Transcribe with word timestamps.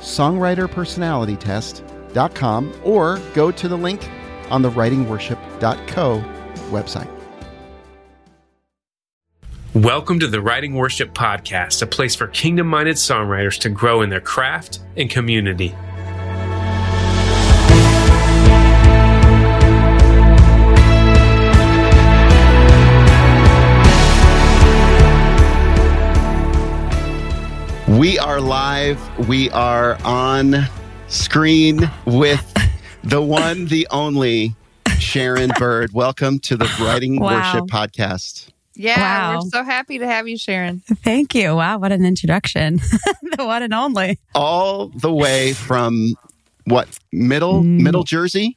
songwriterpersonalitytest.com 0.00 2.80
or 2.84 3.20
go 3.34 3.52
to 3.52 3.68
the 3.68 3.76
link 3.76 4.08
on 4.50 4.62
the 4.62 4.70
writingworship.co 4.70 6.24
website. 6.70 7.20
Welcome 9.74 10.18
to 10.18 10.26
the 10.26 10.40
Writing 10.40 10.74
Worship 10.74 11.14
Podcast, 11.14 11.80
a 11.80 11.86
place 11.86 12.16
for 12.16 12.26
kingdom 12.26 12.66
minded 12.66 12.96
songwriters 12.96 13.56
to 13.60 13.68
grow 13.68 14.02
in 14.02 14.10
their 14.10 14.20
craft 14.20 14.80
and 14.96 15.08
community. 15.08 15.76
We 28.00 28.18
are 28.18 28.40
live. 28.40 28.98
We 29.28 29.50
are 29.50 29.98
on 30.06 30.66
screen 31.08 31.90
with 32.06 32.42
the 33.04 33.20
one, 33.20 33.66
the 33.66 33.86
only 33.90 34.54
Sharon 34.98 35.50
Byrd. 35.58 35.92
Welcome 35.92 36.38
to 36.38 36.56
the 36.56 36.64
Writing 36.80 37.20
Wow. 37.20 37.34
Worship 37.34 37.68
Podcast. 37.68 38.48
Yeah, 38.74 38.98
Wow. 39.34 39.40
we're 39.42 39.50
so 39.50 39.62
happy 39.64 39.98
to 39.98 40.06
have 40.06 40.26
you, 40.26 40.38
Sharon. 40.38 40.80
Thank 41.04 41.34
you. 41.34 41.54
Wow, 41.54 41.76
what 41.76 41.92
an 41.92 42.06
introduction. 42.06 42.76
the 43.36 43.44
one 43.44 43.62
and 43.62 43.74
only. 43.74 44.18
All 44.34 44.86
the 44.86 45.12
way 45.12 45.52
from 45.52 46.14
what 46.64 46.88
middle 47.12 47.62
Mm. 47.62 47.82
middle 47.82 48.04
Jersey? 48.04 48.56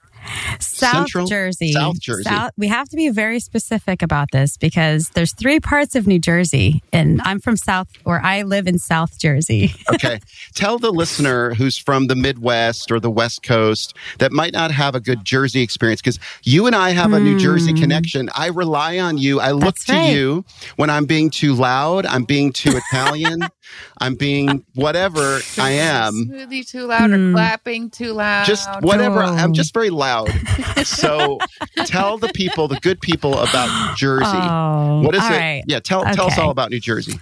South 0.59 0.95
Central? 1.09 1.27
Jersey. 1.27 1.71
South 1.73 1.99
Jersey. 1.99 2.29
we 2.57 2.67
have 2.67 2.89
to 2.89 2.95
be 2.95 3.09
very 3.09 3.39
specific 3.39 4.01
about 4.01 4.29
this 4.31 4.57
because 4.57 5.09
there's 5.09 5.33
three 5.33 5.59
parts 5.59 5.95
of 5.95 6.07
New 6.07 6.19
Jersey, 6.19 6.81
and 6.91 7.21
I'm 7.23 7.39
from 7.39 7.57
South, 7.57 7.87
or 8.05 8.21
I 8.21 8.43
live 8.43 8.67
in 8.67 8.79
South 8.79 9.19
Jersey. 9.19 9.73
Okay. 9.93 10.19
Tell 10.55 10.79
the 10.79 10.91
listener 10.91 11.53
who's 11.53 11.77
from 11.77 12.07
the 12.07 12.15
Midwest 12.15 12.91
or 12.91 12.99
the 12.99 13.11
West 13.11 13.43
Coast 13.43 13.95
that 14.17 14.31
might 14.31 14.51
not 14.53 14.71
have 14.71 14.95
a 14.95 14.99
good 14.99 15.23
Jersey 15.23 15.61
experience 15.61 16.01
because 16.01 16.19
you 16.43 16.65
and 16.65 16.75
I 16.75 16.91
have 16.91 17.13
a 17.13 17.19
New 17.19 17.37
Jersey 17.37 17.73
connection. 17.73 18.29
I 18.35 18.47
rely 18.47 18.97
on 18.97 19.17
you. 19.17 19.39
I 19.39 19.51
look 19.51 19.61
Hmm. 19.63 19.65
That's 19.65 19.85
to 19.85 19.93
right. 19.93 20.13
you 20.15 20.45
when 20.77 20.89
I'm 20.89 21.05
being 21.05 21.29
too 21.29 21.53
loud, 21.53 22.05
I'm 22.07 22.23
being 22.23 22.51
too 22.51 22.71
Italian, 22.75 23.41
I'm 23.99 24.15
being 24.15 24.63
whatever 24.75 25.39
I 25.57 25.71
am. 25.71 26.13
Smoothie 26.13 26.67
too 26.67 26.85
loud 26.85 27.11
or 27.11 27.17
Hmm. 27.17 27.33
clapping 27.33 27.89
too 27.89 28.13
loud. 28.13 28.45
Just 28.45 28.69
whatever. 28.81 29.23
Oh. 29.23 29.27
I'm 29.27 29.53
just 29.53 29.73
very 29.73 29.89
loud. 29.89 30.29
So 30.83 31.39
tell 31.85 32.17
the 32.17 32.29
people, 32.29 32.67
the 32.67 32.79
good 32.81 32.99
people 33.01 33.37
about 33.39 33.97
Jersey. 33.97 34.25
Oh, 34.27 35.01
what 35.03 35.15
is 35.15 35.23
it? 35.23 35.29
right. 35.29 35.63
Yeah, 35.67 35.79
tell 35.79 36.03
tell 36.03 36.27
us 36.27 36.37
all 36.37 36.49
about 36.49 36.69
New 36.71 36.79
Jersey. 36.79 37.19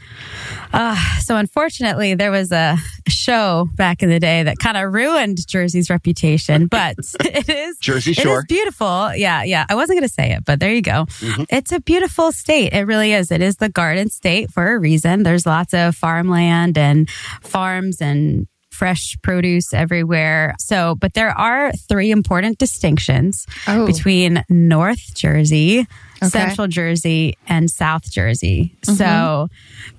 Uh, 0.74 0.96
so 1.20 1.36
unfortunately, 1.36 2.14
there 2.16 2.32
was 2.32 2.52
a 2.52 2.78
show 3.08 3.68
back 3.76 4.02
in 4.02 4.10
the 4.10 4.20
day 4.20 4.44
that 4.44 4.58
kind 4.60 4.78
of 4.78 4.94
ruined 4.94 5.46
Jersey's 5.48 5.90
reputation, 5.90 6.68
but 6.68 6.96
it 7.20 7.50
is 7.50 7.78
Jersey 7.80 8.12
It 8.12 8.18
Shore. 8.20 8.40
is 8.40 8.46
beautiful. 8.48 9.14
Yeah, 9.16 9.44
yeah. 9.44 9.66
I 9.70 9.76
wasn't 9.76 9.98
going 10.00 10.08
to 10.08 10.14
say 10.14 10.32
it, 10.32 10.46
but 10.46 10.60
there 10.60 10.74
you 10.74 10.82
go. 10.82 11.06
Mhm. 11.20 11.46
It's 11.50 11.72
a 11.72 11.80
beautiful 11.82 12.32
state. 12.32 12.74
It 12.74 12.88
really 12.88 13.12
is. 13.14 13.32
It 13.32 13.42
is 13.42 13.58
the 13.58 13.70
garden 13.70 14.10
state 14.10 14.52
for 14.52 14.74
a 14.74 14.80
reason. 14.80 15.24
There's 15.24 15.46
lots 15.46 15.74
of 15.74 15.96
farmland 15.96 16.78
and 16.78 17.10
farms 17.42 18.02
and 18.02 18.48
fresh 18.72 19.18
produce 19.22 19.74
everywhere. 19.74 20.56
So, 20.58 20.96
but 20.96 21.14
there 21.14 21.30
are 21.38 21.72
three 21.90 22.10
important 22.10 22.58
distinctions 22.58 23.46
Oh, 23.68 23.86
between 23.86 24.44
North 24.50 25.14
Jersey, 25.14 25.86
Okay. 26.24 26.30
Central 26.30 26.68
Jersey, 26.68 27.38
and 27.48 27.70
South 27.70 28.10
Jersey. 28.12 28.76
Mm-hmm. 28.82 28.96
So 28.96 29.48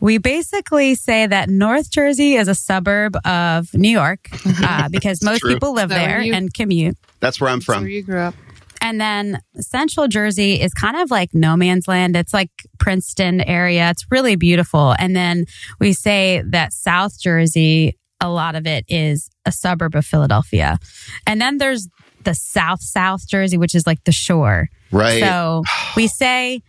we 0.00 0.18
basically 0.18 0.94
say 0.94 1.26
that 1.26 1.48
North 1.48 1.90
Jersey 1.90 2.36
is 2.36 2.46
a 2.48 2.54
suburb 2.54 3.16
of 3.26 3.72
New 3.74 3.90
York 3.90 4.28
uh, 4.62 4.88
because 4.88 5.22
most 5.22 5.40
true. 5.40 5.54
people 5.54 5.74
live 5.74 5.90
Is 5.90 5.96
there 5.96 6.20
you- 6.22 6.34
and 6.34 6.52
commute. 6.54 6.96
That's 7.20 7.40
where 7.40 7.50
I'm 7.50 7.58
that's 7.58 7.68
where 7.68 7.78
from. 7.78 7.88
you 7.88 8.02
grew 8.02 8.20
up. 8.20 8.34
And 8.80 9.00
then 9.00 9.40
Central 9.60 10.08
Jersey 10.08 10.60
is 10.60 10.74
kind 10.74 10.96
of 10.96 11.10
like 11.10 11.30
no 11.32 11.56
man's 11.56 11.86
land. 11.86 12.16
It's 12.16 12.34
like 12.34 12.50
Princeton 12.80 13.40
area. 13.40 13.90
It's 13.90 14.04
really 14.10 14.34
beautiful. 14.34 14.94
And 14.98 15.14
then 15.14 15.46
we 15.78 15.92
say 15.92 16.42
that 16.46 16.72
South 16.72 17.20
Jersey, 17.20 17.96
a 18.20 18.28
lot 18.28 18.56
of 18.56 18.66
it 18.66 18.84
is 18.88 19.30
a 19.46 19.52
suburb 19.52 19.94
of 19.94 20.04
Philadelphia. 20.04 20.78
And 21.28 21.40
then 21.40 21.58
there's 21.58 21.88
the 22.24 22.34
South 22.34 22.82
South 22.82 23.28
Jersey, 23.28 23.56
which 23.56 23.74
is 23.76 23.86
like 23.86 24.02
the 24.04 24.12
shore. 24.12 24.68
Right. 24.92 25.20
So 25.20 25.62
we 25.96 26.06
say 26.06 26.62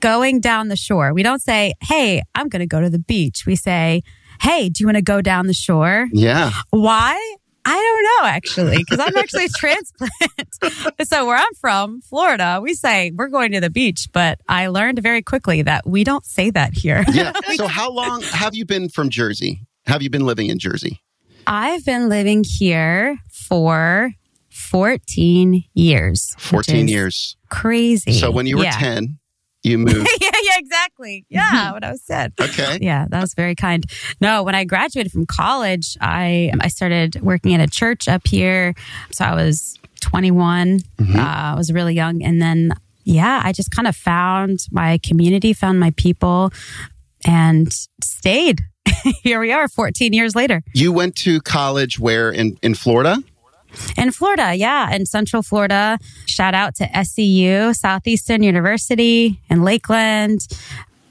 going 0.00 0.40
down 0.40 0.68
the 0.68 0.76
shore. 0.76 1.12
We 1.14 1.22
don't 1.22 1.40
say, 1.40 1.74
hey, 1.80 2.22
I'm 2.34 2.48
going 2.48 2.60
to 2.60 2.66
go 2.66 2.80
to 2.80 2.90
the 2.90 2.98
beach. 2.98 3.44
We 3.46 3.56
say, 3.56 4.02
hey, 4.40 4.68
do 4.68 4.82
you 4.82 4.86
want 4.86 4.96
to 4.96 5.02
go 5.02 5.20
down 5.20 5.46
the 5.46 5.54
shore? 5.54 6.08
yeah. 6.12 6.52
Why? 6.70 7.36
I 7.64 7.76
don't 7.76 8.24
know 8.24 8.28
actually, 8.28 8.78
because 8.78 8.98
I'm 8.98 9.16
actually 9.16 9.44
a 9.44 9.48
transplant. 9.56 10.98
so 11.08 11.26
where 11.26 11.36
I'm 11.36 11.54
from, 11.60 12.00
Florida, 12.00 12.58
we 12.60 12.74
say 12.74 13.12
we're 13.14 13.28
going 13.28 13.52
to 13.52 13.60
the 13.60 13.70
beach, 13.70 14.08
but 14.12 14.40
I 14.48 14.66
learned 14.66 14.98
very 15.00 15.22
quickly 15.22 15.62
that 15.62 15.86
we 15.86 16.02
don't 16.02 16.26
say 16.26 16.50
that 16.50 16.74
here. 16.74 17.04
Yeah. 17.12 17.32
So 17.54 17.66
how 17.68 17.92
long 17.92 18.22
have 18.22 18.54
you 18.54 18.64
been 18.64 18.88
from 18.88 19.10
Jersey? 19.10 19.60
Have 19.86 20.02
you 20.02 20.10
been 20.10 20.24
living 20.24 20.48
in 20.48 20.58
Jersey? 20.58 21.00
I've 21.46 21.84
been 21.84 22.08
living 22.08 22.44
here 22.44 23.18
for 23.30 24.10
14 24.52 25.64
years. 25.74 26.34
14 26.38 26.88
years. 26.88 27.36
Crazy. 27.48 28.12
So 28.12 28.30
when 28.30 28.46
you 28.46 28.58
were 28.58 28.64
yeah. 28.64 28.78
10, 28.78 29.18
you 29.62 29.78
moved. 29.78 30.08
yeah, 30.20 30.30
yeah, 30.42 30.52
exactly. 30.56 31.24
Yeah, 31.28 31.72
what 31.72 31.84
I 31.84 31.92
was 31.92 32.02
said. 32.02 32.32
Okay. 32.40 32.78
Yeah, 32.80 33.06
that 33.10 33.20
was 33.20 33.34
very 33.34 33.54
kind. 33.54 33.84
No, 34.20 34.42
when 34.42 34.54
I 34.54 34.64
graduated 34.64 35.12
from 35.12 35.26
college, 35.26 35.96
I 36.00 36.52
I 36.60 36.68
started 36.68 37.20
working 37.22 37.54
at 37.54 37.60
a 37.60 37.70
church 37.70 38.08
up 38.08 38.26
here. 38.26 38.74
So 39.12 39.24
I 39.24 39.34
was 39.34 39.78
21. 40.00 40.80
Mhm. 40.98 41.16
Uh, 41.16 41.52
I 41.52 41.54
was 41.54 41.72
really 41.72 41.94
young, 41.94 42.22
and 42.22 42.42
then 42.42 42.72
yeah, 43.04 43.40
I 43.44 43.52
just 43.52 43.70
kind 43.70 43.86
of 43.88 43.96
found 43.96 44.66
my 44.70 44.98
community, 44.98 45.52
found 45.52 45.78
my 45.80 45.90
people, 45.96 46.52
and 47.24 47.72
stayed. 48.02 48.60
here 49.22 49.38
we 49.40 49.52
are, 49.52 49.68
14 49.68 50.12
years 50.12 50.34
later 50.34 50.62
You 50.74 50.92
went 50.92 51.14
to 51.16 51.40
college 51.40 52.00
where 52.00 52.30
in, 52.30 52.58
in 52.62 52.74
Florida? 52.74 53.22
In 53.96 54.12
Florida. 54.12 54.54
Yeah, 54.54 54.94
in 54.94 55.06
Central 55.06 55.42
Florida. 55.42 55.98
Shout 56.26 56.54
out 56.54 56.74
to 56.76 57.04
SEU, 57.04 57.72
Southeastern 57.72 58.42
University 58.42 59.40
in 59.50 59.62
Lakeland. 59.62 60.46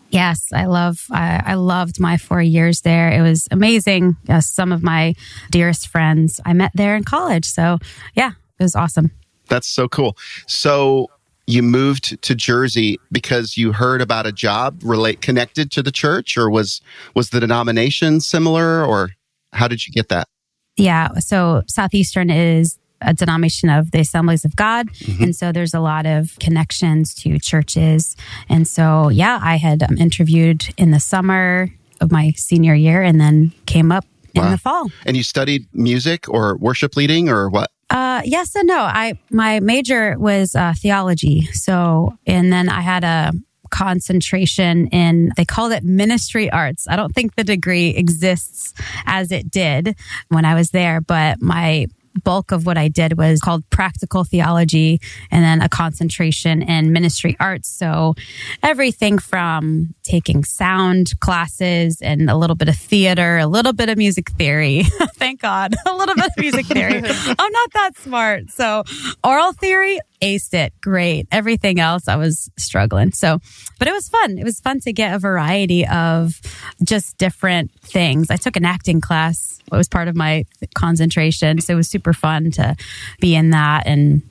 Yes, 0.10 0.52
I 0.54 0.66
love. 0.66 1.06
I, 1.10 1.42
I 1.46 1.54
loved 1.54 2.00
my 2.00 2.18
four 2.18 2.42
years 2.42 2.82
there. 2.82 3.10
It 3.12 3.22
was 3.22 3.48
amazing. 3.50 4.18
Yes, 4.28 4.48
some 4.48 4.72
of 4.72 4.84
my 4.84 5.16
dearest 5.50 5.88
friends 5.88 6.40
I 6.46 6.54
met 6.54 6.72
there 6.76 6.96
in 6.96 7.04
college. 7.04 7.46
So 7.46 7.80
yeah, 8.14 8.32
it 8.60 8.64
was 8.64 8.76
awesome. 8.76 9.12
That's 9.48 9.68
so 9.68 9.88
cool. 9.88 10.18
So 10.48 11.08
you 11.48 11.64
moved 11.64 12.22
to 12.22 12.36
Jersey 12.36 13.00
because 13.12 13.58
you 13.58 13.74
heard 13.74 14.02
about 14.02 14.26
a 14.26 14.32
job 14.32 14.82
relate 14.84 15.22
connected 15.22 15.72
to 15.72 15.84
the 15.84 15.92
church 15.92 16.38
or 16.38 16.50
was 16.50 16.82
was 17.16 17.30
the 17.30 17.40
denomination 17.40 18.20
similar 18.20 18.86
or 18.86 19.12
how 19.54 19.68
did 19.68 19.86
you 19.88 19.94
get 19.94 20.10
that? 20.10 20.28
Yeah. 20.78 21.10
So 21.20 21.64
Southeastern 21.68 22.30
is 22.30 22.78
a 23.02 23.14
denomination 23.14 23.70
of 23.70 23.92
the 23.92 24.00
Assemblies 24.00 24.46
of 24.46 24.56
God. 24.56 24.88
Mhm. 24.90 25.22
And 25.24 25.36
so 25.36 25.52
there's 25.52 25.74
a 25.74 25.80
lot 25.80 26.06
of 26.06 26.38
connections 26.40 27.14
to 27.16 27.40
churches. 27.40 28.16
And 28.48 28.68
so, 28.68 29.10
yeah, 29.10 29.40
I 29.42 29.56
had 29.58 29.84
um, 29.84 29.98
interviewed 29.98 30.74
in 30.78 30.92
the 30.92 31.00
summer 31.00 31.70
of 32.00 32.12
my 32.12 32.32
senior 32.36 32.76
year 32.76 33.02
and 33.02 33.20
then 33.20 33.54
came 33.66 33.92
up 33.92 34.06
in 34.34 34.50
the 34.50 34.58
fall. 34.58 34.90
And 35.06 35.18
you 35.18 35.24
studied 35.24 35.68
music 35.74 36.30
or 36.30 36.58
worship 36.58 36.96
leading 36.96 37.28
or 37.28 37.50
what? 37.50 37.70
Uh, 37.90 38.22
yes 38.24 38.56
and 38.56 38.68
no. 38.68 38.80
I 38.80 39.20
my 39.30 39.60
major 39.60 40.18
was 40.18 40.56
uh, 40.56 40.74
theology. 40.78 41.48
So, 41.52 42.18
and 42.26 42.52
then 42.54 42.70
I 42.70 42.82
had 42.82 43.04
a 43.04 43.34
concentration 43.72 44.88
in 44.88 45.32
they 45.36 45.46
called 45.46 45.72
it 45.72 45.84
ministry 45.84 46.50
arts. 46.52 46.88
I 46.88 46.96
don't 46.96 47.14
think 47.14 47.36
the 47.36 47.44
degree 47.44 47.90
exists 47.90 48.74
as 49.06 49.32
it 49.32 49.50
did 49.50 49.96
when 50.30 50.46
I 50.46 50.56
was 50.56 50.70
there, 50.72 51.02
but 51.02 51.42
my 51.42 51.88
bulk 52.24 52.52
of 52.52 52.66
what 52.66 52.78
I 52.78 52.88
did 52.88 53.18
was 53.18 53.40
called 53.40 53.68
practical 53.70 54.24
theology 54.24 55.00
and 55.30 55.44
then 55.44 55.62
a 55.62 55.70
concentration 55.70 56.62
in 56.62 56.92
ministry 56.92 57.36
arts. 57.40 57.70
So 57.70 58.16
everything 58.62 59.18
from 59.18 59.94
taking 60.04 60.44
sound 60.44 61.20
classes 61.20 62.02
and 62.02 62.30
a 62.30 62.36
little 62.36 62.56
bit 62.56 62.70
of 62.70 62.76
theater, 62.76 63.38
a 63.38 63.48
little 63.48 63.74
bit 63.74 63.90
of 63.90 63.98
music 63.98 64.32
theory. 64.32 64.84
Thank 65.16 65.42
God. 65.42 65.74
A 65.86 65.94
little 65.94 66.16
bit 66.16 66.26
of 66.26 66.38
music 66.38 66.66
theory. 66.66 66.96
I'm 67.04 67.52
not 67.52 67.74
that 67.74 67.92
smart. 67.98 68.50
So 68.50 68.84
oral 69.24 69.54
theory, 69.54 70.00
aced 70.22 70.54
it. 70.54 70.74
Great. 70.82 71.28
Everything 71.32 71.80
else, 71.80 72.08
I 72.08 72.16
was 72.16 72.50
struggling. 72.58 73.12
So, 73.12 73.40
but 73.80 73.88
it 73.88 73.92
was 73.92 74.08
fun. 74.10 74.38
It 74.38 74.44
was 74.44 74.60
fun 74.60 74.80
to 74.82 74.94
get 74.94 75.16
a 75.16 75.20
variety 75.20 75.86
of 75.88 76.40
just 76.84 77.18
different 77.18 77.72
things. 77.82 78.30
I 78.30 78.36
took 78.38 78.56
an 78.56 78.66
acting 78.66 79.02
class. 79.02 79.60
It 79.72 79.76
was 79.76 79.88
part 79.88 80.08
of 80.08 80.16
my 80.16 80.46
concentration. 80.76 81.60
So 81.62 81.74
it 81.74 81.76
was 81.76 81.88
super 81.88 82.14
fun 82.14 82.52
to 82.52 82.76
be 83.20 83.36
in 83.36 83.50
that 83.52 83.88
and 83.88 84.22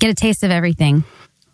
get 0.00 0.10
a 0.10 0.14
taste 0.14 0.42
of 0.42 0.50
everything. 0.50 1.04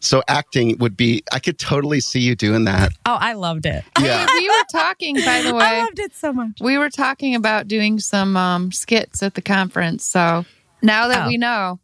So 0.02 0.22
acting 0.28 0.78
would 0.78 0.96
be, 0.96 1.22
I 1.30 1.40
could 1.40 1.58
totally 1.58 2.00
see 2.00 2.20
you 2.20 2.34
doing 2.34 2.64
that. 2.64 2.92
Oh, 3.04 3.18
I 3.20 3.34
loved 3.34 3.66
it. 3.66 3.84
Yeah. 4.00 4.26
we 4.32 4.48
were 4.48 4.64
talking, 4.72 5.16
by 5.16 5.42
the 5.42 5.54
way. 5.56 5.62
I 5.64 5.80
loved 5.84 5.98
it 5.98 6.14
so 6.14 6.32
much. 6.32 6.52
We 6.60 6.78
were 6.78 6.88
talking 6.88 7.34
about 7.34 7.68
doing 7.68 7.98
some 8.00 8.34
um, 8.36 8.72
skits 8.72 9.22
at 9.22 9.34
the 9.34 9.42
conference. 9.42 10.06
So 10.06 10.46
now 10.80 11.08
that 11.08 11.26
Oh. 11.26 11.28
we 11.28 11.36
know 11.36 11.80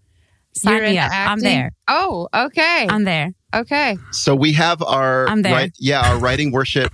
Sign 0.57 0.75
you're 0.75 0.83
me 0.85 0.89
into 0.99 1.03
up. 1.03 1.13
I'm 1.13 1.41
there. 1.41 1.73
Oh, 1.89 2.29
okay. 2.35 2.87
I'm 2.89 3.05
there. 3.05 3.33
okay. 3.55 3.97
So 4.11 4.35
we 4.35 4.53
have 4.55 4.83
our 4.83 5.29
I'm 5.29 5.43
there. 5.43 5.53
Right, 5.53 5.73
yeah, 5.79 6.09
our 6.09 6.19
writing 6.19 6.51
worship 6.53 6.93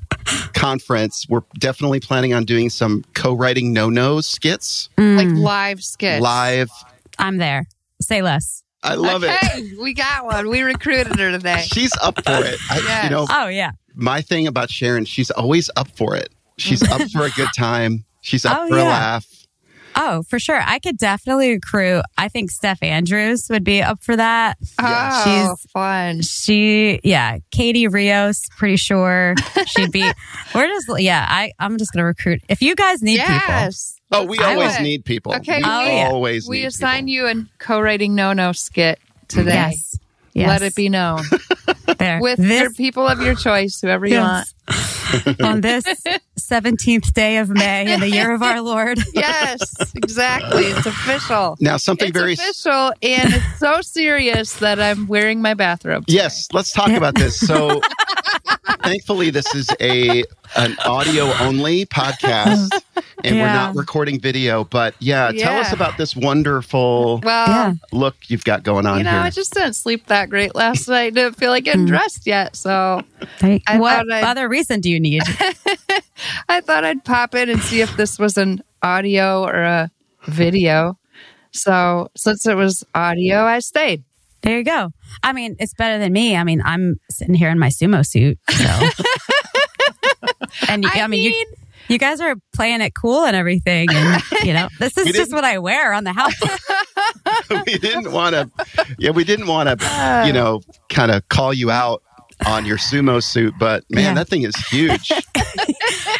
conference. 0.52 1.26
We're 1.28 1.42
definitely 1.58 2.00
planning 2.00 2.34
on 2.34 2.44
doing 2.44 2.70
some 2.70 3.04
co-writing 3.14 3.72
no-nos 3.72 4.26
skits 4.26 4.88
Like 4.98 5.26
Mm, 5.28 5.38
live 5.42 5.82
skits. 5.82 6.22
live. 6.22 6.70
I'm 7.18 7.38
there. 7.38 7.66
Say 8.00 8.22
less. 8.22 8.62
I 8.82 8.94
love 8.96 9.22
it. 9.24 9.78
we 9.80 9.94
got 9.94 10.24
one. 10.24 10.48
We 10.48 10.62
recruited 10.62 11.16
her 11.18 11.30
today. 11.30 11.64
She's 11.72 11.92
up 12.02 12.16
for 12.24 12.44
it. 12.44 12.58
I, 12.68 12.80
Yes. 12.84 13.04
You 13.04 13.10
know, 13.10 13.26
Oh, 13.30 13.46
yeah. 13.46 13.70
my 13.94 14.20
thing 14.22 14.46
about 14.48 14.70
Sharon, 14.70 15.04
she's 15.04 15.30
always 15.30 15.70
up 15.76 15.88
for 15.96 16.16
it. 16.16 16.30
She's 16.58 16.82
up 16.90 17.00
for 17.12 17.24
a 17.24 17.30
good 17.30 17.50
time. 17.56 18.04
She's 18.22 18.44
up 18.44 18.58
Oh, 18.60 18.68
for 18.68 18.78
a 18.78 18.82
laugh. 18.84 19.26
Oh, 19.94 20.22
for 20.22 20.38
sure. 20.38 20.60
I 20.64 20.78
could 20.78 20.96
definitely 20.96 21.50
recruit. 21.52 22.02
I 22.16 22.28
think 22.28 22.50
Steph 22.50 22.82
Andrews 22.82 23.46
would 23.50 23.62
be 23.64 23.82
up 23.82 24.02
for 24.02 24.16
that. 24.16 24.56
Oh, 24.80 25.22
She's- 25.24 25.66
fun. 25.72 26.22
She, 26.22 27.00
yeah, 27.04 27.38
Katie 27.50 27.88
Rios, 27.88 28.42
pretty 28.56 28.76
sure 28.76 29.34
she'd 29.66 29.92
be. 29.92 30.02
We're 30.54 30.66
just, 30.66 30.88
yeah, 31.00 31.26
I, 31.28 31.52
I'm 31.58 31.76
just 31.78 31.92
going 31.92 32.00
to 32.02 32.06
recruit. 32.06 32.40
If 32.48 32.62
you 32.62 32.74
guys 32.74 33.02
need 33.02 33.20
people, 33.20 33.70
Oh, 34.14 34.24
we 34.24 34.38
I 34.38 34.54
always 34.54 34.72
would. 34.76 34.82
need 34.82 35.04
people. 35.04 35.34
Okay, 35.36 35.58
we 35.58 35.64
Oh, 35.64 35.80
yeah. 35.86 36.08
always 36.10 36.48
We 36.48 36.64
assign 36.64 37.06
people. 37.06 37.08
you 37.08 37.26
a 37.26 37.34
co-writing 37.58 38.14
no-no 38.14 38.52
skit 38.52 38.98
today. 39.28 39.52
yes. 39.72 39.91
Yes. 40.34 40.48
Let 40.48 40.62
it 40.62 40.74
be 40.74 40.88
known 40.88 41.22
there. 41.98 42.20
with 42.20 42.38
this, 42.38 42.60
your 42.62 42.70
people 42.72 43.06
of 43.06 43.20
your 43.20 43.34
choice, 43.34 43.80
whoever 43.80 44.06
you 44.06 44.18
want. 44.18 44.48
on 45.42 45.60
this 45.60 45.84
17th 46.40 47.12
day 47.12 47.36
of 47.36 47.50
May 47.50 47.92
in 47.92 48.00
the 48.00 48.08
year 48.08 48.32
of 48.32 48.42
our 48.42 48.60
Lord. 48.62 48.98
Yes, 49.14 49.74
exactly. 49.94 50.64
It's 50.64 50.86
official. 50.86 51.56
Now, 51.60 51.76
something 51.76 52.08
It's 52.08 52.16
very 52.16 52.32
official, 52.32 52.92
and 53.02 53.34
it's 53.34 53.58
so 53.58 53.82
serious 53.82 54.54
that 54.60 54.80
I'm 54.80 55.06
wearing 55.06 55.42
my 55.42 55.52
bathrobe. 55.54 56.06
today. 56.06 56.16
Yes, 56.22 56.48
let's 56.52 56.72
talk 56.72 56.90
about 56.90 57.14
this. 57.14 57.38
So, 57.38 57.80
thankfully, 58.82 59.30
this 59.30 59.54
is 59.54 59.68
a 59.80 60.24
an 60.56 60.76
audio 60.84 61.32
only 61.40 61.86
podcast, 61.86 62.68
and 63.24 63.36
we're 63.36 63.46
not 63.46 63.74
recording 63.74 64.20
video. 64.20 64.64
But 64.64 64.94
yeah, 64.98 65.30
tell 65.32 65.58
us 65.60 65.72
about 65.72 65.96
this 65.98 66.14
wonderful 66.14 67.20
Well, 67.22 67.78
look 67.92 68.16
you've 68.28 68.44
got 68.44 68.62
going 68.62 68.84
on 68.86 68.98
you 68.98 69.04
know, 69.04 69.10
here. 69.12 69.20
I 69.20 69.30
just 69.30 69.54
didn't 69.54 69.74
sleep 69.74 70.06
that 70.06 70.28
great 70.30 70.54
last 70.54 70.88
night. 70.88 71.14
Didn't 71.14 71.36
feel 71.36 71.50
like 71.50 71.64
getting 71.64 71.84
Mm. 71.86 71.88
dressed 71.88 72.26
yet, 72.26 72.54
so 72.56 73.02
Right. 73.42 73.62
I 73.66 73.78
what 73.78 73.96
thought 74.06 74.12
I'd- 74.12 74.26
other 74.26 74.48
reason 74.48 74.80
do 74.80 74.90
you 74.90 75.00
need? 75.00 75.22
I 76.48 76.60
thought 76.60 76.84
I'd 76.84 77.04
pop 77.04 77.34
in 77.34 77.48
and 77.48 77.60
see 77.62 77.80
if 77.80 77.96
this 77.96 78.18
was 78.18 78.36
an 78.36 78.62
audio 78.82 79.42
or 79.44 79.54
a 79.62 79.90
video. 80.26 80.98
So 81.52 82.10
since 82.16 82.46
it 82.46 82.56
was 82.56 82.84
audio, 82.94 83.44
I 83.44 83.58
stayed. 83.60 84.04
There 84.42 84.58
you 84.58 84.64
go. 84.64 84.92
I 85.22 85.32
mean, 85.32 85.56
it's 85.58 85.74
better 85.74 85.98
than 85.98 86.12
me. 86.12 86.36
I 86.36 86.44
mean, 86.44 86.62
I'm 86.64 86.96
sitting 87.10 87.34
here 87.34 87.50
in 87.50 87.58
my 87.58 87.68
sumo 87.68 88.06
suit. 88.06 88.38
So, 88.50 88.64
and 90.68 90.86
I, 90.86 91.00
I 91.02 91.06
mean, 91.06 91.22
you 91.22 91.30
mean- 91.30 91.46
you 91.88 91.98
guys 91.98 92.20
are 92.20 92.36
playing 92.54 92.80
it 92.80 92.94
cool 92.94 93.24
and 93.24 93.34
everything, 93.34 93.88
and 93.92 94.22
you 94.44 94.52
know, 94.52 94.68
this 94.78 94.96
is 94.96 95.12
just 95.12 95.32
what 95.32 95.44
I 95.44 95.58
wear 95.58 95.92
on 95.92 96.04
the 96.04 96.12
house. 96.12 96.34
we 97.66 97.76
didn't 97.78 98.12
want 98.12 98.34
to, 98.34 98.50
yeah, 98.98 99.10
we 99.10 99.24
didn't 99.24 99.48
want 99.48 99.68
to, 99.68 99.84
you 99.84 99.90
uh. 99.90 100.30
know, 100.32 100.60
kind 100.88 101.10
of 101.10 101.28
call 101.28 101.52
you 101.52 101.70
out 101.70 102.02
on 102.46 102.64
your 102.64 102.76
sumo 102.76 103.22
suit, 103.22 103.52
but 103.58 103.84
man, 103.90 104.04
Yeah. 104.04 104.14
that 104.14 104.28
thing 104.28 104.42
is 104.42 104.54
huge. 104.68 105.10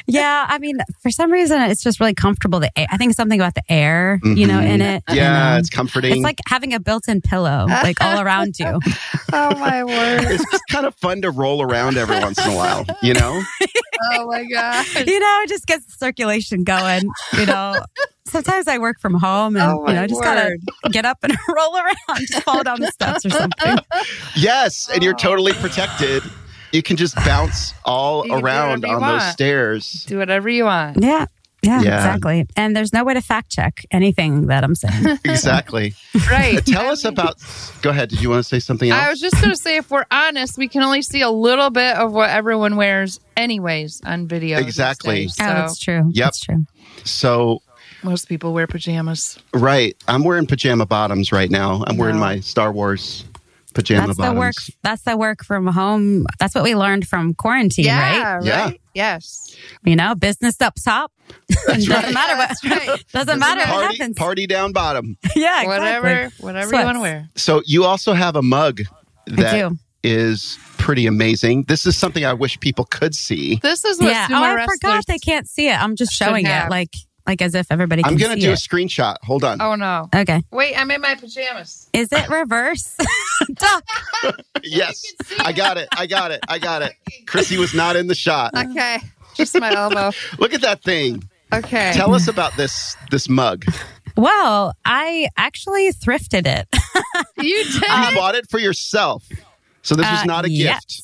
Yeah, 0.07 0.47
I 0.49 0.59
mean, 0.59 0.79
for 1.01 1.11
some 1.11 1.31
reason, 1.31 1.61
it's 1.63 1.83
just 1.83 2.01
really 2.01 2.15
comfortable. 2.15 2.61
The 2.61 2.71
air, 2.79 2.87
I 2.91 2.97
think 2.97 3.15
something 3.15 3.39
about 3.41 3.55
the 3.55 3.63
air, 3.69 4.21
you 4.25 4.47
know, 4.47 4.61
in 4.61 4.81
it. 4.81 5.05
Mm-hmm. 5.07 5.17
yeah, 5.17 5.47
And, 5.47 5.55
um, 5.55 5.61
it's 5.61 5.71
comforting. 5.71 6.13
it's 6.13 6.23
like 6.23 6.39
having 6.49 6.73
a 6.75 6.81
built-in 6.81 7.21
pillow, 7.21 7.67
like 7.69 8.01
all 8.01 8.21
around 8.21 8.59
you. 8.59 8.79
Oh 9.35 9.57
my 9.59 9.83
word! 9.83 10.25
it's 10.31 10.45
just 10.51 10.63
kind 10.71 10.85
of 10.85 10.95
fun 10.97 11.23
to 11.23 11.31
roll 11.31 11.63
around 11.63 11.97
every 11.97 12.19
once 12.19 12.37
in 12.45 12.53
a 12.53 12.55
while, 12.55 12.85
you 13.03 13.15
know? 13.15 13.43
Oh 14.13 14.27
my 14.27 14.45
god! 14.45 14.85
you 15.07 15.19
know, 15.19 15.41
it 15.43 15.49
just 15.49 15.67
gets 15.67 15.87
the 15.87 15.93
circulation 15.93 16.65
going. 16.65 17.03
You 17.39 17.47
know, 17.47 17.81
sometimes 18.27 18.69
I 18.69 18.77
work 18.77 19.01
from 19.01 19.15
home 19.15 19.57
and 19.57 19.65
Oh, 19.65 19.79
you 19.79 19.85
my 19.87 19.93
know, 19.95 20.07
just 20.07 20.23
gotta 20.23 20.59
get 20.91 21.07
up 21.07 21.17
and 21.23 21.35
roll 21.57 21.75
around, 21.79 22.19
just 22.27 22.43
fall 22.43 22.63
down 22.63 22.81
the 22.81 22.89
steps 22.89 23.25
or 23.25 23.31
something. 23.31 23.79
Yes, 24.37 24.91
and 24.93 25.03
you're 25.03 25.15
totally 25.15 25.55
protected. 25.55 26.23
You 26.73 26.83
can 26.83 26.97
just 26.97 27.15
bounce 27.17 27.75
all 27.85 28.25
You 28.25 28.31
can 28.33 28.39
do 28.41 28.45
around 28.47 28.83
whatever 28.83 28.87
you 29.01 29.05
on 29.05 29.19
those 29.19 29.31
stairs. 29.33 30.05
Do 30.09 30.19
whatever 30.19 30.49
you 30.49 30.65
want. 30.65 31.03
Yeah. 31.03 31.27
Yeah, 31.65 31.81
Yeah. 31.81 31.95
exactly. 31.99 32.47
And 32.57 32.75
there's 32.75 32.93
no 32.93 33.05
way 33.05 33.15
to 33.15 33.21
fact 33.21 33.49
check 33.51 33.85
anything 33.93 34.49
that 34.49 34.65
I'm 34.65 34.75
saying. 34.75 35.19
Exactly. 35.25 35.95
Right. 36.29 36.65
Tell 36.67 36.89
us 36.91 37.05
about. 37.05 37.37
Go 37.83 37.91
ahead. 37.91 38.09
Did 38.09 38.21
you 38.21 38.31
want 38.31 38.41
to 38.41 38.49
say 38.49 38.59
something 38.59 38.91
else? 38.91 39.01
I 39.01 39.09
was 39.11 39.21
just 39.21 39.37
going 39.37 39.51
to 39.51 39.57
say, 39.57 39.77
if 39.77 39.89
we're 39.89 40.05
honest, 40.11 40.59
we 40.59 40.67
can 40.67 40.83
only 40.83 41.03
see 41.03 41.21
a 41.21 41.31
little 41.31 41.71
bit 41.71 41.95
of 41.97 42.13
what 42.13 42.31
everyone 42.31 42.75
wears, 42.75 43.21
anyways, 43.37 44.01
on 44.05 44.27
video. 44.27 44.59
Exactly. 44.59 45.15
days. 45.27 45.37
oh, 45.41 45.45
that's 45.45 45.79
true. 45.79 46.11
Yep. 46.13 46.25
That's 46.25 46.41
true. 46.41 46.67
so 47.05 47.63
most 48.03 48.29
people 48.29 48.53
wear 48.53 48.67
pajamas. 48.67 49.39
right, 49.55 49.97
I'm 50.09 50.25
wearing 50.25 50.47
pajama 50.49 50.87
bottoms 50.87 51.31
right 51.31 51.49
now. 51.51 51.85
I'm 51.87 51.97
wearing 51.97 52.17
No. 52.17 52.21
my 52.23 52.41
Star 52.41 52.73
Wars 52.73 53.25
pajama 53.75 54.07
That's 54.09 54.19
bottoms. 54.19 54.35
the 54.35 54.39
work. 54.41 54.55
That's 54.83 55.03
the 55.03 55.17
work 55.17 55.45
from 55.45 55.67
home. 55.67 56.27
That's 56.39 56.55
what 56.55 56.65
we 56.65 56.75
learned 56.75 57.07
from 57.07 57.35
quarantine, 57.35 57.87
right? 57.87 58.17
Yeah. 58.17 58.35
Right. 58.35 58.45
Yeah. 58.45 58.71
Yes. 58.95 59.57
You 59.85 59.97
know, 59.97 60.15
business 60.15 60.61
up 60.61 60.75
top. 60.85 61.11
doesn't 61.67 61.89
right. 61.91 62.13
matter 62.13 62.37
what. 62.37 62.49
That's 62.49 62.65
right. 62.65 63.05
Doesn't 63.13 63.39
matter 63.39 63.61
what 63.61 63.69
Party, 63.85 63.97
happens. 63.97 64.17
party 64.19 64.47
down 64.47 64.73
bottom. 64.73 65.17
yeah, 65.37 65.63
exactly. 65.63 65.67
Whatever. 65.69 66.31
Whatever 66.41 66.69
Sweats. 66.69 66.81
you 66.81 66.85
want 66.87 66.97
to 66.97 67.01
wear. 67.01 67.29
So 67.37 67.63
you 67.65 67.85
also 67.85 68.13
have 68.13 68.37
a 68.37 68.43
mug 68.43 68.83
that 69.27 69.73
is 70.03 70.59
pretty 70.79 71.07
amazing. 71.07 71.63
This 71.69 71.87
is 71.87 71.97
something 71.97 72.25
I 72.25 72.33
wish 72.35 72.59
people 72.61 72.85
could 72.85 73.15
see. 73.15 73.61
This 73.63 73.85
is 73.85 73.99
what 74.01 74.11
Yeah. 74.11 74.27
sumo 74.27 74.41
Oh, 74.41 74.63
I 74.63 74.67
forgot 74.67 75.07
they 75.07 75.19
can't 75.19 75.49
see 75.49 75.69
it. 75.69 75.81
I'm 75.81 75.97
just 75.97 76.13
should 76.13 76.27
showing 76.27 76.45
it, 76.47 76.69
like 76.69 76.91
like 77.27 77.41
as 77.43 77.55
if 77.55 77.67
everybody 77.71 78.03
I'm 78.05 78.17
going 78.17 78.35
to 78.35 78.41
see 78.41 78.47
do 78.47 78.53
a 78.53 78.55
screenshot. 78.55 79.17
Hold 79.23 79.45
on. 79.45 79.61
Oh 79.61 79.75
no! 79.75 80.09
Okay. 80.15 80.43
Wait, 80.51 80.75
I'm 80.77 80.91
in 80.91 81.01
my 81.01 81.15
pajamas. 81.15 81.89
Is 81.93 82.09
it 82.13 82.29
reverse? 82.29 82.97
Yes, 84.65 85.05
I 85.41 85.53
got 85.53 85.77
it. 85.77 85.89
I 85.97 86.07
got 86.07 86.31
it. 86.31 86.41
I 86.49 86.59
got 86.61 86.83
it. 86.83 86.93
Krissy 87.27 87.59
was 87.59 87.75
not 87.75 87.97
in 87.97 88.07
the 88.07 88.15
shot. 88.15 88.53
Okay, 88.57 88.99
just 89.35 89.59
my 89.59 89.73
elbow. 89.75 90.13
Look 90.39 90.55
at 90.55 90.61
that 90.63 90.83
thing. 90.83 91.29
Okay. 91.53 91.93
Tell 91.95 92.15
us 92.15 92.29
about 92.29 92.57
this 92.57 92.97
this 93.11 93.29
mug. 93.29 93.65
well, 94.17 94.75
I 94.85 95.29
actually 95.37 95.93
thrifted 95.93 96.47
it. 96.47 96.69
you 97.39 97.65
did. 97.65 97.75
You 97.75 98.15
bought 98.17 98.37
it 98.37 98.49
for 98.49 98.59
yourself. 98.61 99.25
So 99.83 99.97
this 99.97 100.09
was 100.09 100.21
Uh, 100.21 100.25
not 100.25 100.45
a 100.45 100.51
yes. 100.51 100.85
gift. 100.85 101.03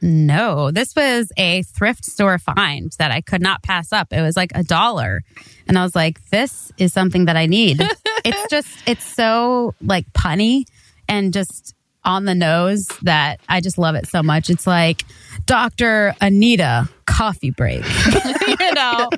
No, 0.00 0.70
this 0.70 0.94
was 0.94 1.32
a 1.36 1.62
thrift 1.62 2.04
store 2.04 2.38
find 2.38 2.92
that 2.98 3.10
I 3.10 3.20
could 3.20 3.42
not 3.42 3.62
pass 3.62 3.92
up. 3.92 4.12
It 4.12 4.22
was 4.22 4.36
like 4.36 4.52
a 4.54 4.62
dollar. 4.62 5.22
And 5.66 5.78
I 5.78 5.82
was 5.82 5.94
like, 5.96 6.24
this 6.30 6.70
is 6.78 6.92
something 6.92 7.24
that 7.26 7.36
I 7.36 7.46
need. 7.46 7.80
it's 8.24 8.50
just, 8.50 8.68
it's 8.86 9.04
so 9.04 9.74
like 9.80 10.10
punny 10.12 10.64
and 11.08 11.32
just 11.32 11.74
on 12.04 12.24
the 12.24 12.34
nose 12.34 12.86
that 13.02 13.40
I 13.48 13.60
just 13.60 13.76
love 13.76 13.94
it 13.94 14.06
so 14.06 14.22
much. 14.22 14.48
It's 14.50 14.66
like 14.66 15.02
Dr. 15.46 16.14
Anita 16.20 16.88
coffee 17.06 17.50
break, 17.50 17.84
you 18.60 18.74
know, 18.74 19.10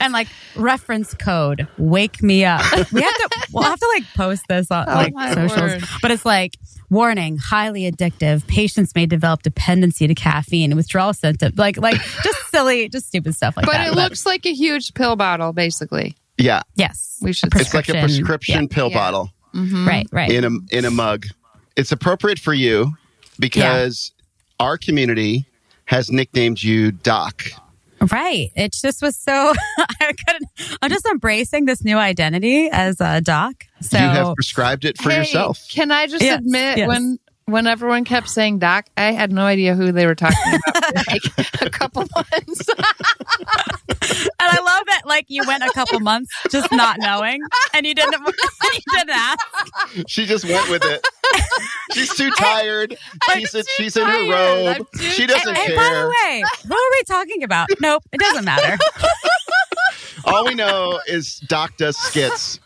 and 0.00 0.12
like 0.12 0.28
reference 0.56 1.14
code, 1.14 1.68
wake 1.78 2.22
me 2.22 2.44
up. 2.44 2.60
We 2.92 3.02
have 3.02 3.14
to, 3.14 3.28
we'll 3.52 3.62
have 3.62 3.78
to 3.78 3.88
like 3.94 4.04
post 4.14 4.42
this 4.48 4.70
on 4.70 4.84
Oh, 4.88 4.94
like 4.94 5.34
socials, 5.34 5.60
word. 5.60 5.84
but 6.02 6.10
it's 6.10 6.24
like 6.26 6.56
warning, 6.94 7.36
highly 7.36 7.90
addictive. 7.90 8.46
Patients 8.46 8.94
may 8.94 9.04
develop 9.06 9.42
dependency 9.42 10.06
to 10.06 10.14
caffeine, 10.14 10.74
withdrawal 10.76 11.12
symptoms, 11.12 11.58
like 11.58 11.76
like 11.76 12.00
just 12.22 12.38
silly, 12.50 12.88
just 12.88 13.08
stupid 13.08 13.34
stuff 13.34 13.56
like 13.56 13.66
that. 13.66 13.72
but 13.72 13.78
that. 13.78 13.88
it 13.92 13.94
looks 13.94 14.24
like 14.24 14.46
a 14.46 14.52
huge 14.54 14.94
pill 14.94 15.16
bottle, 15.16 15.52
basically. 15.52 16.14
Yeah. 16.38 16.62
yes, 16.76 17.18
We 17.22 17.32
should. 17.32 17.54
It's 17.54 17.74
like 17.74 17.88
a 17.88 17.92
prescription 17.92 18.62
Yeah. 18.62 18.68
pill 18.70 18.88
Yeah. 18.90 18.96
bottle. 18.96 19.30
Mm-hmm. 19.54 19.86
Right, 19.86 20.06
right. 20.10 20.30
in 20.32 20.44
a 20.44 20.50
in 20.76 20.84
a 20.84 20.90
mug. 20.90 21.26
It's 21.76 21.92
appropriate 21.92 22.38
for 22.38 22.52
you 22.54 22.94
because 23.38 24.12
our 24.58 24.76
community 24.78 25.46
has 25.86 26.10
nicknamed 26.10 26.62
you 26.62 26.90
Doc. 26.92 27.42
Right. 28.12 28.50
It 28.54 28.72
just 28.72 29.00
was 29.02 29.16
so 29.16 29.32
I 29.78 30.12
couldn't 30.26 30.48
I'm 30.82 30.90
just 30.90 31.06
embracing 31.06 31.64
this 31.64 31.82
new 31.84 31.96
identity 31.96 32.68
as 32.70 33.00
a 33.00 33.20
doc. 33.20 33.64
So 33.80 33.98
you 33.98 34.04
have 34.04 34.34
prescribed 34.34 34.84
it 34.84 34.98
for 34.98 35.10
Hey, 35.10 35.18
yourself. 35.18 35.66
Can 35.70 35.90
I 35.90 36.06
just 36.06 36.22
Yes, 36.22 36.38
admit 36.40 36.78
yes. 36.78 36.88
when 36.88 37.18
when 37.46 37.66
everyone 37.66 38.04
kept 38.04 38.30
saying 38.30 38.58
doc, 38.58 38.86
I 38.96 39.12
had 39.12 39.30
no 39.30 39.42
idea 39.44 39.74
who 39.74 39.92
they 39.92 40.06
were 40.06 40.14
talking 40.14 40.38
about 40.66 40.94
like 41.06 41.22
a 41.60 41.68
couple 41.70 42.04
months. 42.16 42.68
and 42.68 42.78
I 44.40 44.58
love 44.60 44.86
that 44.86 45.02
like 45.04 45.26
you 45.28 45.42
went 45.46 45.62
a 45.62 45.70
couple 45.74 46.00
months 46.00 46.30
just 46.50 46.72
not 46.72 46.96
knowing 47.00 47.40
and 47.74 47.86
you 47.86 47.94
didn't 47.94 48.14
you 48.22 48.80
didn't 48.92 49.10
ask. 49.10 49.38
She 50.08 50.24
just 50.26 50.44
went 50.44 50.70
with 50.70 50.84
it. 50.84 51.06
She's 51.94 52.14
too 52.14 52.30
tired. 52.38 52.96
She's, 53.32 53.54
I'm 53.54 53.60
in- 53.60 53.64
too 53.66 53.70
she's 53.76 53.96
in 53.96 54.06
her 54.06 54.30
robe. 54.30 54.86
She 55.00 55.26
doesn't 55.26 55.54
Hey, 55.56 55.66
care. 55.68 55.76
by 55.76 55.94
the 55.94 56.08
way, 56.08 56.44
who 56.66 56.74
are 56.74 56.90
we 56.92 57.02
talking 57.06 57.42
about? 57.42 57.68
Nope, 57.80 58.02
it 58.12 58.20
doesn't 58.20 58.44
matter. 58.44 58.76
All 60.26 60.46
we 60.46 60.54
know 60.54 61.00
is 61.06 61.36
Doc 61.40 61.76
does 61.76 61.98
skits. 61.98 62.58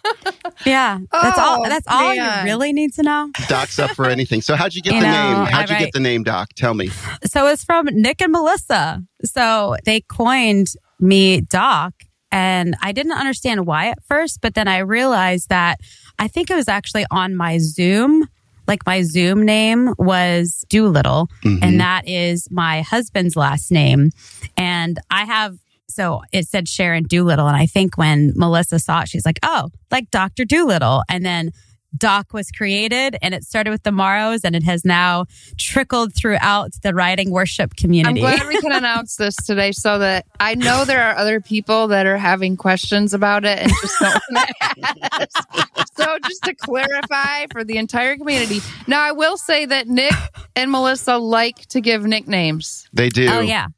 Yeah. 0.64 1.00
That's 1.11 1.38
all 1.38 1.64
Oh, 1.64 1.68
that's 1.68 1.87
all 1.88 2.14
man. 2.14 2.47
you 2.47 2.52
really 2.52 2.73
need 2.73 2.92
to 2.94 3.02
know. 3.02 3.30
Doc's 3.49 3.80
up 3.80 3.90
for 3.97 4.06
anything. 4.06 4.42
So 4.42 4.54
how'd 4.54 4.75
you 4.75 4.82
get 4.82 4.94
You 4.94 5.00
the 5.00 5.06
know, 5.06 5.12
name? 5.42 5.47
How'd 5.47 5.52
I- 5.52 5.61
you 5.62 5.68
right. 5.75 5.78
get 5.80 5.92
the 5.92 5.99
name 6.00 6.23
Doc? 6.23 6.50
Tell 6.54 6.75
me. 6.75 6.90
So 7.25 7.49
it's 7.49 7.64
from 7.64 7.87
Nick 7.87 8.23
and 8.23 8.30
Melissa. 8.30 9.02
So 9.25 9.76
they 9.85 10.02
coined 10.02 10.68
me 11.00 11.40
Doc 11.40 11.94
and 12.30 12.76
I 12.80 12.92
didn't 12.92 13.12
understand 13.12 13.66
why 13.66 13.88
at 13.88 14.04
first, 14.04 14.40
but 14.40 14.54
then 14.54 14.68
I 14.68 14.78
realized 14.78 15.49
that 15.49 15.80
I 16.18 16.28
think 16.28 16.50
it 16.50 16.54
was 16.54 16.68
actually 16.68 17.06
on 17.11 17.35
my 17.35 17.58
Zoom. 17.58 18.28
Like 18.68 18.84
my 18.87 19.02
Zoom 19.02 19.44
name 19.44 19.94
was 19.98 20.64
Doolittle, 20.68 21.28
Mhm. 21.44 21.58
and 21.62 21.80
that 21.80 22.06
is 22.06 22.46
my 22.50 22.82
husband's 22.82 23.34
last 23.34 23.72
name. 23.72 24.10
And 24.56 24.98
I 25.10 25.25
have, 25.25 25.56
so 25.88 26.22
it 26.32 26.46
said 26.46 26.68
Sharon 26.68 27.04
Doolittle. 27.04 27.46
And 27.48 27.56
I 27.56 27.66
think 27.66 27.96
when 27.96 28.32
Melissa 28.37 28.78
saw 28.78 29.00
it, 29.00 29.08
she's 29.08 29.25
like, 29.26 29.38
oh, 29.42 29.70
like 29.90 30.10
Dr. 30.10 30.44
Doolittle. 30.44 31.02
And 31.08 31.25
then 31.25 31.50
Doc 31.97 32.33
was 32.33 32.50
created 32.50 33.16
and 33.23 33.35
it 33.35 33.45
started 33.45 33.71
with 33.71 33.83
the 33.83 33.92
Morrows 33.92 34.45
and 34.45 34.54
it 34.54 34.62
has 34.62 34.85
now 34.85 35.26
trickled 35.57 36.14
throughout 36.14 36.73
the 36.83 36.95
writing 36.95 37.30
worship 37.30 37.76
community. 37.76 38.23
I'm 38.23 38.37
glad 38.37 38.47
we 38.47 38.61
can 38.61 38.73
announce 38.78 39.16
this 39.16 39.35
today 39.37 39.73
so 39.73 39.99
that 39.99 40.26
I 40.40 40.54
know 40.54 40.85
there 40.85 41.02
are 41.02 41.16
other 41.16 41.40
people 41.40 41.88
that 41.88 42.07
are 42.07 42.18
having 42.18 42.57
questions 42.57 43.14
about 43.14 43.45
it 43.45 43.59
and 43.59 43.73
just 43.80 43.99
don't 44.00 44.23
want 44.30 44.49
to 44.49 45.09
ask. 45.12 45.97
So 45.97 46.18
just 46.26 46.45
to 46.45 46.54
clarify 46.54 47.47
for 47.52 47.64
the 47.64 47.78
entire 47.78 48.16
community. 48.16 48.61
Now 48.87 49.00
I 49.00 49.12
will 49.12 49.37
say 49.38 49.66
that 49.66 49.88
Nick 49.88 50.12
and 50.54 50.71
Melissa 50.71 51.16
like 51.16 51.66
to 51.68 51.80
give 51.80 52.04
nicknames. 52.04 52.88
They 52.92 53.09
do. 53.09 53.28
oh, 53.30 53.40
yeah. 53.40 53.68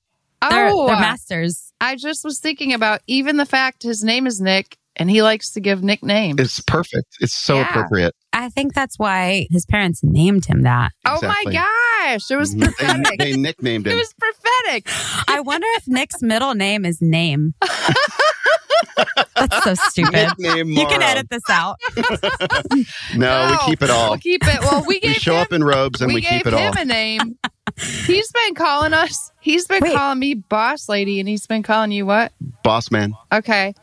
They're, 0.49 0.71
oh, 0.71 0.87
they're 0.87 0.97
masters. 0.97 1.73
I 1.81 1.97
just 1.97 2.25
was 2.25 2.41
thinking 2.41 2.73
about 2.73 3.03
even 3.07 3.37
the 3.37 3.47
fact 3.47 3.83
his 3.83 4.03
name 4.03 4.27
is 4.27 4.41
Nick 4.41 4.79
and 5.01 5.11
he 5.11 5.23
likes 5.23 5.51
to 5.53 5.61
give 5.61 5.83
nicknames. 5.83 6.39
It's 6.39 6.61
perfect. 6.61 7.17
It's 7.21 7.33
so 7.35 7.57
Yeah. 7.57 7.69
appropriate. 7.71 8.15
I 8.33 8.49
think 8.51 8.75
that's 8.75 8.97
why 8.99 9.49
his 9.51 9.67
parents 9.67 10.03
named 10.05 10.45
him 10.45 10.63
that. 10.63 10.93
oh 11.07 11.19
my 11.23 11.43
gosh, 11.51 12.31
it 12.31 12.37
was 12.37 12.55
They, 12.55 12.67
prophetic. 12.67 13.19
they 13.19 13.37
nicknamed 13.37 13.87
it 13.89 13.93
him. 13.93 13.97
was 13.99 14.15
prophetic. 14.15 14.87
I 15.29 15.41
wonder 15.41 15.67
if 15.77 15.89
Nick's 15.89 16.23
middle 16.23 16.55
name 16.55 16.85
is 16.85 17.01
Name. 17.03 17.55
That's 19.37 19.65
so 19.65 19.75
stupid. 19.75 20.29
You 20.39 20.87
can 20.87 21.03
edit 21.03 21.29
this 21.31 21.43
out. 21.51 21.77
No, 23.17 23.49
we 23.51 23.71
keep 23.71 23.83
it 23.83 23.91
all. 23.91 24.11
We'll 24.11 24.19
keep 24.19 24.43
it. 24.47 24.61
Well, 24.61 24.85
we 24.87 25.01
We 25.03 25.15
show 25.15 25.35
him, 25.37 25.41
up 25.43 25.53
in 25.53 25.65
robes 25.65 26.01
and 26.01 26.09
we, 26.09 26.17
we, 26.17 26.21
keep 26.21 26.45
gave 26.45 26.47
it 26.53 26.57
him 26.57 26.73
all. 26.77 26.79
a 26.81 26.85
name. 26.85 27.39
He's 28.07 28.31
been 28.33 28.55
calling 28.55 28.93
us. 28.93 29.33
He's 29.41 29.67
been 29.67 29.83
Wait. 29.83 29.95
calling 29.95 30.19
me 30.19 30.35
boss 30.35 30.89
lady, 30.89 31.19
and 31.21 31.29
he's 31.29 31.47
been 31.47 31.63
calling 31.63 31.93
you 31.93 32.05
what? 32.05 32.33
Boss 32.63 32.91
man. 32.91 33.15
Okay. 33.33 33.75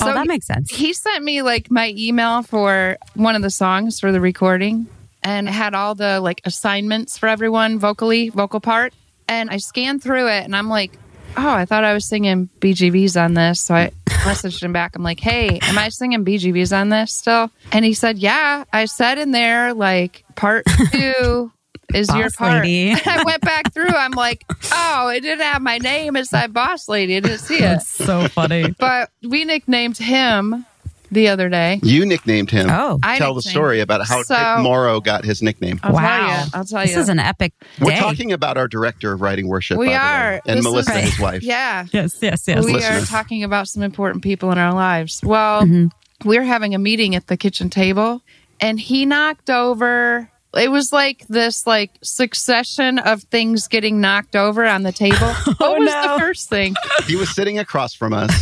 Oh, 0.00 0.06
so 0.06 0.10
oh, 0.10 0.14
that 0.14 0.26
makes 0.26 0.46
sense. 0.46 0.70
he 0.70 0.92
sent 0.92 1.24
me 1.24 1.42
like 1.42 1.70
my 1.70 1.92
email 1.96 2.42
for 2.42 2.96
one 3.14 3.34
of 3.34 3.42
the 3.42 3.50
songs 3.50 4.00
for 4.00 4.12
the 4.12 4.20
recording 4.20 4.86
and 5.22 5.48
had 5.48 5.74
all 5.74 5.94
the 5.94 6.20
like 6.20 6.40
assignments 6.44 7.18
for 7.18 7.28
everyone 7.28 7.78
vocally, 7.78 8.28
vocal 8.28 8.60
part. 8.60 8.94
And 9.28 9.50
I 9.50 9.56
scanned 9.56 10.02
through 10.02 10.28
it 10.28 10.44
and 10.44 10.54
I'm 10.54 10.68
like, 10.68 10.96
oh, 11.36 11.48
I 11.48 11.64
thought 11.64 11.84
I 11.84 11.92
was 11.94 12.04
singing 12.04 12.48
BGVs 12.60 13.20
on 13.22 13.34
this. 13.34 13.60
So 13.60 13.74
I 13.74 13.90
messaged 14.06 14.62
him 14.62 14.72
back. 14.72 14.96
I'm 14.96 15.02
like, 15.02 15.20
hey, 15.20 15.58
am 15.62 15.78
I 15.78 15.88
singing 15.88 16.24
BGVs 16.24 16.76
on 16.76 16.88
this 16.88 17.12
still? 17.12 17.50
And 17.72 17.84
he 17.84 17.92
said, 17.92 18.18
yeah. 18.18 18.64
I 18.72 18.84
said 18.86 19.18
in 19.18 19.32
there, 19.32 19.74
like, 19.74 20.24
part 20.34 20.64
two 20.92 21.52
is 21.96 22.08
your 22.14 22.24
Boss 22.24 22.36
part. 22.36 22.62
lady. 22.64 22.90
And 22.90 23.00
I 23.06 23.22
went 23.24 23.42
back 23.42 23.72
through. 23.72 23.88
I'm 23.88 24.12
like, 24.12 24.44
oh, 24.72 25.08
it 25.08 25.20
didn't 25.20 25.44
have 25.44 25.62
my 25.62 25.78
name. 25.78 26.16
It 26.16 26.26
said 26.26 26.52
boss 26.52 26.88
lady. 26.88 27.16
I 27.16 27.20
didn't 27.20 27.38
see 27.38 27.56
it. 27.56 27.60
That's 27.60 27.88
so 27.88 28.28
funny. 28.28 28.74
But 28.78 29.10
we 29.22 29.44
nicknamed 29.44 29.96
him 29.98 30.64
the 31.12 31.28
other 31.28 31.48
day. 31.48 31.78
You 31.84 32.04
nicknamed 32.04 32.50
him. 32.50 32.68
Oh, 32.68 32.98
I 33.02 33.16
Tell 33.18 33.32
the 33.32 33.40
story 33.42 33.78
about 33.80 34.04
how 34.06 34.22
So- 34.22 34.34
Nick 34.56 34.64
Morrow 34.64 35.00
got 35.00 35.24
his 35.24 35.40
nickname. 35.40 35.78
I'll 35.84 35.92
wow. 35.92 36.00
tell 36.26 36.28
you. 36.44 36.50
I'll 36.54 36.64
tell 36.64 36.82
this 36.82 36.96
is 36.96 37.08
an 37.08 37.20
epic 37.20 37.52
We're 37.80 37.96
talking 37.96 38.32
about 38.32 38.58
our 38.58 38.66
director 38.66 39.12
of 39.12 39.20
writing 39.20 39.46
worship. 39.46 39.78
We 39.78 39.86
by 39.86 39.92
the 39.92 39.98
way, 39.98 40.02
are. 40.02 40.40
and 40.46 40.58
This 40.58 40.64
Melissa, 40.64 40.94
is- 40.98 41.10
his 41.10 41.20
wife. 41.20 41.42
yeah. 41.44 41.86
yes, 41.92 42.18
yes, 42.20 42.44
yes. 42.48 42.64
we 42.64 42.72
Listeners. 42.72 43.04
are 43.04 43.06
talking 43.06 43.44
about 43.44 43.68
some 43.68 43.84
important 43.84 44.24
people 44.24 44.50
in 44.50 44.58
our 44.58 44.74
lives. 44.74 45.20
Well, 45.22 45.62
Mhm. 45.62 45.90
we're 46.24 46.42
having 46.44 46.74
a 46.74 46.78
meeting 46.78 47.14
at 47.14 47.28
the 47.28 47.36
kitchen 47.36 47.70
table 47.70 48.20
and 48.60 48.80
he 48.80 49.06
knocked 49.06 49.48
over 49.48 50.28
it 50.56 50.70
was 50.70 50.92
like 50.92 51.26
this 51.28 51.66
like 51.66 51.90
succession 52.02 52.98
of 52.98 53.22
things 53.24 53.68
getting 53.68 54.00
knocked 54.00 54.36
over 54.36 54.64
on 54.66 54.82
the 54.82 54.92
table. 54.92 55.16
what 55.58 55.78
was 55.78 55.90
no. 55.90 56.14
the 56.14 56.18
first 56.18 56.48
thing? 56.48 56.74
He 57.06 57.16
was 57.16 57.34
sitting 57.34 57.58
across 57.58 57.94
from 57.94 58.12
us, 58.12 58.32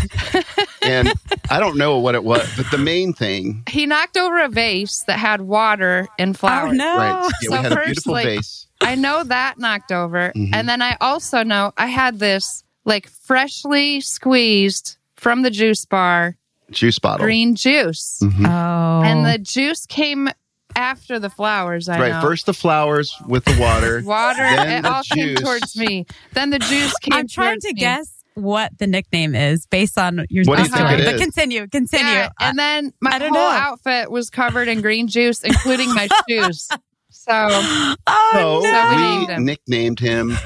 and 0.83 1.13
I 1.51 1.61
don't 1.61 1.77
know 1.77 1.99
what 1.99 2.15
it 2.15 2.25
was, 2.25 2.49
but 2.57 2.71
the 2.71 2.79
main 2.79 3.13
thing, 3.13 3.63
He 3.69 3.87
knocked 3.87 4.17
over 4.17 4.39
a 4.43 4.49
vase 4.49 5.05
that 5.07 5.19
had 5.19 5.41
water 5.43 6.09
and 6.19 6.39
flowers. 6.39 6.73
Oh 6.73 6.77
flowers. 6.77 6.79
no! 6.79 6.97
right? 6.97 7.33
Yeah, 7.43 7.49
we 7.51 7.57
So 7.57 7.63
had 7.63 7.73
a 7.73 7.85
beautiful 7.85 8.13
like- 8.13 8.27
vase. 8.27 8.67
I 8.81 8.97
know 8.97 9.23
that 9.25 9.59
knocked 9.59 9.93
over. 9.93 10.31
Mhm. 10.37 10.51
And 10.53 10.69
then 10.69 10.83
I 10.83 10.97
also 11.01 11.43
know 11.43 11.73
I 11.77 11.87
had 11.87 12.19
this 12.19 12.65
like 12.85 13.09
freshly 13.09 14.01
squeezed 14.03 14.97
from 15.17 15.41
the 15.43 15.51
juice 15.51 15.87
bar 15.87 16.37
juice 16.71 16.99
bottle. 16.99 17.25
green 17.25 17.55
juice. 17.55 18.19
Mhm. 18.23 18.47
Oh, 18.47 19.03
And 19.03 19.25
the 19.25 19.39
juice 19.39 19.87
came 19.87 20.29
after 20.77 21.19
the 21.19 21.31
flowers. 21.31 21.89
I 21.89 21.99
Right, 22.01 22.13
know. 22.13 22.21
first 22.21 22.47
the 22.47 22.55
flowers 22.55 23.15
with 23.27 23.45
the 23.45 23.57
water. 23.61 24.03
water. 24.05 24.39
then 24.43 24.69
It 24.79 24.83
the 24.83 24.93
all 24.93 25.03
came 25.03 25.29
juice. 25.29 25.41
towards 25.41 25.77
me. 25.77 26.07
Then 26.33 26.51
the 26.51 26.59
juice 26.59 26.93
came. 27.01 27.13
I'm 27.15 27.29
trying 27.29 27.61
to 27.61 27.69
me. 27.69 27.75
guess 27.75 28.23
what 28.35 28.77
the 28.79 28.87
nickname 28.87 29.35
is 29.35 29.67
based 29.67 29.97
on 29.97 30.27
your 30.29 30.45
What 30.45 30.57
do 30.57 30.63
you 30.63 30.69
think 30.69 30.89
story. 30.89 31.03
it 31.03 31.05
But 31.05 31.21
continue, 31.21 31.67
continue. 31.69 32.05
Yeah, 32.13 32.31
and 32.41 32.59
then 32.59 32.93
my 33.01 33.17
whole 33.19 33.31
know. 33.31 33.39
outfit 33.41 34.11
was 34.11 34.29
covered 34.31 34.67
in 34.69 34.81
green 34.81 35.07
juice, 35.07 35.43
including 35.45 35.95
my 35.95 36.09
shoes. 36.29 36.69
So 37.11 37.31
oh 37.33 37.95
So 38.33 38.63
So 38.63 38.97
we 38.97 39.19
we 39.27 39.33
him. 39.33 39.45
nicknamed 39.45 40.01
him 40.01 40.37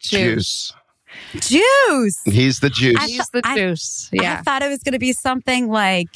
juice. 0.00 0.72
Juice. 1.32 1.48
juice. 1.48 2.22
He's 2.24 2.60
the 2.60 2.70
juice. 2.70 2.98
I 3.00 3.06
He's 3.06 3.28
the 3.30 3.40
I- 3.44 3.56
juice. 3.56 4.10
I 4.12 4.22
Yeah. 4.22 4.38
I 4.38 4.42
thought 4.42 4.62
it 4.62 4.68
was 4.68 4.82
going 4.82 4.92
to 4.92 4.98
be 4.98 5.12
something 5.12 5.68
like 5.68 6.08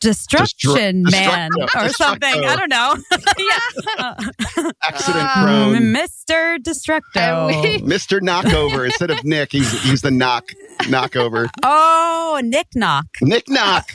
destruction 0.00 1.04
Destru- 1.04 1.10
man 1.10 1.50
Destructo. 1.50 1.84
or 1.86 1.88
something. 1.90 2.44
I 2.44 2.56
don't 2.56 2.68
know. 2.70 2.96
yeah, 3.38 4.70
Accident 4.82 5.24
Uh, 5.28 5.44
prone. 5.44 5.74
Mr. 5.94 6.58
Destructo. 6.58 7.80
Mr. 7.82 8.20
Knockover 8.20 8.84
instead 8.86 9.10
of 9.10 9.22
Nick, 9.24 9.52
he's 9.52 9.70
he's 9.82 10.02
the 10.02 10.10
knock 10.10 10.48
knockover. 10.82 11.48
oh, 11.62 12.40
Nick 12.44 12.68
Knock. 12.74 13.06
Nick 13.22 13.48
Knock. 13.48 13.90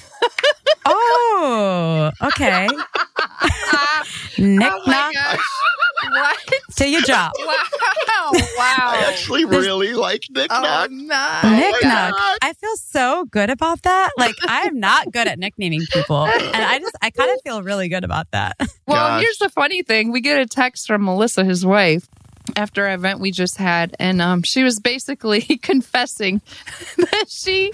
Oh, 0.86 2.12
okay. 2.22 2.68
Nick 4.38 4.72
oh 4.72 4.82
my 4.86 4.92
Knock 4.92 5.14
gosh! 5.14 5.40
What? 6.10 6.38
to 6.78 6.88
your 6.90 7.02
job. 7.02 7.32
Wow! 8.26 8.32
Wow! 8.34 8.92
I 8.92 9.06
actually 9.08 9.46
really 9.46 9.94
like 9.94 10.24
Nick 10.32 10.48
oh 10.52 10.62
Knock. 10.62 10.90
no! 10.90 11.42
Nick 11.56 11.76
oh 11.76 11.88
Knock. 11.88 12.12
God. 12.14 12.38
I 12.42 12.54
feel 12.54 12.76
so 12.78 13.26
good 13.26 13.52
about 13.52 13.84
that. 13.84 14.10
Like 14.18 14.34
I'm 14.44 14.80
not 14.80 15.12
good 15.12 15.28
at 15.28 15.38
nicknaming 15.38 15.82
people, 15.92 16.26
and 16.26 16.56
I 16.56 16.80
just 16.80 16.96
I 17.04 17.12
kind 17.12 17.30
of 17.32 17.40
feel 17.44 17.62
really 17.62 17.88
good 17.88 18.04
about 18.04 18.32
that. 18.32 18.58
Well, 18.88 18.98
Gosh. 18.98 19.22
here's 19.22 19.38
the 19.38 19.50
funny 19.50 19.84
thing: 19.84 20.12
we 20.12 20.22
get 20.22 20.40
a 20.40 20.48
text 20.48 20.88
from 20.88 21.04
Melissa, 21.06 21.44
his 21.44 21.64
wife, 21.66 22.08
after 22.56 22.86
an 22.86 22.94
event 22.94 23.20
we 23.20 23.32
just 23.32 23.58
had, 23.58 23.96
and 24.00 24.22
um, 24.22 24.44
she 24.44 24.64
was 24.64 24.80
basically 24.80 25.42
confessing 25.62 26.42
that 26.98 27.26
she 27.28 27.72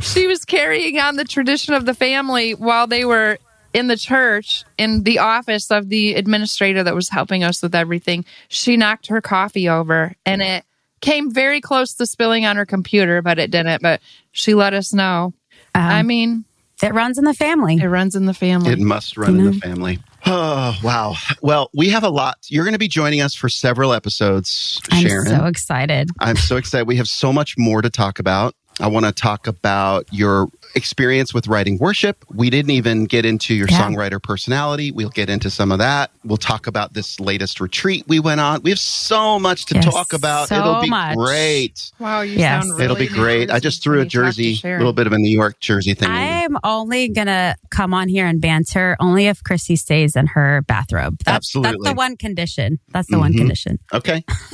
she 0.00 0.26
was 0.26 0.44
carrying 0.44 0.98
on 0.98 1.16
the 1.16 1.24
tradition 1.24 1.74
of 1.74 1.86
the 1.86 1.94
family 1.94 2.54
while 2.54 2.86
they 2.86 3.04
were 3.04 3.38
in 3.72 3.86
the 3.86 3.96
church 3.96 4.64
in 4.78 5.04
the 5.04 5.20
office 5.20 5.70
of 5.70 5.88
the 5.88 6.14
administrator 6.14 6.82
that 6.82 6.94
was 6.94 7.08
helping 7.08 7.44
us 7.44 7.62
with 7.62 7.74
everything. 7.74 8.24
She 8.48 8.76
knocked 8.76 9.06
her 9.08 9.20
coffee 9.20 9.68
over, 9.68 10.14
and 10.26 10.42
it 10.42 10.64
came 11.00 11.30
very 11.32 11.60
close 11.60 11.94
to 11.94 12.06
spilling 12.06 12.44
on 12.44 12.56
her 12.56 12.66
computer, 12.66 13.22
but 13.22 13.38
it 13.38 13.50
didn't. 13.50 13.80
But 13.80 14.00
she 14.32 14.54
let 14.54 14.74
us 14.74 14.92
know. 14.92 15.32
Um, 15.74 15.82
I 15.82 16.02
mean, 16.02 16.44
It 16.82 16.92
runs 16.94 17.18
in 17.18 17.24
the 17.24 17.34
family. 17.34 17.78
It 17.80 17.88
runs 17.88 18.16
in 18.16 18.26
the 18.26 18.34
family. 18.34 18.72
It 18.72 18.78
must 18.78 19.16
run 19.16 19.38
in 19.38 19.44
the 19.44 19.52
family. 19.52 19.98
Oh, 20.26 20.78
wow. 20.82 21.14
Well, 21.42 21.70
we 21.74 21.88
have 21.90 22.04
a 22.04 22.08
lot. 22.08 22.36
You're 22.48 22.64
going 22.64 22.74
to 22.74 22.78
be 22.78 22.88
joining 22.88 23.20
us 23.20 23.34
for 23.34 23.48
several 23.48 23.92
episodes, 23.92 24.80
I'm 24.90 25.06
Sharon. 25.06 25.26
so 25.26 25.44
excited. 25.46 26.10
I'm 26.20 26.36
so 26.36 26.56
excited. 26.56 26.86
We 26.86 26.96
have 26.96 27.08
so 27.08 27.32
much 27.32 27.56
more 27.56 27.82
to 27.82 27.90
talk 27.90 28.18
about. 28.18 28.54
I 28.80 28.86
want 28.88 29.06
to 29.06 29.12
talk 29.12 29.46
about 29.46 30.06
your 30.10 30.48
experience 30.76 31.34
with 31.34 31.48
writing 31.48 31.76
worship. 31.78 32.24
We 32.32 32.48
didn't 32.48 32.70
even 32.70 33.04
get 33.04 33.24
into 33.26 33.54
your 33.54 33.66
Yeah. 33.68 33.80
songwriter 33.80 34.22
personality. 34.22 34.92
We'll 34.92 35.08
get 35.10 35.28
into 35.28 35.50
some 35.50 35.72
of 35.72 35.78
that. 35.80 36.12
We'll 36.24 36.36
talk 36.36 36.66
about 36.68 36.94
this 36.94 37.18
latest 37.18 37.60
retreat 37.60 38.04
we 38.06 38.20
went 38.20 38.40
on. 38.40 38.62
We 38.62 38.70
have 38.70 38.78
so 38.78 39.38
much 39.40 39.66
to 39.66 39.74
Yes, 39.74 39.84
talk 39.84 40.12
about. 40.12 40.48
so 40.48 40.56
It'll 40.58 40.80
be 40.80 40.88
much. 40.88 41.16
great. 41.16 41.90
wow, 41.98 42.20
you 42.22 42.38
Yes. 42.38 42.62
sound 42.62 42.72
really 42.74 42.84
It'll 42.84 42.96
be 42.96 43.08
great. 43.08 43.50
I 43.50 43.58
just 43.58 43.82
threw 43.82 44.00
a 44.00 44.04
Jersey 44.06 44.42
when 44.42 44.48
you 44.50 44.54
talk 44.56 44.60
to 44.62 44.68
Jersey, 44.68 44.74
a 44.74 44.78
little 44.78 44.92
bit 44.92 45.06
of 45.08 45.12
a 45.12 45.18
New 45.18 45.34
York 45.36 45.58
Jersey 45.60 45.94
thing. 45.94 46.08
I'm 46.08 46.56
only 46.62 47.08
gonna 47.08 47.56
come 47.70 47.92
on 47.92 48.08
here 48.08 48.26
and 48.26 48.40
banter 48.40 48.96
only 49.00 49.26
if 49.26 49.42
Krissy 49.42 49.76
stays 49.76 50.14
in 50.14 50.28
her 50.28 50.62
bathrobe. 50.68 51.18
That's 51.24 51.52
that's 51.52 51.76
the 51.84 51.94
one 51.94 52.16
condition. 52.16 52.78
That's 52.92 53.10
the 53.10 53.18
one 53.18 53.32
Mhm. 53.32 53.38
condition. 53.38 53.78
Okay. 53.92 54.24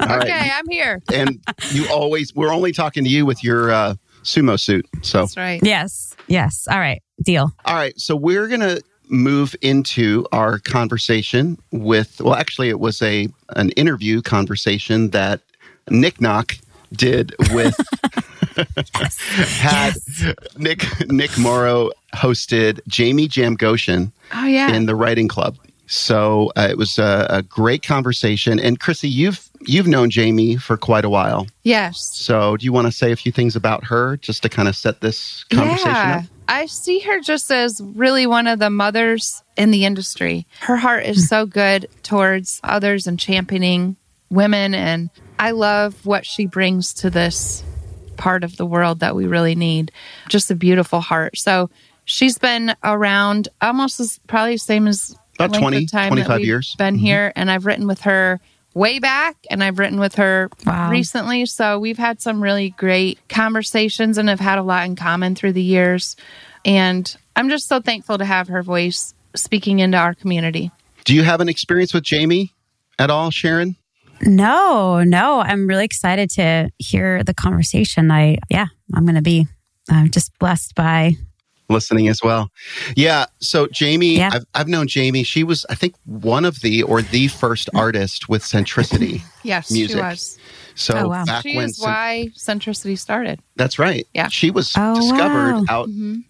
All 0.00 0.08
right. 0.18 0.22
Okay, 0.22 0.50
I'm 0.54 0.68
here. 0.68 1.00
And 1.12 1.38
you 1.72 1.88
always, 1.90 2.34
we're 2.34 2.52
only 2.52 2.72
talking 2.72 3.04
to 3.04 3.10
you 3.10 3.24
with 3.26 3.33
your 3.42 3.72
uh, 3.72 3.94
sumo 4.22 4.58
suit. 4.60 4.86
So, 5.02 5.20
That's 5.20 5.36
right. 5.36 5.60
Yes. 5.62 6.14
Yes. 6.28 6.66
All 6.70 6.78
right. 6.78 7.02
Deal. 7.22 7.50
all 7.64 7.74
right. 7.74 7.98
So 7.98 8.16
we're 8.16 8.48
going 8.48 8.60
to 8.60 8.82
move 9.08 9.54
into 9.62 10.26
our 10.32 10.58
conversation 10.58 11.58
with, 11.70 12.20
well, 12.20 12.34
actually, 12.34 12.68
it 12.70 12.80
was 12.80 13.00
a 13.02 13.28
an 13.50 13.70
interview 13.70 14.20
conversation 14.22 15.10
that 15.10 15.40
Nick 15.90 16.20
Knock 16.20 16.56
did 16.92 17.34
with, 17.52 17.76
had 19.58 19.94
Nick, 20.56 20.84
Nick 21.10 21.36
Morrow 21.38 21.90
hosted 22.14 22.80
Jaime 22.94 23.28
Jamgochian 23.28 24.12
Oh 24.32 24.46
yeah. 24.46 24.72
in 24.72 24.86
the 24.86 24.94
writing 24.94 25.28
club. 25.28 25.56
So 25.86 26.52
uh, 26.56 26.68
it 26.70 26.78
was 26.78 26.98
a, 26.98 27.26
a 27.28 27.42
great 27.42 27.82
conversation. 27.82 28.58
And 28.58 28.80
Krissy, 28.80 29.10
you've 29.10 29.48
you've 29.66 29.86
known 29.86 30.10
Jaime 30.12 30.56
for 30.56 30.76
quite 30.76 31.04
a 31.04 31.10
while. 31.10 31.46
yes. 31.62 32.10
So 32.14 32.56
do 32.56 32.64
you 32.64 32.72
want 32.72 32.86
to 32.86 32.92
say 32.92 33.12
a 33.12 33.16
few 33.16 33.32
things 33.32 33.56
about 33.56 33.84
her 33.84 34.16
just 34.18 34.42
to 34.42 34.48
kind 34.48 34.68
of 34.68 34.76
set 34.76 35.00
this 35.00 35.44
conversation 35.44 35.90
yeah. 35.90 36.16
up? 36.18 36.24
I 36.48 36.66
see 36.66 37.00
her 37.00 37.20
just 37.20 37.50
as 37.50 37.80
really 37.82 38.26
one 38.26 38.46
of 38.46 38.58
the 38.58 38.70
mothers 38.70 39.42
in 39.56 39.70
the 39.70 39.84
industry. 39.84 40.46
Her 40.60 40.76
heart 40.76 41.06
is 41.06 41.28
so 41.28 41.46
good 41.46 41.88
towards 42.02 42.60
others 42.62 43.06
and 43.06 43.18
championing 43.18 43.96
women. 44.30 44.74
And 44.74 45.10
I 45.38 45.52
love 45.52 46.04
what 46.04 46.26
she 46.26 46.46
brings 46.46 46.92
to 46.94 47.10
this 47.10 47.62
part 48.16 48.44
of 48.44 48.56
the 48.56 48.66
world 48.66 49.00
that 49.00 49.16
we 49.16 49.26
really 49.26 49.54
need. 49.54 49.90
Just 50.28 50.50
a 50.50 50.54
beautiful 50.54 51.00
heart. 51.00 51.38
So 51.38 51.70
she's 52.04 52.38
been 52.38 52.74
around 52.82 53.48
almost 53.60 54.00
as 54.00 54.20
probably 54.26 54.54
the 54.54 54.58
same 54.58 54.86
as 54.86 55.16
About 55.36 55.50
length 55.52 55.60
20, 55.62 55.76
of 55.84 55.90
time 55.90 56.02
that 56.02 56.08
25 56.26 56.38
we've 56.38 56.46
years. 56.46 56.74
Been 56.78 56.96
Mhm. 56.96 57.00
here, 57.00 57.32
and 57.36 57.50
I've 57.50 57.66
written 57.66 57.86
with 57.86 58.02
her 58.02 58.40
way 58.74 58.98
back, 58.98 59.36
and 59.50 59.62
I've 59.62 59.78
written 59.78 59.98
with 60.00 60.16
her 60.16 60.50
Wow. 60.66 60.90
recently. 60.90 61.46
So 61.46 61.78
we've 61.78 61.98
had 61.98 62.20
some 62.20 62.42
really 62.42 62.70
great 62.70 63.18
conversations, 63.28 64.18
and 64.18 64.28
have 64.28 64.40
had 64.40 64.58
a 64.58 64.62
lot 64.62 64.84
in 64.86 64.96
common 64.96 65.34
through 65.34 65.52
the 65.52 65.62
years. 65.62 66.16
And 66.64 67.14
I'm 67.36 67.48
just 67.48 67.68
so 67.68 67.80
thankful 67.80 68.18
to 68.18 68.24
have 68.24 68.48
her 68.48 68.62
voice 68.62 69.14
speaking 69.36 69.80
into 69.80 69.98
our 69.98 70.14
community. 70.14 70.70
Do 71.04 71.14
you 71.14 71.22
have 71.22 71.40
an 71.40 71.48
experience 71.48 71.92
with 71.92 72.04
Jaime 72.08 72.52
at 72.98 73.10
all, 73.10 73.30
Sharon? 73.30 73.76
No, 74.22 75.02
no. 75.02 75.40
I'm 75.40 75.66
really 75.66 75.84
excited 75.84 76.30
to 76.30 76.70
hear 76.78 77.22
the 77.24 77.34
conversation. 77.34 78.10
I 78.10 78.38
yeah, 78.48 78.66
I'm 78.94 79.04
gonna 79.04 79.20
be 79.22 79.46
I'm 79.90 80.10
just 80.10 80.30
blessed 80.38 80.74
by 80.74 81.12
Listening 81.74 82.08
as 82.08 82.20
well. 82.22 82.50
Yeah. 82.96 83.26
So 83.40 83.68
Jaime, 83.78 84.16
Yeah. 84.16 84.30
I've, 84.32 84.44
I've 84.54 84.68
known 84.68 84.86
Jaime. 84.92 85.22
She 85.24 85.44
was, 85.44 85.66
I 85.68 85.74
think, 85.74 85.94
one 86.06 86.44
of 86.44 86.60
the 86.62 86.82
or 86.84 87.02
the 87.02 87.28
first 87.28 87.68
artist 87.74 88.28
with 88.28 88.42
Centricity. 88.42 89.20
Yes, 89.46 89.70
Music. 89.70 89.96
she 89.98 90.02
was. 90.02 90.38
So 90.74 90.94
Oh, 90.96 91.08
wow. 91.08 91.24
back 91.26 91.42
She 91.42 91.54
when 91.56 91.66
is 91.66 91.78
why 91.78 92.30
Centricity 92.34 92.98
started. 92.98 93.40
that's 93.56 93.78
right. 93.78 94.06
Yeah. 94.14 94.28
She 94.28 94.50
was 94.50 94.72
Oh, 94.74 94.94
discovered 94.94 95.52
wow. 95.56 95.64
out 95.68 95.86
hmm 95.88 96.20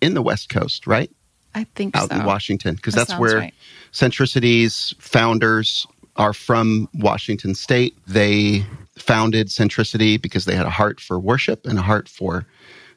in 0.00 0.14
the 0.14 0.22
West 0.22 0.48
Coast, 0.48 0.86
right? 0.86 1.10
I 1.54 1.64
think 1.74 1.94
Out 1.94 2.08
so. 2.08 2.16
in 2.16 2.24
Washington, 2.24 2.74
because 2.76 2.94
That 2.94 3.08
that's 3.08 3.20
where 3.20 3.38
right. 3.38 3.54
Centricity's 3.92 4.94
founders 4.98 5.86
are 6.16 6.32
from 6.32 6.88
Washington 6.94 7.54
State. 7.54 7.94
They 8.06 8.64
founded 8.98 9.48
Centricity 9.48 10.20
because 10.20 10.44
they 10.44 10.54
had 10.56 10.66
a 10.66 10.70
heart 10.70 10.98
for 11.00 11.18
worship 11.20 11.66
and 11.66 11.78
a 11.78 11.82
heart 11.82 12.08
for 12.08 12.46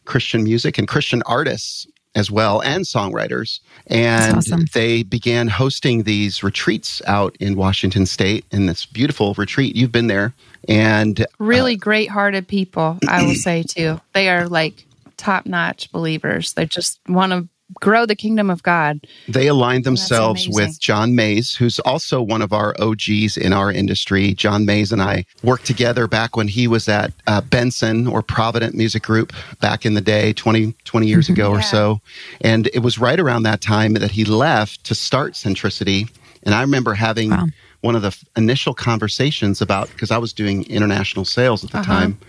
Christian 0.06 0.44
music 0.44 0.78
and 0.78 0.88
Christian 0.88 1.22
artists 1.26 1.86
as 2.16 2.32
well 2.32 2.62
and 2.62 2.86
songwriters. 2.86 3.60
And 3.88 4.38
awesome. 4.38 4.66
they 4.74 5.04
began 5.04 5.48
hosting 5.48 6.04
these 6.04 6.44
retreats 6.44 7.02
out 7.06 7.36
in 7.40 7.56
Washington 7.56 8.06
State 8.06 8.46
in 8.52 8.66
this 8.66 8.86
beautiful 8.86 9.34
retreat. 9.36 9.76
You've 9.76 9.92
been 9.92 10.08
there. 10.08 10.34
And 10.68 11.22
uh, 11.22 11.26
really 11.38 11.76
great 11.76 12.10
hearted 12.10 12.48
people, 12.48 12.98
I 13.08 13.24
will 13.24 13.36
say 13.36 13.64
too. 13.64 14.02
They 14.14 14.30
are 14.30 14.48
like 14.48 14.86
top 15.18 15.46
notch 15.46 15.92
believers. 15.92 16.54
They 16.54 16.66
just 16.66 17.00
want 17.08 17.32
to 17.34 17.48
grow 17.82 18.06
the 18.06 18.16
kingdom 18.16 18.50
of 18.50 18.62
God. 18.64 19.06
They 19.28 19.48
aligned 19.48 19.84
themselves 19.84 20.48
with 20.48 20.80
John 20.80 21.16
Mays, 21.16 21.56
who's 21.56 21.80
also 21.80 22.22
one 22.22 22.42
of 22.42 22.54
our 22.54 22.76
OGs 22.80 23.38
in 23.38 23.54
our 23.54 23.72
industry. 23.72 24.34
John 24.34 24.66
Mays 24.66 24.92
and 24.92 25.02
I 25.02 25.26
worked 25.44 25.66
together 25.66 26.08
back 26.08 26.38
when 26.38 26.48
he 26.48 26.68
was 26.68 26.88
at 26.88 27.12
uh, 27.28 27.42
Benson 27.42 28.08
or 28.08 28.22
Provident 28.22 28.76
Music 28.76 29.04
Group 29.04 29.34
back 29.62 29.86
in 29.86 29.96
the 29.96 30.02
day, 30.02 30.32
20, 30.34 30.74
20 30.86 31.08
years 31.08 31.28
ago 31.34 31.50
or 31.50 31.62
so. 31.62 32.00
And 32.42 32.68
it 32.74 32.80
was 32.80 32.98
right 33.00 33.20
around 33.20 33.44
that 33.44 33.62
time 33.62 33.94
that 33.96 34.12
he 34.12 34.26
left 34.26 34.84
to 34.86 34.96
start 34.96 35.34
Centricity. 35.34 36.10
And 36.44 36.54
I 36.54 36.62
remember 36.62 36.94
having 36.94 37.32
Wow. 37.32 37.48
one 37.82 37.96
of 37.96 38.04
the 38.04 38.10
f- 38.10 38.24
initial 38.38 38.74
conversations 38.74 39.62
about, 39.62 39.90
because 39.90 40.12
I 40.12 40.18
was 40.20 40.34
doing 40.34 40.64
international 40.70 41.26
sales 41.26 41.64
at 41.64 41.72
the 41.72 41.80
Uh-huh. 41.80 41.92
time, 41.92 42.20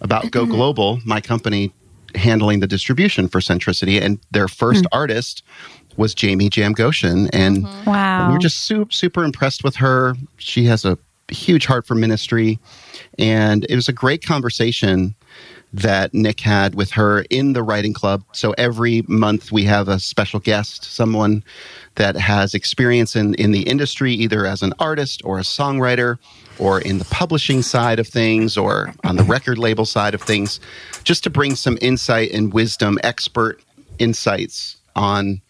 about 0.00 0.30
Go 0.30 0.46
Global, 0.56 1.00
my 1.04 1.20
company 1.20 1.72
handling 2.14 2.60
the 2.60 2.66
distribution 2.66 3.28
for 3.28 3.40
Centricity. 3.40 4.00
And 4.00 4.18
their 4.30 4.48
first 4.48 4.80
hmm. 4.80 4.98
artist 4.98 5.42
was 5.96 6.14
Jaime 6.20 6.50
Jamgochian, 6.50 7.30
And 7.32 7.64
mm-hmm. 7.64 7.90
wow. 7.90 8.28
we 8.28 8.34
were 8.34 8.40
just 8.40 8.64
super, 8.64 8.90
super 8.90 9.24
impressed 9.24 9.62
with 9.62 9.76
her. 9.76 10.14
She 10.38 10.64
has 10.64 10.84
a 10.84 10.98
huge 11.28 11.66
heart 11.66 11.86
for 11.86 11.94
ministry. 11.94 12.58
And 13.18 13.64
it 13.68 13.74
was 13.74 13.88
a 13.88 13.92
great 13.92 14.24
conversation 14.24 15.14
that 15.72 16.14
Nick 16.14 16.40
had 16.40 16.76
with 16.76 16.92
her 16.92 17.24
in 17.30 17.52
the 17.52 17.62
writing 17.62 17.92
club. 17.92 18.22
So 18.32 18.54
every 18.56 19.02
month 19.08 19.50
we 19.50 19.64
have 19.64 19.88
a 19.88 19.98
special 19.98 20.38
guest, 20.38 20.84
someone 20.84 21.42
that 21.96 22.16
has 22.16 22.54
experience 22.54 23.14
in, 23.16 23.34
in 23.34 23.52
the 23.52 23.62
industry, 23.62 24.12
either 24.12 24.46
as 24.46 24.62
an 24.62 24.72
artist 24.78 25.22
or 25.24 25.38
a 25.38 25.42
songwriter 25.42 26.18
or 26.58 26.80
in 26.80 26.98
the 26.98 27.04
publishing 27.06 27.62
side 27.62 27.98
of 27.98 28.06
things 28.06 28.56
or 28.56 28.92
on 29.04 29.16
the 29.16 29.24
record 29.24 29.58
label 29.58 29.84
side 29.84 30.14
of 30.14 30.22
things, 30.22 30.60
just 31.04 31.24
to 31.24 31.30
bring 31.30 31.54
some 31.54 31.78
insight 31.80 32.30
and 32.32 32.52
wisdom, 32.52 32.98
expert 33.02 33.60
insights 33.98 34.76
on 34.96 35.40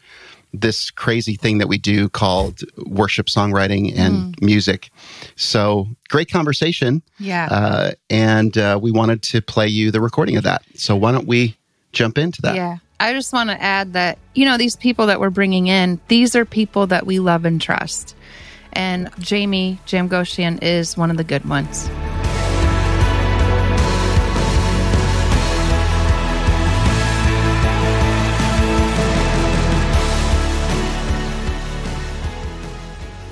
this 0.53 0.91
crazy 0.91 1.35
thing 1.35 1.59
that 1.59 1.67
we 1.67 1.77
do 1.79 2.09
called 2.09 2.61
worship 2.87 3.27
songwriting 3.27 3.97
and 3.99 4.41
music. 4.41 4.91
So 5.35 5.89
great 6.09 6.31
conversation. 6.31 7.03
Yeah. 7.19 7.49
Uh, 7.51 7.91
and 8.09 8.57
uh, 8.57 8.79
we 8.81 8.93
wanted 8.93 9.23
to 9.25 9.43
play 9.43 9.67
you 9.67 9.91
the 9.91 10.01
recording 10.01 10.37
of 10.37 10.45
that. 10.45 10.63
So 10.77 10.95
why 10.95 11.11
don't 11.11 11.27
we 11.27 11.57
jump 11.93 12.19
into 12.19 12.41
that? 12.43 12.55
Yeah. 12.55 12.77
I 13.05 13.13
just 13.13 13.35
want 13.35 13.51
to 13.51 13.63
add 13.63 13.93
that, 13.93 14.17
you 14.33 14.47
know, 14.47 14.57
these 14.57 14.77
people 14.77 15.09
that 15.09 15.21
we're 15.21 15.29
bringing 15.29 15.67
in, 15.67 16.01
these 16.09 16.35
are 16.35 16.47
people 16.47 16.87
that 16.87 17.05
we 17.05 17.19
love 17.19 17.45
and 17.45 17.61
trust. 17.61 18.17
And 18.73 19.11
Jaime 19.29 19.79
Jamgochian 19.87 20.63
is 20.63 20.97
one 20.97 21.11
of 21.11 21.19
the 21.19 21.23
good 21.23 21.45
ones. 21.45 21.87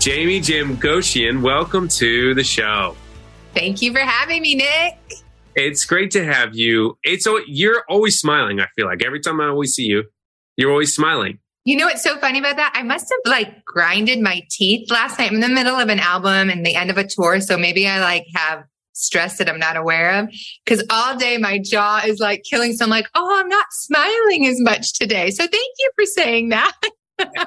Jaime 0.04 0.42
Jamgochian, 0.42 1.40
welcome 1.40 1.88
to 1.88 2.34
the 2.34 2.44
show. 2.44 2.94
Thank 3.54 3.80
you 3.80 3.94
for 3.94 4.00
having 4.00 4.42
me, 4.42 4.54
Nick. 4.54 5.21
It's 5.54 5.84
great 5.84 6.10
to 6.12 6.24
have 6.24 6.54
you. 6.54 6.98
It's 7.02 7.26
you're 7.46 7.84
always 7.88 8.18
smiling. 8.18 8.60
I 8.60 8.66
feel 8.74 8.86
like 8.86 9.04
every 9.04 9.20
time 9.20 9.40
I 9.40 9.48
always 9.48 9.74
see 9.74 9.84
you, 9.84 10.04
you're 10.56 10.70
always 10.70 10.94
smiling. 10.94 11.38
You 11.64 11.76
know 11.76 11.86
what's 11.86 12.02
so 12.02 12.16
funny 12.18 12.38
about 12.38 12.56
that? 12.56 12.72
I 12.74 12.82
must 12.82 13.06
have 13.08 13.32
like 13.32 13.64
grinded 13.64 14.20
my 14.20 14.42
teeth 14.50 14.90
last 14.90 15.18
night. 15.18 15.28
I'm 15.28 15.36
in 15.36 15.40
the 15.40 15.48
middle 15.48 15.76
of 15.76 15.88
an 15.88 16.00
album 16.00 16.50
and 16.50 16.66
the 16.66 16.74
end 16.74 16.90
of 16.90 16.98
a 16.98 17.06
tour. 17.06 17.40
So 17.40 17.56
maybe 17.56 17.86
I 17.86 18.00
like 18.00 18.26
have 18.34 18.64
stress 18.94 19.38
that 19.38 19.48
I'm 19.48 19.58
not 19.58 19.76
aware 19.76 20.18
of. 20.18 20.28
Cause 20.66 20.82
all 20.90 21.16
day 21.16 21.38
my 21.38 21.58
jaw 21.58 22.02
is 22.04 22.18
like 22.18 22.42
killing. 22.42 22.72
So 22.72 22.84
I'm 22.84 22.90
like, 22.90 23.08
oh, 23.14 23.40
I'm 23.40 23.48
not 23.48 23.66
smiling 23.70 24.46
as 24.46 24.60
much 24.60 24.94
today. 24.94 25.30
So 25.30 25.46
thank 25.46 25.52
you 25.78 25.90
for 25.94 26.04
saying 26.06 26.48
that. 26.50 26.72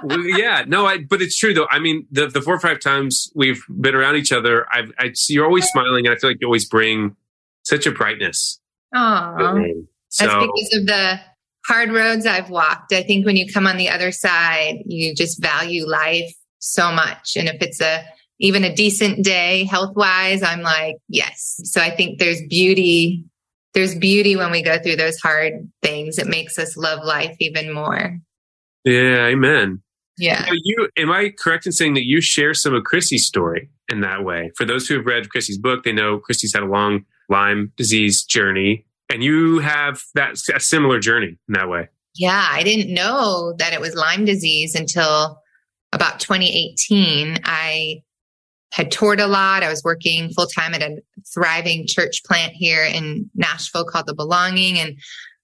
Well, 0.04 0.22
yeah, 0.22 0.63
no, 0.65 0.86
I, 0.86 1.00
but 1.00 1.22
it's 1.22 1.38
true 1.38 1.54
though. 1.54 1.68
I 1.70 1.80
mean, 1.80 2.08
the 2.10 2.28
the 2.28 2.41
four 2.41 2.54
or 2.54 2.60
five 2.62 2.80
times 2.80 3.30
we've 3.36 3.62
been 3.68 3.94
around 3.94 4.15
each 4.15 4.32
other, 4.32 4.65
I've, 4.72 4.94
I 4.98 5.12
you're 5.28 5.44
always 5.44 5.65
smiling, 5.65 6.06
and 6.06 6.15
I 6.15 6.18
feel 6.18 6.30
like 6.30 6.38
you 6.39 6.48
always 6.48 6.63
bring 6.63 7.18
such 7.65 7.86
a 7.86 7.91
brightness. 7.91 8.60
Oh, 8.93 8.99
Um, 8.99 9.88
that's 10.17 10.32
so 10.32 10.39
because 10.39 10.80
of 10.80 10.86
the 10.88 11.19
hard 11.67 11.91
roads 11.91 12.25
I've 12.25 12.49
walked. 12.49 12.93
I 12.93 13.04
think 13.04 13.25
when 13.25 13.36
you 13.36 13.51
come 13.51 13.67
on 13.67 13.78
the 13.78 13.89
other 13.89 14.12
side, 14.12 14.78
you 14.86 15.13
just 15.13 15.41
value 15.41 15.86
life 15.86 16.34
so 16.60 16.91
much. 16.91 17.36
And 17.36 17.49
if 17.49 17.62
it's 17.62 17.82
a 17.82 18.06
even 18.39 18.63
a 18.63 18.75
decent 18.75 19.23
day 19.23 19.63
health 19.63 19.95
wise, 19.95 20.43
I'm 20.43 20.62
like, 20.62 20.95
yes. 21.08 21.60
So 21.63 21.82
I 21.82 21.89
think 21.89 22.19
there's 22.19 22.41
beauty. 22.49 23.25
There's 23.73 23.95
beauty 23.95 24.36
when 24.36 24.51
we 24.51 24.62
go 24.62 24.78
through 24.80 24.97
those 24.97 25.17
hard 25.19 25.54
things. 25.82 26.17
It 26.17 26.28
makes 26.28 26.58
us 26.58 26.78
love 26.78 27.04
life 27.04 27.36
even 27.39 27.73
more. 27.73 28.19
Yeah, 28.84 29.25
amen. 29.28 29.82
Yeah. 30.17 30.45
Now, 30.45 30.54
you 30.54 30.89
am 30.97 31.12
I 31.12 31.34
correct 31.38 31.65
in 31.65 31.71
saying 31.71 31.95
that 31.95 32.06
you 32.06 32.21
share 32.21 32.54
some 32.54 32.73
of 32.73 32.84
Krissy's 32.84 33.25
story 33.25 33.69
in 33.89 34.01
that 34.01 34.23
way? 34.23 34.51
For 34.56 34.65
those 34.65 34.88
who 34.88 34.95
have 34.95 35.06
read 35.06 35.28
Krissy's 35.36 35.58
book, 35.58 35.84
they 35.84 35.91
know 35.91 36.19
Krissy's 36.19 36.54
had 36.54 36.63
a 36.63 36.67
long 36.67 37.06
Lyme 37.30 37.72
disease 37.76 38.24
journey, 38.24 38.86
and 39.10 39.24
you 39.24 39.60
have 39.60 40.04
that 40.16 40.38
a 40.54 40.60
similar 40.60 41.00
journey 41.00 41.38
in 41.48 41.54
that 41.54 41.70
way. 41.70 41.90
Yeah, 42.16 42.48
I 42.50 42.64
didn't 42.64 42.94
know 42.94 43.54
that 43.58 43.74
it 43.74 43.82
was 43.82 43.94
Lyme 43.94 44.26
disease 44.26 44.74
until 44.76 45.42
about 45.92 46.20
2018. 46.20 47.40
I 47.44 48.02
had 48.72 48.92
toured 48.92 49.20
a 49.20 49.28
lot. 49.28 49.64
I 49.64 49.70
was 49.70 49.84
working 49.84 50.30
full 50.32 50.48
time 50.48 50.74
at 50.74 50.82
a 50.82 51.02
thriving 51.34 51.88
church 51.88 52.24
plant 52.26 52.54
here 52.54 52.84
in 52.84 53.30
Nashville 53.34 53.86
called 53.86 54.08
The 54.08 54.14
Belonging. 54.14 54.78
And 54.78 54.98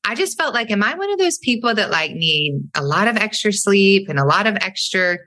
I 0.04 0.16
just 0.16 0.38
felt 0.38 0.54
like, 0.54 0.72
am 0.72 0.84
I 0.84 0.96
one 0.96 1.12
of 1.12 1.20
those 1.20 1.38
people 1.38 1.74
that 1.74 1.92
like 1.92 2.12
need 2.12 2.62
a 2.76 2.84
lot 2.84 3.08
of 3.08 3.16
extra 3.18 3.54
sleep 3.54 4.10
and 4.10 4.20
a 4.20 4.26
lot 4.26 4.48
of 4.48 4.58
extra 4.58 5.18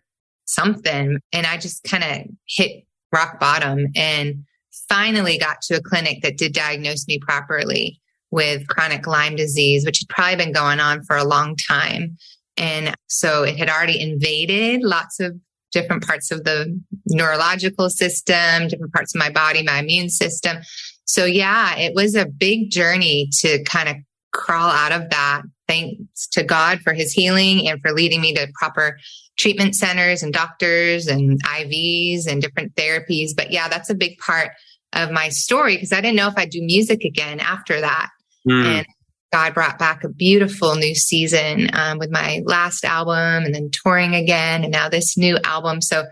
something? 0.44 1.18
And 1.32 1.46
I 1.46 1.56
just 1.56 1.84
kind 1.84 2.04
of 2.04 2.26
hit 2.46 2.84
rock 3.12 3.40
bottom 3.40 3.86
and 3.96 4.44
finally 4.88 5.38
got 5.38 5.60
to 5.62 5.76
a 5.76 5.82
clinic 5.82 6.22
that 6.22 6.36
did 6.36 6.52
diagnose 6.52 7.06
me 7.06 7.18
properly 7.18 8.00
with 8.30 8.66
chronic 8.68 9.06
Lyme 9.06 9.36
disease, 9.36 9.84
which 9.86 10.00
had 10.00 10.08
probably 10.08 10.36
been 10.36 10.52
going 10.52 10.80
on 10.80 11.02
for 11.04 11.16
a 11.16 11.24
long 11.24 11.56
time. 11.56 12.16
And 12.56 12.94
so 13.06 13.42
it 13.42 13.56
had 13.56 13.68
already 13.68 14.00
invaded 14.00 14.82
lots 14.82 15.20
of 15.20 15.34
different 15.72 16.06
parts 16.06 16.30
of 16.30 16.44
the 16.44 16.80
neurological 17.06 17.90
system, 17.90 18.68
different 18.68 18.92
parts 18.92 19.14
of 19.14 19.18
my 19.18 19.30
body, 19.30 19.62
my 19.62 19.78
immune 19.78 20.08
system. 20.08 20.58
So 21.04 21.24
yeah, 21.24 21.76
it 21.76 21.94
was 21.94 22.14
a 22.14 22.26
big 22.26 22.70
journey 22.70 23.28
to 23.40 23.62
kind 23.64 23.88
of 23.88 23.96
crawl 24.32 24.70
out 24.70 24.92
of 24.92 25.10
that. 25.10 25.42
Thanks 25.66 26.26
to 26.32 26.44
God 26.44 26.80
for 26.80 26.92
his 26.92 27.12
healing 27.12 27.68
and 27.68 27.80
for 27.80 27.92
leading 27.92 28.20
me 28.20 28.34
to 28.34 28.48
proper 28.58 28.98
treatment 29.38 29.74
centers 29.74 30.22
and 30.22 30.32
doctors 30.32 31.06
and 31.06 31.42
IVs 31.44 32.26
and 32.26 32.42
different 32.42 32.74
therapies. 32.74 33.30
But 33.36 33.50
yeah, 33.50 33.68
that's 33.68 33.90
a 33.90 33.94
big 33.94 34.18
part 34.18 34.50
of 34.92 35.10
my 35.10 35.28
story 35.28 35.76
because 35.76 35.92
I 35.92 36.00
didn't 36.00 36.16
know 36.16 36.28
if 36.28 36.34
I'd 36.36 36.50
do 36.50 36.62
music 36.62 37.04
again 37.04 37.40
after 37.40 37.80
that. 37.80 38.10
Mm. 38.48 38.64
And 38.64 38.86
God 39.32 39.54
brought 39.54 39.78
back 39.80 40.04
a 40.04 40.08
beautiful 40.08 40.76
new 40.76 40.94
season 40.94 41.68
um, 41.72 41.98
with 41.98 42.10
my 42.10 42.42
last 42.44 42.84
album 42.84 43.44
and 43.44 43.52
then 43.54 43.70
touring 43.72 44.14
again 44.14 44.62
and 44.62 44.70
now 44.70 44.88
this 44.88 45.16
new 45.16 45.38
album. 45.42 45.80
So 45.80 46.04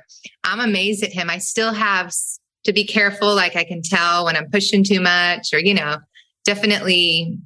I'm 0.43 0.59
amazed 0.59 1.05
at 1.05 1.13
him. 1.13 1.31
I 1.31 1.39
still 1.39 1.73
have 1.73 2.13
to 2.65 2.73
be 2.73 2.85
careful. 2.85 3.35
Like 3.35 3.55
I 3.55 3.63
can 3.63 3.81
tell 3.83 4.25
when 4.25 4.37
I'm 4.37 4.51
pushing 4.51 4.83
too 4.83 5.01
much 5.01 5.53
or, 5.53 5.61
you 5.61 5.75
know, 5.75 5.99
definitely 6.45 7.39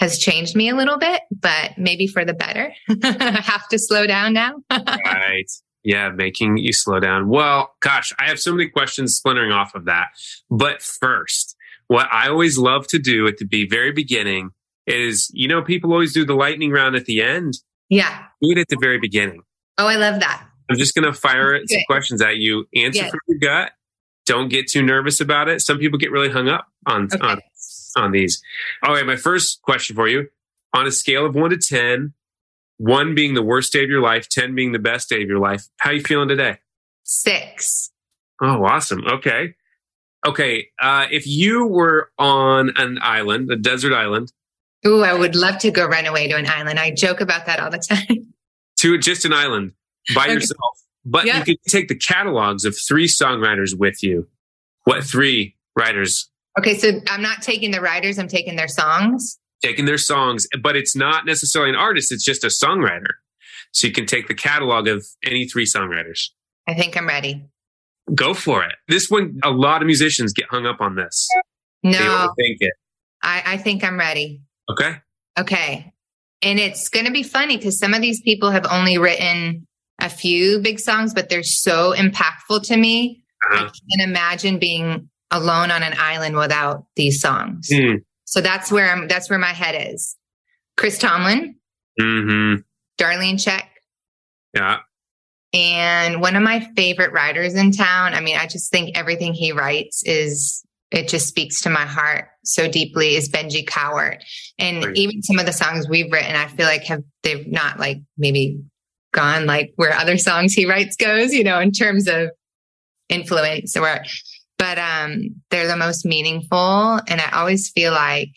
has 0.00 0.18
changed 0.18 0.54
me 0.54 0.68
a 0.68 0.76
little 0.76 0.98
bit, 0.98 1.22
but 1.30 1.72
maybe 1.76 2.06
for 2.06 2.24
the 2.24 2.34
better. 2.34 2.72
I 3.02 3.40
have 3.42 3.68
to 3.68 3.78
slow 3.78 4.06
down 4.06 4.32
now. 4.32 4.54
right. 4.70 5.50
Yeah, 5.84 6.10
making 6.10 6.58
you 6.58 6.72
slow 6.72 7.00
down. 7.00 7.28
Well, 7.28 7.74
gosh, 7.80 8.12
I 8.18 8.28
have 8.28 8.38
so 8.38 8.52
many 8.52 8.68
questions 8.68 9.16
splintering 9.16 9.52
off 9.52 9.74
of 9.74 9.86
that. 9.86 10.08
But 10.50 10.82
first, 10.82 11.56
what 11.86 12.06
I 12.12 12.28
always 12.28 12.58
love 12.58 12.86
to 12.88 12.98
do 12.98 13.26
at 13.26 13.38
the 13.38 13.66
very 13.66 13.92
beginning 13.92 14.50
is, 14.86 15.30
you 15.32 15.48
know, 15.48 15.62
people 15.62 15.92
always 15.92 16.12
do 16.12 16.24
the 16.24 16.34
lightning 16.34 16.70
round 16.70 16.94
at 16.94 17.06
the 17.06 17.22
end. 17.22 17.54
Yeah. 17.88 18.24
Do 18.42 18.50
it 18.50 18.58
at 18.58 18.68
the 18.68 18.78
very 18.80 18.98
beginning. 18.98 19.42
Oh, 19.78 19.86
I 19.86 19.96
love 19.96 20.20
that. 20.20 20.44
I'm 20.70 20.76
just 20.76 20.94
going 20.94 21.10
to 21.10 21.18
fire 21.18 21.58
some 21.66 21.80
questions 21.88 22.20
at 22.20 22.36
you. 22.36 22.66
Answer 22.74 23.02
yes. 23.02 23.10
from 23.10 23.20
your 23.26 23.38
gut. 23.38 23.72
Don't 24.26 24.48
get 24.48 24.68
too 24.68 24.82
nervous 24.82 25.20
about 25.20 25.48
it. 25.48 25.62
Some 25.62 25.78
people 25.78 25.98
get 25.98 26.10
really 26.10 26.28
hung 26.28 26.48
up 26.48 26.66
on, 26.86 27.04
okay. 27.04 27.26
on 27.26 27.40
on 27.96 28.12
these. 28.12 28.42
All 28.82 28.94
right, 28.94 29.06
my 29.06 29.16
first 29.16 29.62
question 29.62 29.96
for 29.96 30.08
you 30.08 30.28
on 30.74 30.86
a 30.86 30.90
scale 30.90 31.26
of 31.26 31.34
one 31.34 31.50
to 31.50 31.56
10, 31.56 32.12
one 32.78 33.14
being 33.14 33.34
the 33.34 33.42
worst 33.42 33.72
day 33.72 33.82
of 33.82 33.90
your 33.90 34.00
life, 34.00 34.28
10 34.28 34.54
being 34.54 34.72
the 34.72 34.78
best 34.78 35.08
day 35.08 35.22
of 35.22 35.28
your 35.28 35.38
life, 35.38 35.64
how 35.78 35.90
are 35.90 35.94
you 35.94 36.02
feeling 36.02 36.28
today? 36.28 36.58
Six. 37.04 37.90
Oh, 38.40 38.64
awesome. 38.64 39.04
Okay. 39.06 39.54
Okay. 40.26 40.68
Uh, 40.80 41.06
if 41.10 41.26
you 41.26 41.66
were 41.66 42.10
on 42.18 42.72
an 42.76 42.98
island, 43.02 43.50
a 43.50 43.56
desert 43.56 43.92
island. 43.92 44.32
Ooh, 44.86 45.02
I 45.02 45.12
would 45.12 45.34
love 45.34 45.58
to 45.58 45.70
go 45.70 45.86
run 45.86 46.06
away 46.06 46.28
to 46.28 46.36
an 46.36 46.46
island. 46.46 46.78
I 46.78 46.92
joke 46.92 47.20
about 47.20 47.46
that 47.46 47.60
all 47.60 47.70
the 47.70 47.78
time. 47.88 48.32
to 48.80 48.98
just 48.98 49.24
an 49.24 49.32
island 49.32 49.72
by 50.14 50.24
okay. 50.24 50.34
yourself. 50.34 50.78
But 51.04 51.24
you 51.24 51.42
could 51.42 51.56
take 51.66 51.88
the 51.88 51.96
catalogs 51.96 52.64
of 52.64 52.76
three 52.76 53.08
songwriters 53.08 53.76
with 53.76 54.02
you. 54.02 54.28
What 54.84 55.02
three 55.02 55.56
writers 55.74 56.30
Okay, 56.58 56.76
so 56.76 57.00
I'm 57.08 57.22
not 57.22 57.40
taking 57.40 57.70
the 57.70 57.80
writers, 57.80 58.18
I'm 58.18 58.28
taking 58.28 58.56
their 58.56 58.68
songs. 58.68 59.38
Taking 59.62 59.84
their 59.84 59.98
songs, 59.98 60.46
but 60.60 60.76
it's 60.76 60.96
not 60.96 61.24
necessarily 61.24 61.70
an 61.70 61.76
artist, 61.76 62.10
it's 62.10 62.24
just 62.24 62.42
a 62.42 62.48
songwriter. 62.48 63.14
So 63.72 63.86
you 63.86 63.92
can 63.92 64.06
take 64.06 64.28
the 64.28 64.34
catalog 64.34 64.88
of 64.88 65.06
any 65.24 65.46
three 65.46 65.66
songwriters. 65.66 66.30
I 66.66 66.74
think 66.74 66.96
I'm 66.96 67.06
ready. 67.06 67.46
Go 68.14 68.34
for 68.34 68.64
it. 68.64 68.74
This 68.88 69.08
one, 69.08 69.38
a 69.44 69.50
lot 69.50 69.82
of 69.82 69.86
musicians 69.86 70.32
get 70.32 70.46
hung 70.50 70.66
up 70.66 70.80
on 70.80 70.96
this. 70.96 71.28
No. 71.82 72.32
think 72.36 72.56
it. 72.60 72.72
I, 73.22 73.42
I 73.46 73.56
think 73.58 73.84
I'm 73.84 73.98
ready. 73.98 74.42
Okay. 74.70 74.96
Okay. 75.38 75.92
And 76.42 76.58
it's 76.58 76.88
going 76.88 77.06
to 77.06 77.12
be 77.12 77.22
funny 77.22 77.56
because 77.56 77.78
some 77.78 77.94
of 77.94 78.00
these 78.00 78.20
people 78.22 78.50
have 78.50 78.66
only 78.70 78.98
written 78.98 79.66
a 80.00 80.08
few 80.08 80.60
big 80.60 80.80
songs, 80.80 81.14
but 81.14 81.28
they're 81.28 81.42
so 81.42 81.94
impactful 81.94 82.62
to 82.64 82.76
me. 82.76 83.22
Uh-huh. 83.50 83.64
I 83.64 83.66
can't 83.66 84.08
imagine 84.08 84.58
being 84.58 85.08
alone 85.30 85.70
on 85.70 85.82
an 85.82 85.94
island 85.98 86.36
without 86.36 86.86
these 86.96 87.20
songs. 87.20 87.68
Mm. 87.70 88.02
So 88.24 88.40
that's 88.40 88.70
where 88.70 88.90
I'm, 88.90 89.08
that's 89.08 89.30
where 89.30 89.38
my 89.38 89.52
head 89.52 89.92
is. 89.92 90.16
Chris 90.76 90.98
Tomlin, 90.98 91.56
mm-hmm. 92.00 92.60
Darlene 93.02 93.34
Zschech. 93.34 93.64
Yeah. 94.54 94.78
And 95.52 96.20
one 96.20 96.36
of 96.36 96.42
my 96.42 96.68
favorite 96.76 97.12
writers 97.12 97.54
in 97.54 97.72
town. 97.72 98.14
I 98.14 98.20
mean, 98.20 98.36
I 98.36 98.46
just 98.46 98.70
think 98.70 98.96
everything 98.96 99.32
he 99.34 99.52
writes 99.52 100.02
is, 100.04 100.64
it 100.90 101.06
just 101.06 101.28
speaks 101.28 101.60
to 101.62 101.70
my 101.70 101.84
heart 101.84 102.28
so 102.44 102.66
deeply 102.66 103.14
is 103.14 103.28
Benji 103.28 103.62
Cowart. 103.66 104.22
And 104.58 104.84
right. 104.86 104.96
even 104.96 105.22
some 105.22 105.38
of 105.38 105.44
the 105.44 105.52
songs 105.52 105.86
we've 105.86 106.10
written, 106.10 106.34
I 106.34 106.46
feel 106.46 106.64
like 106.64 106.84
have, 106.84 107.02
they've 107.22 107.46
not 107.46 107.78
like 107.78 107.98
maybe 108.16 108.62
gone 109.12 109.44
like 109.44 109.72
where 109.76 109.92
other 109.92 110.16
songs 110.16 110.54
he 110.54 110.64
writes 110.64 110.96
goes, 110.96 111.34
you 111.34 111.44
know, 111.44 111.60
in 111.60 111.72
terms 111.72 112.08
of 112.08 112.30
influence 113.10 113.76
or 113.76 114.02
but 114.68 114.78
um, 114.78 115.34
they're 115.50 115.66
the 115.66 115.76
most 115.76 116.04
meaningful. 116.04 117.00
And 117.08 117.20
I 117.20 117.30
always 117.32 117.70
feel 117.70 117.92
like 117.92 118.30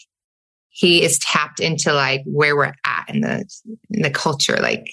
he 0.69 1.03
is 1.03 1.19
tapped 1.19 1.59
into 1.59 1.93
like 1.93 2.21
where 2.25 2.55
we're 2.55 2.73
at 2.85 3.05
in 3.09 3.21
the 3.21 3.45
in 3.89 4.01
the 4.01 4.09
culture, 4.09 4.57
like 4.61 4.89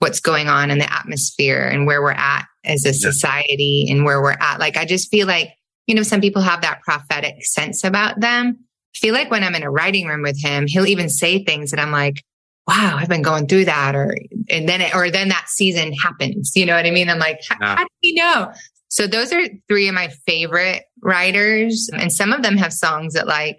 what's 0.00 0.18
going 0.18 0.48
on 0.48 0.70
in 0.72 0.78
the 0.78 0.92
atmosphere 0.92 1.62
and 1.62 1.86
where 1.86 2.02
we're 2.02 2.10
at 2.10 2.46
as 2.64 2.84
a 2.84 2.92
society 2.92 3.86
and 3.88 4.04
where 4.04 4.20
we're 4.20 4.32
at. 4.32 4.58
Like 4.58 4.76
I 4.76 4.84
just 4.84 5.10
feel 5.10 5.28
like, 5.28 5.50
you 5.86 5.94
know, 5.94 6.02
some 6.02 6.20
people 6.20 6.42
have 6.42 6.62
that 6.62 6.82
prophetic 6.82 7.44
sense 7.44 7.84
about 7.84 8.18
them. 8.20 8.58
I 8.58 8.98
feel 8.98 9.14
like 9.14 9.30
when 9.30 9.44
I'm 9.44 9.54
in 9.54 9.62
a 9.62 9.70
writing 9.70 10.08
room 10.08 10.22
with 10.22 10.42
him, 10.42 10.66
he'll 10.66 10.86
even 10.86 11.08
say 11.08 11.44
things 11.44 11.70
that 11.70 11.78
I'm 11.78 11.92
like, 11.92 12.22
wow, 12.66 12.96
I've 12.98 13.08
been 13.08 13.22
going 13.22 13.46
through 13.46 13.66
that. 13.66 13.94
Or, 13.94 14.16
and 14.50 14.68
then 14.68 14.80
it, 14.80 14.94
or 14.94 15.10
then 15.10 15.28
that 15.28 15.48
season 15.48 15.92
happens. 15.92 16.52
You 16.56 16.66
know 16.66 16.74
what 16.74 16.86
I 16.86 16.90
mean? 16.90 17.08
I'm 17.08 17.18
like, 17.18 17.40
how, 17.48 17.76
how 17.76 17.84
do 17.84 17.88
you 18.02 18.14
know? 18.14 18.52
So 18.94 19.08
those 19.08 19.32
are 19.32 19.42
three 19.66 19.88
of 19.88 19.94
my 19.96 20.06
favorite 20.24 20.84
writers. 21.02 21.90
And 21.92 22.12
some 22.12 22.32
of 22.32 22.44
them 22.44 22.56
have 22.56 22.72
songs 22.72 23.14
that 23.14 23.26
like 23.26 23.58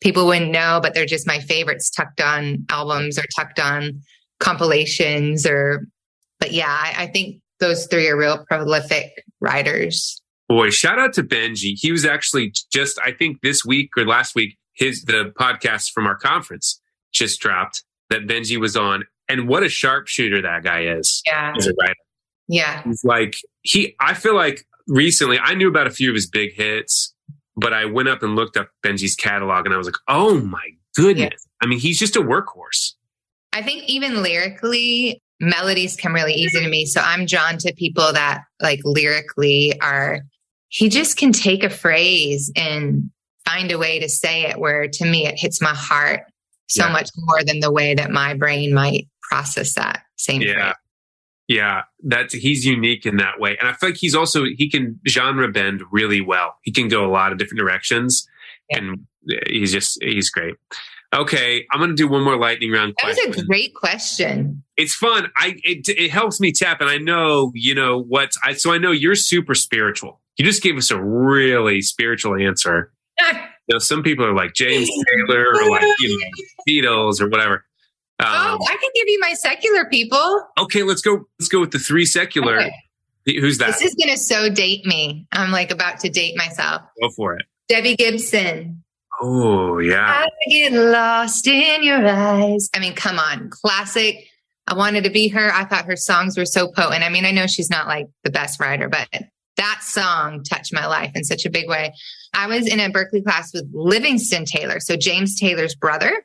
people 0.00 0.24
wouldn't 0.24 0.52
know, 0.52 0.78
but 0.80 0.94
they're 0.94 1.04
just 1.04 1.26
my 1.26 1.40
favorites 1.40 1.90
tucked 1.90 2.20
on 2.20 2.64
albums 2.68 3.18
or 3.18 3.24
tucked 3.36 3.58
on 3.58 4.02
compilations 4.38 5.46
or, 5.46 5.88
but 6.38 6.52
yeah, 6.52 6.70
I, 6.70 6.94
I 6.96 7.06
think 7.08 7.42
those 7.58 7.88
three 7.88 8.06
are 8.06 8.16
real 8.16 8.44
prolific 8.46 9.24
writers. 9.40 10.22
Boy, 10.48 10.70
shout 10.70 10.96
out 10.96 11.12
to 11.14 11.24
Benji. 11.24 11.72
He 11.74 11.90
was 11.90 12.04
actually 12.04 12.54
just, 12.72 13.00
I 13.04 13.10
think 13.10 13.40
this 13.40 13.64
week 13.64 13.90
or 13.96 14.06
last 14.06 14.36
week, 14.36 14.56
his, 14.74 15.02
the 15.02 15.32
podcast 15.40 15.90
from 15.90 16.06
our 16.06 16.16
conference 16.16 16.80
just 17.12 17.40
dropped 17.40 17.82
that 18.10 18.28
Benji 18.28 18.60
was 18.60 18.76
on. 18.76 19.06
And 19.28 19.48
what 19.48 19.64
a 19.64 19.68
sharpshooter 19.68 20.40
that 20.42 20.62
guy 20.62 20.84
is 20.84 21.20
yeah. 21.26 21.52
as 21.56 21.66
a 21.66 21.72
writer. 21.80 21.94
Yeah. 22.46 22.82
He's 22.84 23.02
like, 23.02 23.38
he, 23.62 23.94
I 24.00 24.14
feel 24.14 24.34
like 24.34 24.64
recently 24.86 25.38
I 25.38 25.54
knew 25.54 25.68
about 25.68 25.86
a 25.86 25.90
few 25.90 26.10
of 26.10 26.14
his 26.14 26.28
big 26.28 26.54
hits, 26.54 27.14
but 27.56 27.72
I 27.72 27.84
went 27.84 28.08
up 28.08 28.22
and 28.22 28.36
looked 28.36 28.56
up 28.56 28.68
Benji's 28.84 29.14
catalog 29.14 29.66
and 29.66 29.74
I 29.74 29.78
was 29.78 29.86
like, 29.86 29.96
oh 30.08 30.40
my 30.40 30.68
goodness. 30.94 31.30
Yeah. 31.32 31.48
I 31.62 31.66
mean, 31.66 31.78
he's 31.78 31.98
just 31.98 32.16
a 32.16 32.20
workhorse. 32.20 32.94
I 33.52 33.62
think 33.62 33.84
even 33.84 34.22
lyrically, 34.22 35.20
melodies 35.40 35.96
come 35.96 36.14
really 36.14 36.34
easy 36.34 36.60
to 36.60 36.68
me. 36.68 36.86
So 36.86 37.00
I'm 37.00 37.26
drawn 37.26 37.58
to 37.58 37.74
people 37.74 38.12
that 38.12 38.42
like 38.60 38.80
lyrically 38.84 39.78
are, 39.80 40.20
he 40.68 40.88
just 40.88 41.16
can 41.16 41.32
take 41.32 41.64
a 41.64 41.70
phrase 41.70 42.50
and 42.56 43.10
find 43.44 43.70
a 43.72 43.78
way 43.78 43.98
to 43.98 44.08
say 44.08 44.44
it 44.44 44.58
where 44.58 44.88
to 44.88 45.04
me 45.04 45.26
it 45.26 45.38
hits 45.38 45.60
my 45.60 45.74
heart 45.74 46.22
so 46.68 46.86
yeah. 46.86 46.92
much 46.92 47.10
more 47.16 47.42
than 47.44 47.60
the 47.60 47.72
way 47.72 47.94
that 47.94 48.10
my 48.10 48.34
brain 48.34 48.72
might 48.72 49.08
process 49.20 49.74
that 49.74 50.02
same 50.16 50.40
yeah. 50.40 50.54
phrase. 50.54 50.74
Yeah, 51.52 51.82
that's 52.02 52.32
he's 52.32 52.64
unique 52.64 53.04
in 53.04 53.18
that 53.18 53.38
way. 53.38 53.58
And 53.58 53.68
I 53.68 53.74
feel 53.74 53.90
like 53.90 53.98
he's 53.98 54.14
also 54.14 54.44
he 54.56 54.70
can 54.70 54.98
genre 55.06 55.48
bend 55.48 55.82
really 55.92 56.22
well. 56.22 56.56
He 56.62 56.72
can 56.72 56.88
go 56.88 57.04
a 57.04 57.10
lot 57.12 57.30
of 57.30 57.36
different 57.36 57.58
directions 57.58 58.26
yeah. 58.70 58.78
and 58.78 59.06
eh, 59.30 59.36
he's 59.48 59.70
just 59.70 60.02
he's 60.02 60.30
great. 60.30 60.54
Okay, 61.14 61.66
I'm 61.70 61.78
going 61.78 61.90
to 61.90 61.94
do 61.96 62.08
one 62.08 62.22
more 62.22 62.38
lightning 62.38 62.70
round. 62.70 62.94
That 62.96 63.12
question. 63.12 63.30
was 63.30 63.38
a 63.40 63.44
great 63.44 63.74
question. 63.74 64.62
It's 64.78 64.94
fun. 64.94 65.30
I 65.36 65.56
it, 65.62 65.86
it 65.90 66.10
helps 66.10 66.40
me 66.40 66.52
tap, 66.52 66.80
and 66.80 66.88
I 66.88 66.96
know 66.96 67.52
you 67.54 67.74
know 67.74 68.00
what. 68.00 68.32
I 68.42 68.54
so 68.54 68.72
I 68.72 68.78
know 68.78 68.92
you're 68.92 69.14
super 69.14 69.54
spiritual. 69.54 70.20
You 70.38 70.46
just 70.46 70.62
gave 70.62 70.78
us 70.78 70.90
a 70.90 71.02
really 71.02 71.82
spiritual 71.82 72.34
answer. 72.34 72.94
you 73.20 73.34
know, 73.74 73.78
some 73.78 74.02
people 74.02 74.24
are 74.24 74.34
like 74.34 74.54
James 74.54 74.88
Taylor 75.10 75.48
or 75.48 75.70
like 75.70 75.84
you 76.00 76.18
know 76.18 76.26
Beatles 76.68 77.20
or 77.20 77.28
whatever. 77.28 77.66
Um, 78.26 78.58
oh, 78.60 78.66
I 78.68 78.76
can 78.76 78.90
give 78.94 79.08
you 79.08 79.18
my 79.20 79.34
secular 79.34 79.84
people. 79.86 80.46
Okay, 80.58 80.82
let's 80.82 81.00
go. 81.00 81.26
Let's 81.38 81.48
go 81.48 81.60
with 81.60 81.72
the 81.72 81.78
three 81.78 82.04
secular. 82.04 82.60
Okay. 82.60 82.72
Who's 83.26 83.58
that? 83.58 83.78
This 83.78 83.82
is 83.82 83.94
going 83.94 84.14
to 84.14 84.20
so 84.20 84.48
date 84.48 84.84
me. 84.84 85.26
I'm 85.32 85.52
like 85.52 85.70
about 85.70 86.00
to 86.00 86.08
date 86.08 86.36
myself. 86.36 86.82
Go 87.00 87.10
for 87.10 87.34
it. 87.36 87.46
Debbie 87.68 87.96
Gibson. 87.96 88.82
Oh, 89.20 89.78
yeah. 89.78 90.24
I 90.24 90.50
get 90.50 90.72
lost 90.72 91.46
in 91.46 91.84
your 91.84 92.04
eyes. 92.06 92.68
I 92.74 92.80
mean, 92.80 92.94
come 92.94 93.20
on. 93.20 93.50
Classic. 93.50 94.26
I 94.66 94.74
wanted 94.74 95.04
to 95.04 95.10
be 95.10 95.28
her. 95.28 95.52
I 95.52 95.64
thought 95.64 95.84
her 95.84 95.96
songs 95.96 96.36
were 96.36 96.46
so 96.46 96.68
potent. 96.68 97.04
I 97.04 97.08
mean, 97.08 97.24
I 97.24 97.30
know 97.30 97.46
she's 97.46 97.70
not 97.70 97.86
like 97.86 98.08
the 98.24 98.30
best 98.30 98.58
writer, 98.58 98.88
but 98.88 99.08
that 99.56 99.80
song 99.82 100.42
touched 100.42 100.72
my 100.72 100.86
life 100.86 101.12
in 101.14 101.24
such 101.24 101.46
a 101.46 101.50
big 101.50 101.68
way. 101.68 101.92
I 102.34 102.46
was 102.48 102.66
in 102.66 102.80
a 102.80 102.90
Berklee 102.90 103.22
class 103.22 103.52
with 103.52 103.68
Livingston 103.72 104.44
Taylor. 104.44 104.80
So 104.80 104.96
James 104.96 105.38
Taylor's 105.38 105.74
brother. 105.74 106.24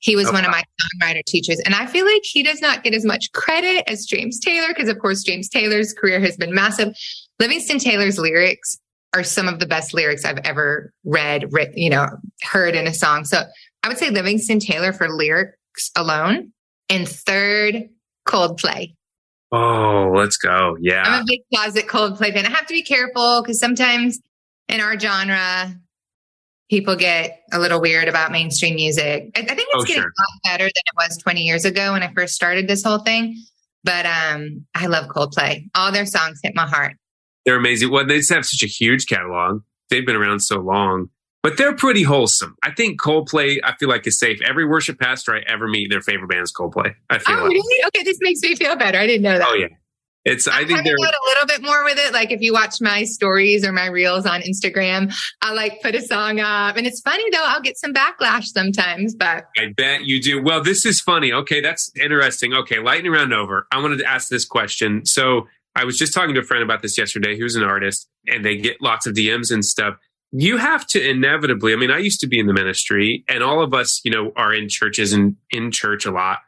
He 0.00 0.16
was 0.16 0.32
one 0.32 0.44
of 0.44 0.50
my 0.50 0.62
songwriter 0.80 1.22
teachers. 1.26 1.60
And 1.64 1.74
I 1.74 1.86
feel 1.86 2.06
like 2.06 2.22
he 2.24 2.42
does 2.42 2.60
not 2.60 2.82
get 2.82 2.94
as 2.94 3.04
much 3.04 3.30
credit 3.32 3.84
as 3.86 4.06
James 4.06 4.40
Taylor, 4.40 4.68
because 4.68 4.88
of 4.88 4.98
course, 4.98 5.22
James 5.22 5.48
Taylor's 5.48 5.92
career 5.92 6.20
has 6.20 6.36
been 6.36 6.54
massive. 6.54 6.94
Livingston 7.38 7.78
Taylor's 7.78 8.18
lyrics 8.18 8.78
are 9.14 9.22
some 9.22 9.46
of 9.46 9.58
the 9.58 9.66
best 9.66 9.92
lyrics 9.92 10.24
I've 10.24 10.38
ever 10.38 10.92
read, 11.04 11.50
you 11.74 11.90
know, 11.90 12.06
heard 12.42 12.74
in 12.74 12.86
a 12.86 12.94
song. 12.94 13.24
So 13.24 13.42
I 13.82 13.88
would 13.88 13.98
say 13.98 14.10
Livingston 14.10 14.58
Taylor 14.58 14.92
for 14.92 15.08
lyrics 15.08 15.90
alone. 15.96 16.52
And 16.88 17.08
third, 17.08 17.88
Coldplay. 18.26 18.94
Oh, 19.52 20.12
let's 20.14 20.36
go. 20.36 20.76
Yeah. 20.80 21.02
I'm 21.04 21.22
a 21.22 21.24
big 21.26 21.40
closet 21.52 21.88
Coldplay 21.88 22.32
fan. 22.32 22.46
I 22.46 22.50
have 22.50 22.66
to 22.66 22.74
be 22.74 22.82
careful 22.82 23.42
because 23.42 23.58
sometimes 23.60 24.18
in 24.68 24.80
our 24.80 24.98
genre, 24.98 25.74
people 26.70 26.94
get 26.94 27.42
a 27.52 27.58
little 27.58 27.80
weird 27.80 28.08
about 28.08 28.30
mainstream 28.30 28.76
music. 28.76 29.30
I, 29.36 29.40
I 29.40 29.44
think 29.44 29.68
it's 29.72 29.74
oh, 29.74 29.82
getting 29.82 30.02
sure. 30.02 30.04
a 30.04 30.22
lot 30.22 30.52
better 30.52 30.64
than 30.64 30.70
it 30.70 30.96
was 30.96 31.18
20 31.18 31.42
years 31.42 31.64
ago 31.64 31.92
when 31.92 32.02
I 32.02 32.12
first 32.14 32.34
started 32.34 32.68
this 32.68 32.82
whole 32.82 33.00
thing. 33.00 33.36
But 33.82 34.06
um, 34.06 34.64
I 34.74 34.86
love 34.86 35.08
Coldplay. 35.08 35.68
All 35.74 35.90
their 35.90 36.06
songs 36.06 36.38
hit 36.42 36.54
my 36.54 36.66
heart. 36.66 36.96
They're 37.44 37.56
amazing. 37.56 37.90
Well, 37.90 38.06
they 38.06 38.18
just 38.18 38.30
have 38.30 38.46
such 38.46 38.62
a 38.62 38.66
huge 38.66 39.06
catalog. 39.06 39.62
They've 39.88 40.06
been 40.06 40.16
around 40.16 40.40
so 40.40 40.60
long, 40.60 41.08
but 41.42 41.56
they're 41.56 41.74
pretty 41.74 42.02
wholesome. 42.02 42.54
I 42.62 42.70
think 42.70 43.00
Coldplay, 43.00 43.58
I 43.64 43.74
feel 43.76 43.88
like 43.88 44.06
is 44.06 44.18
safe. 44.18 44.40
Every 44.42 44.66
worship 44.66 45.00
pastor 45.00 45.34
I 45.34 45.40
ever 45.48 45.66
meet, 45.66 45.90
their 45.90 46.02
favorite 46.02 46.28
band 46.28 46.42
is 46.42 46.52
Coldplay. 46.52 46.94
I 47.08 47.18
feel 47.18 47.36
oh, 47.36 47.42
like. 47.44 47.50
really? 47.50 47.84
Okay, 47.86 48.04
this 48.04 48.18
makes 48.20 48.40
me 48.42 48.54
feel 48.54 48.76
better. 48.76 48.98
I 48.98 49.06
didn't 49.06 49.22
know 49.22 49.38
that. 49.38 49.48
Oh 49.48 49.54
yeah. 49.54 49.68
It's 50.24 50.46
I, 50.46 50.60
I 50.60 50.64
think 50.66 50.84
they're 50.84 50.94
a 50.94 51.00
little 51.00 51.46
bit 51.46 51.62
more 51.62 51.82
with 51.84 51.98
it. 51.98 52.12
Like 52.12 52.30
if 52.30 52.42
you 52.42 52.52
watch 52.52 52.76
my 52.80 53.04
stories 53.04 53.66
or 53.66 53.72
my 53.72 53.86
reels 53.86 54.26
on 54.26 54.42
Instagram, 54.42 55.14
I 55.40 55.52
like 55.54 55.80
put 55.82 55.94
a 55.94 56.02
song 56.02 56.40
up, 56.40 56.76
and 56.76 56.86
it's 56.86 57.00
funny 57.00 57.24
though. 57.30 57.42
I'll 57.42 57.62
get 57.62 57.78
some 57.78 57.92
backlash 57.94 58.44
sometimes, 58.44 59.14
but 59.14 59.46
I 59.56 59.72
bet 59.76 60.04
you 60.04 60.20
do. 60.20 60.42
Well, 60.42 60.62
this 60.62 60.84
is 60.84 61.00
funny. 61.00 61.32
Okay, 61.32 61.60
that's 61.60 61.90
interesting. 61.96 62.52
Okay, 62.52 62.80
lightning 62.80 63.12
round 63.12 63.32
over. 63.32 63.66
I 63.72 63.80
wanted 63.80 63.98
to 63.98 64.06
ask 64.06 64.28
this 64.28 64.44
question. 64.44 65.06
So 65.06 65.46
I 65.74 65.84
was 65.84 65.96
just 65.96 66.12
talking 66.12 66.34
to 66.34 66.40
a 66.40 66.44
friend 66.44 66.62
about 66.62 66.82
this 66.82 66.98
yesterday 66.98 67.38
who's 67.38 67.56
an 67.56 67.62
artist 67.62 68.08
and 68.26 68.44
they 68.44 68.56
get 68.56 68.82
lots 68.82 69.06
of 69.06 69.14
DMs 69.14 69.52
and 69.52 69.64
stuff. 69.64 69.96
You 70.32 70.58
have 70.58 70.86
to 70.88 71.08
inevitably, 71.08 71.72
I 71.72 71.76
mean, 71.76 71.90
I 71.90 71.98
used 71.98 72.20
to 72.20 72.26
be 72.26 72.38
in 72.38 72.46
the 72.46 72.52
ministry 72.52 73.24
and 73.28 73.42
all 73.42 73.62
of 73.62 73.72
us, 73.72 74.00
you 74.04 74.10
know, 74.10 74.32
are 74.36 74.52
in 74.52 74.68
churches 74.68 75.12
and 75.12 75.36
in 75.50 75.70
church 75.70 76.06
a 76.06 76.10
lot. 76.10 76.40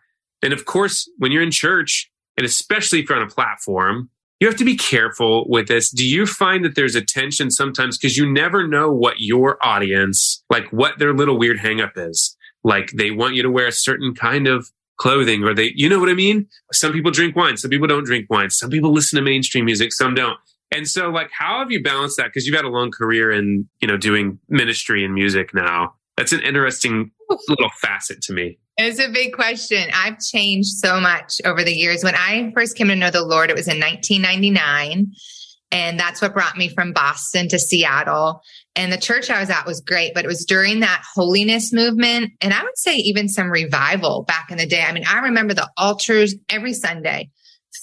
And 0.42 0.52
of 0.52 0.64
course, 0.64 1.08
when 1.18 1.32
you're 1.32 1.42
in 1.42 1.50
church, 1.50 2.12
and 2.36 2.44
especially 2.44 3.00
if 3.00 3.08
you're 3.08 3.18
on 3.18 3.24
a 3.24 3.30
platform, 3.30 4.10
you 4.40 4.48
have 4.48 4.56
to 4.56 4.64
be 4.64 4.76
careful 4.76 5.48
with 5.48 5.68
this. 5.68 5.88
Do 5.90 6.04
you 6.04 6.26
find 6.26 6.64
that 6.64 6.74
there's 6.74 6.96
a 6.96 7.00
tension 7.00 7.50
sometimes 7.50 7.96
because 7.96 8.16
you 8.16 8.30
never 8.30 8.66
know 8.66 8.92
what 8.92 9.20
your 9.20 9.56
audience, 9.64 10.42
like 10.50 10.66
what 10.72 10.98
their 10.98 11.14
little 11.14 11.38
weird 11.38 11.58
hangup 11.58 11.92
is? 11.94 12.36
Like 12.64 12.90
they 12.92 13.12
want 13.12 13.34
you 13.34 13.42
to 13.42 13.50
wear 13.50 13.68
a 13.68 13.72
certain 13.72 14.14
kind 14.14 14.48
of 14.48 14.72
clothing 14.96 15.44
or 15.44 15.54
they, 15.54 15.72
you 15.76 15.88
know 15.88 16.00
what 16.00 16.08
I 16.08 16.14
mean? 16.14 16.48
Some 16.72 16.92
people 16.92 17.12
drink 17.12 17.36
wine. 17.36 17.56
Some 17.56 17.70
people 17.70 17.86
don't 17.86 18.04
drink 18.04 18.26
wine. 18.30 18.50
Some 18.50 18.70
people 18.70 18.92
listen 18.92 19.16
to 19.16 19.22
mainstream 19.22 19.64
music. 19.64 19.92
Some 19.92 20.14
don't. 20.14 20.38
And 20.72 20.88
so 20.88 21.10
like, 21.10 21.30
how 21.30 21.60
have 21.60 21.70
you 21.70 21.82
balanced 21.82 22.16
that? 22.16 22.32
Cause 22.32 22.44
you've 22.44 22.56
had 22.56 22.64
a 22.64 22.68
long 22.68 22.90
career 22.90 23.30
in, 23.30 23.68
you 23.80 23.86
know, 23.86 23.96
doing 23.96 24.40
ministry 24.48 25.04
and 25.04 25.14
music 25.14 25.54
now. 25.54 25.94
That's 26.16 26.33
an 26.33 26.40
interesting 26.40 27.11
little 27.48 27.70
facet 27.81 28.22
to 28.22 28.33
me. 28.33 28.59
It's 28.77 29.01
a 29.01 29.11
big 29.11 29.33
question. 29.33 29.90
I've 29.94 30.18
changed 30.18 30.68
so 30.68 31.01
much 31.01 31.40
over 31.44 31.62
the 31.62 31.72
years. 31.72 32.05
When 32.05 32.14
I 32.14 32.51
first 32.55 32.77
came 32.77 32.88
to 32.88 32.96
know 32.96 33.11
the 33.11 33.25
Lord, 33.25 33.51
it 33.51 33.57
was 33.57 33.68
in 33.68 33.81
1999. 33.81 35.12
And 35.70 35.98
that's 35.98 36.20
what 36.20 36.35
brought 36.35 36.57
me 36.57 36.68
from 36.68 36.92
Boston 36.92 37.48
to 37.48 37.59
Seattle. 37.59 38.42
And 38.77 38.92
the 38.92 38.98
church 38.98 39.31
I 39.31 39.40
was 39.40 39.48
at 39.48 39.66
was 39.66 39.81
great, 39.81 40.12
but 40.14 40.25
it 40.25 40.29
was 40.29 40.44
during 40.44 40.81
that 40.81 41.03
holiness 41.14 41.72
movement. 41.72 42.33
And 42.42 42.53
I 42.53 42.62
would 42.62 42.77
say 42.77 42.96
even 42.96 43.29
some 43.29 43.51
revival 43.51 44.25
back 44.25 44.51
in 44.51 44.59
the 44.59 44.66
day. 44.66 44.83
I 44.83 44.92
mean, 44.92 45.05
I 45.07 45.20
remember 45.20 45.55
the 45.55 45.70
altars 45.79 46.35
every 46.51 46.75
Sunday 46.75 47.31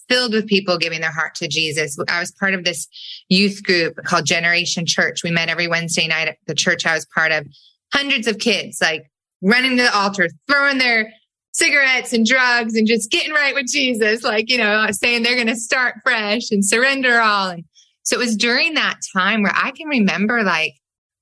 filled 0.08 0.34
with 0.34 0.48
people 0.48 0.78
giving 0.78 1.02
their 1.02 1.12
heart 1.12 1.36
to 1.36 1.48
Jesus. 1.48 1.98
I 2.08 2.20
was 2.20 2.32
part 2.32 2.54
of 2.54 2.64
this 2.64 2.88
youth 3.28 3.64
group 3.64 3.96
called 4.06 4.26
Generation 4.26 4.86
Church. 4.86 5.24
We 5.24 5.32
met 5.32 5.50
every 5.50 5.68
Wednesday 5.68 6.08
night 6.08 6.28
at 6.28 6.38
the 6.46 6.56
church 6.56 6.86
I 6.86 6.94
was 6.94 7.08
part 7.14 7.32
of. 7.32 7.48
Hundreds 7.94 8.28
of 8.28 8.38
kids 8.38 8.80
like 8.82 9.10
running 9.42 9.78
to 9.78 9.84
the 9.84 9.96
altar, 9.96 10.30
throwing 10.48 10.78
their 10.78 11.12
cigarettes 11.52 12.14
and 12.14 12.26
drugs 12.26 12.76
and 12.76 12.88
just 12.88 13.10
getting 13.10 13.34
right 13.34 13.56
with 13.56 13.68
Jesus, 13.68 14.24
like, 14.24 14.50
you 14.50 14.58
know, 14.58 14.88
saying 14.92 15.24
they're 15.24 15.36
going 15.36 15.48
to 15.48 15.56
start 15.56 15.96
fresh 16.04 16.52
and 16.52 16.66
surrender 16.66 17.20
all. 17.20 17.50
And 17.50 17.64
so 18.04 18.16
it 18.16 18.20
was 18.20 18.36
during 18.36 18.76
that 18.76 19.00
time 19.16 19.44
where 19.44 19.54
I 19.56 19.72
can 19.72 19.88
remember 19.88 20.44
like 20.44 20.74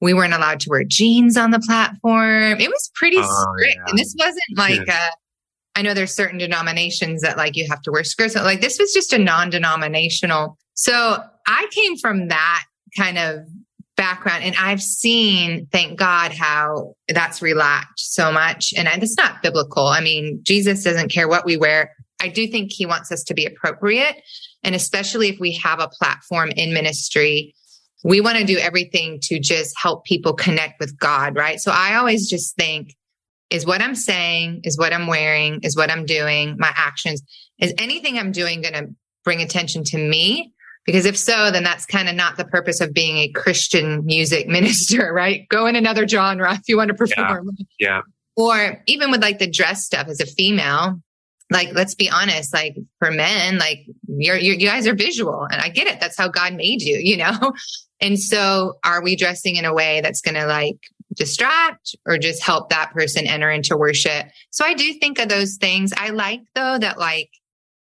we 0.01 0.13
weren't 0.13 0.33
allowed 0.33 0.59
to 0.61 0.69
wear 0.69 0.83
jeans 0.83 1.37
on 1.37 1.51
the 1.51 1.59
platform. 1.59 2.59
It 2.59 2.69
was 2.69 2.91
pretty 2.95 3.17
oh, 3.19 3.55
strict. 3.55 3.77
Yeah. 3.77 3.89
And 3.89 3.97
this 3.97 4.15
wasn't 4.17 4.57
like 4.57 4.85
yeah. 4.85 5.07
a, 5.07 5.79
I 5.79 5.81
know 5.81 5.93
there's 5.93 6.13
certain 6.13 6.37
denominations 6.37 7.21
that 7.21 7.37
like 7.37 7.55
you 7.55 7.67
have 7.69 7.81
to 7.83 7.91
wear 7.91 8.03
skirts. 8.03 8.35
Like 8.35 8.61
this 8.61 8.77
was 8.79 8.93
just 8.93 9.13
a 9.13 9.17
non-denominational. 9.17 10.57
So 10.73 11.23
I 11.47 11.67
came 11.71 11.97
from 11.97 12.27
that 12.27 12.63
kind 12.95 13.17
of 13.17 13.47
background 13.97 14.43
and 14.43 14.55
I've 14.57 14.81
seen, 14.81 15.67
thank 15.71 15.99
God, 15.99 16.31
how 16.31 16.93
that's 17.09 17.41
relaxed 17.41 18.13
so 18.13 18.31
much. 18.31 18.73
And 18.77 18.87
it's 19.03 19.17
not 19.17 19.41
biblical. 19.41 19.87
I 19.87 19.99
mean, 19.99 20.39
Jesus 20.43 20.83
doesn't 20.83 21.11
care 21.11 21.27
what 21.27 21.45
we 21.45 21.57
wear. 21.57 21.91
I 22.21 22.29
do 22.29 22.47
think 22.47 22.71
he 22.71 22.85
wants 22.85 23.11
us 23.11 23.23
to 23.23 23.33
be 23.33 23.45
appropriate. 23.45 24.15
And 24.63 24.73
especially 24.73 25.29
if 25.29 25.39
we 25.39 25.51
have 25.63 25.79
a 25.79 25.89
platform 25.89 26.51
in 26.55 26.73
ministry, 26.73 27.53
we 28.03 28.21
want 28.21 28.37
to 28.37 28.43
do 28.43 28.57
everything 28.57 29.19
to 29.23 29.39
just 29.39 29.75
help 29.81 30.05
people 30.05 30.33
connect 30.33 30.79
with 30.79 30.97
God, 30.97 31.35
right? 31.35 31.59
So 31.59 31.71
I 31.71 31.95
always 31.95 32.29
just 32.29 32.55
think, 32.55 32.95
is 33.49 33.65
what 33.65 33.81
I'm 33.81 33.95
saying, 33.95 34.61
is 34.63 34.77
what 34.77 34.93
I'm 34.93 35.07
wearing, 35.07 35.59
is 35.63 35.75
what 35.75 35.89
I'm 35.89 36.05
doing, 36.05 36.55
my 36.59 36.71
actions, 36.75 37.21
is 37.59 37.73
anything 37.77 38.17
I'm 38.17 38.31
doing 38.31 38.61
going 38.61 38.73
to 38.73 38.87
bring 39.23 39.41
attention 39.41 39.83
to 39.85 39.97
me? 39.97 40.53
Because 40.87 41.05
if 41.05 41.17
so, 41.17 41.51
then 41.51 41.63
that's 41.63 41.85
kind 41.85 42.09
of 42.09 42.15
not 42.15 42.37
the 42.37 42.45
purpose 42.45 42.81
of 42.81 42.93
being 42.93 43.17
a 43.17 43.27
Christian 43.27 44.03
music 44.05 44.47
minister, 44.47 45.13
right? 45.13 45.47
Go 45.49 45.67
in 45.67 45.75
another 45.75 46.07
genre 46.07 46.53
if 46.53 46.67
you 46.67 46.77
want 46.77 46.87
to 46.87 46.95
perform. 46.95 47.51
Yeah. 47.57 47.65
yeah. 47.79 48.01
Or 48.35 48.81
even 48.87 49.11
with 49.11 49.21
like 49.21 49.37
the 49.37 49.49
dress 49.49 49.83
stuff 49.83 50.07
as 50.07 50.19
a 50.19 50.25
female, 50.25 50.99
like 51.49 51.69
let's 51.73 51.95
be 51.95 52.09
honest 52.09 52.53
like 52.53 52.75
for 52.99 53.11
men 53.11 53.57
like 53.57 53.85
you're, 54.07 54.35
you're, 54.37 54.55
you 54.55 54.67
guys 54.67 54.87
are 54.87 54.95
visual 54.95 55.47
and 55.51 55.61
i 55.61 55.69
get 55.69 55.87
it 55.87 55.99
that's 55.99 56.17
how 56.17 56.27
god 56.27 56.53
made 56.53 56.81
you 56.81 56.97
you 56.97 57.17
know 57.17 57.53
and 58.01 58.19
so 58.19 58.77
are 58.83 59.01
we 59.01 59.15
dressing 59.15 59.55
in 59.55 59.65
a 59.65 59.73
way 59.73 60.01
that's 60.01 60.21
going 60.21 60.35
to 60.35 60.45
like 60.45 60.77
distract 61.15 61.95
or 62.05 62.17
just 62.17 62.43
help 62.43 62.69
that 62.69 62.91
person 62.91 63.25
enter 63.25 63.49
into 63.49 63.77
worship 63.77 64.27
so 64.51 64.65
i 64.65 64.73
do 64.73 64.93
think 64.95 65.19
of 65.19 65.29
those 65.29 65.55
things 65.55 65.93
i 65.97 66.09
like 66.09 66.41
though 66.53 66.77
that 66.77 66.99
like 66.99 67.29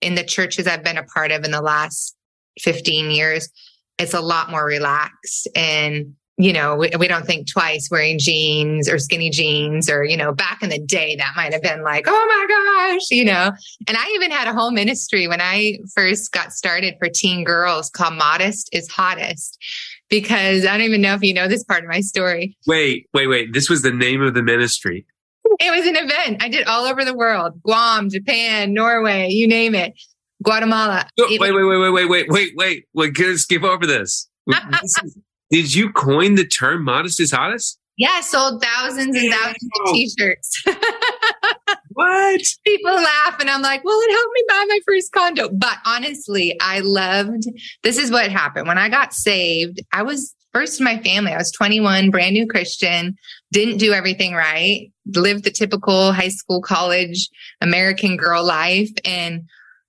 in 0.02 0.15
the 0.15 0.24
churches 0.24 0.68
i've 0.68 0.84
been 0.84 0.98
a 0.98 1.04
part 1.04 1.32
of 1.32 1.44
in 1.44 1.52
the 1.52 1.62
last 1.62 2.14
15 2.60 3.12
years 3.12 3.50
it's 3.98 4.13
a 4.13 4.22
lot 4.22 4.52
more 4.52 4.65
relaxed 4.65 5.48
and 5.56 6.15
you 6.38 6.52
know, 6.52 6.76
we, 6.76 6.91
we, 7.00 7.08
don't 7.08 7.26
think 7.26 7.50
twice 7.50 7.88
wearing 7.89 8.20
jeans 8.20 8.89
or 8.89 9.00
skinny 9.00 9.30
jeans 9.30 9.89
or, 9.89 10.04
you 10.04 10.18
know, 10.18 10.34
back 10.34 10.62
in 10.62 10.70
the 10.70 10.80
day 10.80 11.15
that 11.15 11.34
might 11.36 11.54
have 11.54 11.62
been 11.62 11.82
like, 11.82 12.06
oh 12.08 12.12
my 12.12 12.94
gosh, 12.94 13.10
you 13.10 13.24
know. 13.24 13.52
And 13.88 13.98
I 13.98 14.06
even 14.15 14.32
had 14.32 14.48
a 14.48 14.54
whole 14.54 14.72
ministry 14.72 15.28
when 15.28 15.39
I 15.39 15.80
first 15.94 16.34
got 16.34 16.52
started 16.52 16.96
for 17.00 17.08
teen 17.08 17.46
girls 17.46 17.89
called 17.89 18.15
Modest 18.15 18.70
is 18.74 18.89
Hottest 18.89 19.58
because 20.10 20.65
I 20.65 20.78
don't 20.78 20.86
even 20.86 21.02
know 21.02 21.13
if 21.13 21.24
you 21.24 21.34
know 21.34 21.48
this 21.48 21.63
part 21.63 21.84
of 21.84 21.89
my 21.89 22.02
story. 22.02 22.58
Wait, 22.68 23.08
wait, 23.13 23.28
wait. 23.28 23.54
This 23.54 23.70
was 23.70 23.82
the 23.82 23.91
name 23.91 24.22
of 24.22 24.34
the 24.34 24.44
ministry. 24.44 25.06
it 25.62 25.72
was 25.72 25.88
an 25.88 25.96
event. 25.96 26.44
I 26.44 26.50
did 26.50 26.68
all 26.68 26.86
over 26.86 27.06
the 27.06 27.15
world 27.15 27.62
Guam, 27.63 28.10
Japan, 28.10 28.74
Norway, 28.74 29.30
you 29.30 29.48
name 29.48 29.74
it, 29.74 29.94
Guatemala. 30.45 31.08
Oh, 31.19 31.27
wait, 31.29 31.39
wait, 31.39 31.51
wait, 31.51 31.65
wait, 31.65 31.91
wait, 31.91 32.10
wait, 32.10 32.29
wait, 32.29 32.53
wait. 32.55 32.86
Wait, 32.93 33.38
skip 33.38 33.63
over 33.63 33.86
this. 33.86 34.29
did 35.49 35.73
you 35.73 35.91
coin 35.91 36.36
the 36.36 36.45
term 36.45 36.84
modest 36.84 37.19
is 37.19 37.31
hottest? 37.31 37.79
Yeah, 37.97 38.21
sold 38.21 38.62
thousands 38.62 39.15
and 39.17 39.31
thousands 39.31 39.69
of 39.79 39.93
t 39.93 40.12
shirts. 40.17 40.63
what? 41.93 42.41
People 42.65 42.93
laugh, 42.93 43.39
and 43.39 43.49
I'm 43.49 43.62
like, 43.62 43.84
well, 43.86 43.97
it 44.01 44.12
helped 44.12 44.34
me 44.34 44.43
buy 44.49 44.65
my 44.67 44.79
first 44.86 45.12
condo. 45.13 45.49
But 45.49 45.77
honestly, 45.86 46.58
I 46.62 46.79
loved 46.79 47.43
this 47.84 47.97
is 47.97 48.12
what 48.12 48.29
happened. 48.29 48.67
When 48.67 48.77
I 48.77 48.89
got 48.89 49.13
saved, 49.13 49.81
I 49.93 50.03
was 50.03 50.36
first 50.51 50.79
in 50.79 50.84
my 50.84 50.97
family. 50.99 51.31
I 51.31 51.38
was 51.38 51.51
21, 51.51 52.12
brand 52.12 52.34
new 52.34 52.47
Christian, 52.47 53.15
didn't 53.51 53.77
do 53.77 53.93
everything 53.93 54.34
right, 54.34 54.91
lived 55.13 55.45
the 55.45 55.51
typical 55.51 56.12
high 56.12 56.29
school, 56.29 56.62
college 56.62 57.29
American 57.62 58.17
girl 58.17 58.43
life. 58.43 58.91
And 59.05 59.47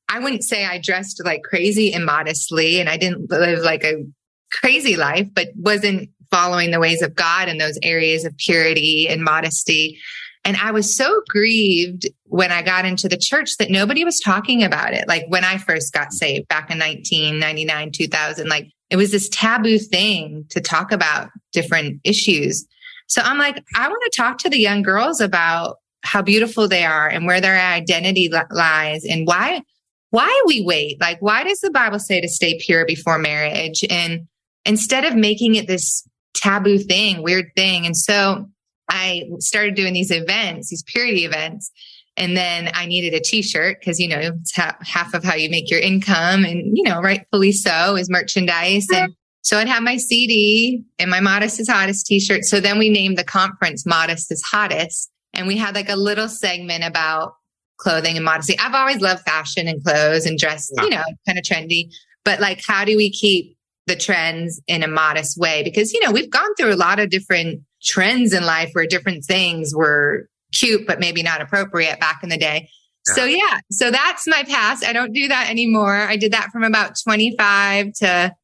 I 0.09 0.19
wouldn't 0.21 0.45
say 0.45 0.65
I 0.65 0.79
dressed 0.79 1.21
like 1.25 1.43
crazy 1.43 1.93
immodestly 1.93 2.81
and 2.81 2.89
I 2.89 2.97
didn't 2.97 3.31
live 3.31 3.61
like 3.61 3.85
a 3.85 4.05
crazy 4.53 4.97
life, 4.97 5.29
but 5.35 5.49
wasn't 5.57 6.11
following 6.31 6.71
the 6.71 6.81
ways 6.81 7.03
of 7.03 7.15
God 7.15 7.49
in 7.49 7.59
those 7.59 7.79
areas 7.83 8.25
of 8.25 8.37
purity 8.37 9.09
and 9.09 9.23
modesty. 9.23 9.99
And 10.45 10.57
I 10.57 10.71
was 10.71 10.97
so 10.97 11.23
grieved 11.29 12.07
when 12.25 12.53
I 12.53 12.63
got 12.63 12.85
into 12.85 13.09
the 13.09 13.17
church 13.17 13.57
that 13.59 13.71
nobody 13.71 14.05
was 14.05 14.21
talking 14.21 14.63
about 14.63 14.95
it. 14.95 15.09
Like 15.09 15.25
when 15.29 15.45
I 15.45 15.59
first 15.59 15.93
got 15.93 16.13
saved 16.13 16.47
back 16.49 16.71
in 16.71 16.79
1999, 16.79 17.91
2000, 17.91 18.49
like 18.49 18.71
it 18.91 18.97
was 18.97 19.11
this 19.11 19.29
taboo 19.29 19.79
thing 19.79 20.45
to 20.51 20.61
talk 20.61 20.93
about 20.93 21.31
different 21.53 22.01
issues. 22.05 22.65
So 23.09 23.23
I'm 23.23 23.39
like, 23.39 23.63
I 23.75 23.89
want 23.89 24.03
to 24.05 24.17
talk 24.17 24.39
to 24.39 24.49
the 24.49 24.61
young 24.61 24.83
girls 24.83 25.21
about 25.21 25.79
how 26.03 26.23
beautiful 26.23 26.69
they 26.69 26.85
are 26.85 27.09
and 27.09 27.27
where 27.27 27.41
their 27.41 27.59
identity 27.59 28.31
lies 28.51 29.05
and 29.05 29.27
why 29.27 29.63
why 30.11 30.43
we 30.47 30.63
wait 30.63 31.01
like 31.01 31.21
why 31.21 31.45
does 31.45 31.61
the 31.61 31.71
bible 31.71 31.99
say 31.99 32.21
to 32.21 32.29
stay 32.29 32.59
pure 32.65 32.87
before 32.87 33.19
marriage 33.19 33.85
and 33.91 34.27
instead 34.67 35.05
of 35.05 35.15
making 35.15 35.55
it 35.55 35.67
this 35.67 36.07
taboo 36.37 36.79
thing, 36.79 37.23
weird 37.23 37.47
thing. 37.57 37.87
And 37.87 37.97
so 37.97 38.47
I 38.89 39.25
started 39.39 39.75
doing 39.75 39.95
these 39.95 40.11
events, 40.11 40.71
these 40.71 40.85
purity 40.87 41.25
events. 41.25 41.71
And 42.19 42.37
then 42.37 42.71
I 42.73 42.87
needed 42.87 43.15
a 43.15 43.21
t-shirt 43.21 43.79
because, 43.81 44.01
you 44.01 44.09
know, 44.09 44.19
it's 44.19 44.57
half 44.57 45.13
of 45.13 45.23
how 45.23 45.35
you 45.35 45.51
make 45.51 45.71
your 45.71 45.81
income 45.81 46.45
and, 46.45 46.77
you 46.77 46.83
know, 46.83 47.01
rightfully 47.01 47.53
so 47.53 47.97
is 47.97 48.09
merchandise. 48.09 48.87
And 48.95 49.15
so 49.43 49.59
I'd 49.59 49.69
have 49.69 49.83
my 49.83 49.99
CD 49.99 50.83
and 50.99 51.11
my 51.11 51.21
Modest 51.21 51.61
is 51.61 51.69
Hottest 51.69 52.07
t-shirt. 52.07 52.45
So 52.45 52.59
then 52.59 52.79
we 52.79 52.89
named 52.89 53.19
the 53.19 53.25
conference 53.25 53.85
Modest 53.85 54.33
is 54.33 54.43
Hottest. 54.43 55.11
And 55.35 55.47
we 55.47 55.59
had 55.59 55.75
like 55.75 55.91
a 55.91 55.97
little 55.97 56.29
segment 56.29 56.85
about 56.85 57.35
clothing 57.79 58.17
and 58.17 58.25
modesty. 58.25 58.59
I've 58.59 58.75
always 58.75 59.01
loved 59.01 59.23
fashion 59.23 59.69
and 59.69 59.83
clothes 59.83 60.27
and 60.27 60.39
dress, 60.39 60.71
yeah. 60.77 60.83
you 60.85 60.91
know, 60.91 61.05
kind 61.27 61.39
of 61.39 61.45
trendy. 61.45 61.91
But 62.25 62.41
like, 62.41 62.63
how 62.67 62.85
do 62.85 62.97
we 62.97 63.11
keep 63.11 63.57
the 63.87 63.97
trends 63.97 64.61
in 64.67 64.83
a 64.83 64.89
modest 64.89 65.39
way 65.39 65.63
because 65.63 65.93
you 65.93 66.01
know 66.01 66.11
we've 66.11 66.31
gone 66.31 66.55
through 66.57 66.73
a 66.73 66.77
lot 66.77 66.99
of 66.99 67.09
different 67.09 67.61
trends 67.83 68.33
in 68.33 68.45
life 68.45 68.71
where 68.73 68.87
different 68.87 69.25
things 69.25 69.73
were 69.75 70.29
cute 70.53 70.87
but 70.87 70.99
maybe 70.99 71.23
not 71.23 71.41
appropriate 71.41 71.99
back 72.01 72.21
in 72.23 72.29
the 72.29 72.37
day 72.37 72.69
yeah. 73.07 73.15
so 73.15 73.25
yeah 73.25 73.61
so 73.71 73.91
that's 73.91 74.27
my 74.27 74.43
past 74.45 74.85
i 74.85 74.93
don't 74.93 75.13
do 75.13 75.29
that 75.29 75.49
anymore 75.49 75.95
i 75.95 76.17
did 76.17 76.33
that 76.33 76.51
from 76.51 76.65
about 76.65 76.95
25 77.03 77.93
to 77.93 78.35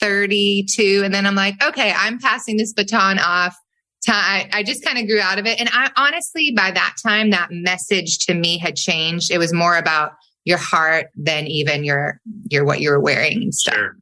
32 0.00 1.02
and 1.04 1.12
then 1.12 1.26
i'm 1.26 1.34
like 1.34 1.62
okay 1.62 1.92
i'm 1.94 2.18
passing 2.18 2.56
this 2.56 2.72
baton 2.72 3.18
off 3.18 3.56
I, 4.08 4.48
I 4.52 4.62
just 4.62 4.84
kind 4.84 4.98
of 4.98 5.06
grew 5.06 5.20
out 5.20 5.38
of 5.38 5.46
it 5.46 5.58
and 5.58 5.68
i 5.72 5.90
honestly 5.96 6.52
by 6.52 6.70
that 6.70 6.94
time 7.02 7.30
that 7.30 7.48
message 7.50 8.18
to 8.20 8.34
me 8.34 8.58
had 8.58 8.76
changed 8.76 9.30
it 9.30 9.38
was 9.38 9.52
more 9.52 9.76
about 9.76 10.12
your 10.44 10.58
heart 10.58 11.06
than 11.16 11.46
even 11.46 11.84
your 11.84 12.20
your 12.48 12.64
what 12.64 12.80
you 12.80 12.90
were 12.90 13.00
wearing 13.00 13.42
and 13.42 13.54
stuff 13.54 13.74
sure. 13.74 13.96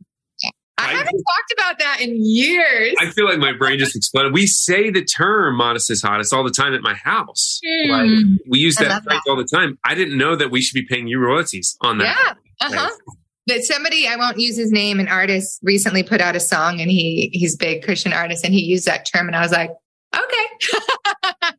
I, 0.76 0.88
haven't 0.88 1.06
talked 1.06 1.52
about 1.52 1.78
that 1.78 2.00
in 2.00 2.16
years. 2.18 2.94
I 3.00 3.10
feel 3.10 3.26
like 3.26 3.38
my 3.38 3.52
brain 3.52 3.78
just 3.78 3.96
exploded. 3.96 4.32
We 4.32 4.46
say 4.46 4.90
the 4.90 5.04
term 5.04 5.56
modest 5.56 5.90
is 5.90 6.02
hottest 6.02 6.34
all 6.34 6.42
the 6.42 6.50
time 6.50 6.74
at 6.74 6.82
my 6.82 6.94
house. 6.94 7.60
Mm. 7.64 7.88
Like, 7.88 8.40
we 8.48 8.58
use 8.58 8.74
that 8.76 9.02
phrase 9.04 9.20
that. 9.24 9.30
all 9.30 9.36
the 9.36 9.44
time. 9.44 9.78
I 9.84 9.94
didn't 9.94 10.18
know 10.18 10.36
that 10.36 10.50
we 10.50 10.60
should 10.60 10.74
be 10.74 10.84
paying 10.84 11.06
you 11.06 11.20
royalties 11.20 11.76
on 11.80 11.98
that. 11.98 12.36
Yeah. 12.60 12.66
Uh-huh. 12.66 12.90
But 13.46 13.62
somebody, 13.62 14.08
I 14.08 14.16
won't 14.16 14.38
use 14.38 14.56
his 14.56 14.72
name, 14.72 15.00
an 15.00 15.08
artist 15.08 15.60
recently 15.62 16.02
put 16.02 16.20
out 16.20 16.34
a 16.34 16.40
song 16.40 16.80
and 16.80 16.90
he 16.90 17.30
he's 17.32 17.56
big 17.56 17.84
Christian 17.84 18.12
artist 18.12 18.44
and 18.44 18.54
he 18.54 18.60
used 18.60 18.86
that 18.86 19.06
term 19.06 19.26
and 19.26 19.36
I 19.36 19.40
was 19.40 19.52
like, 19.52 19.70
okay. 20.22 20.80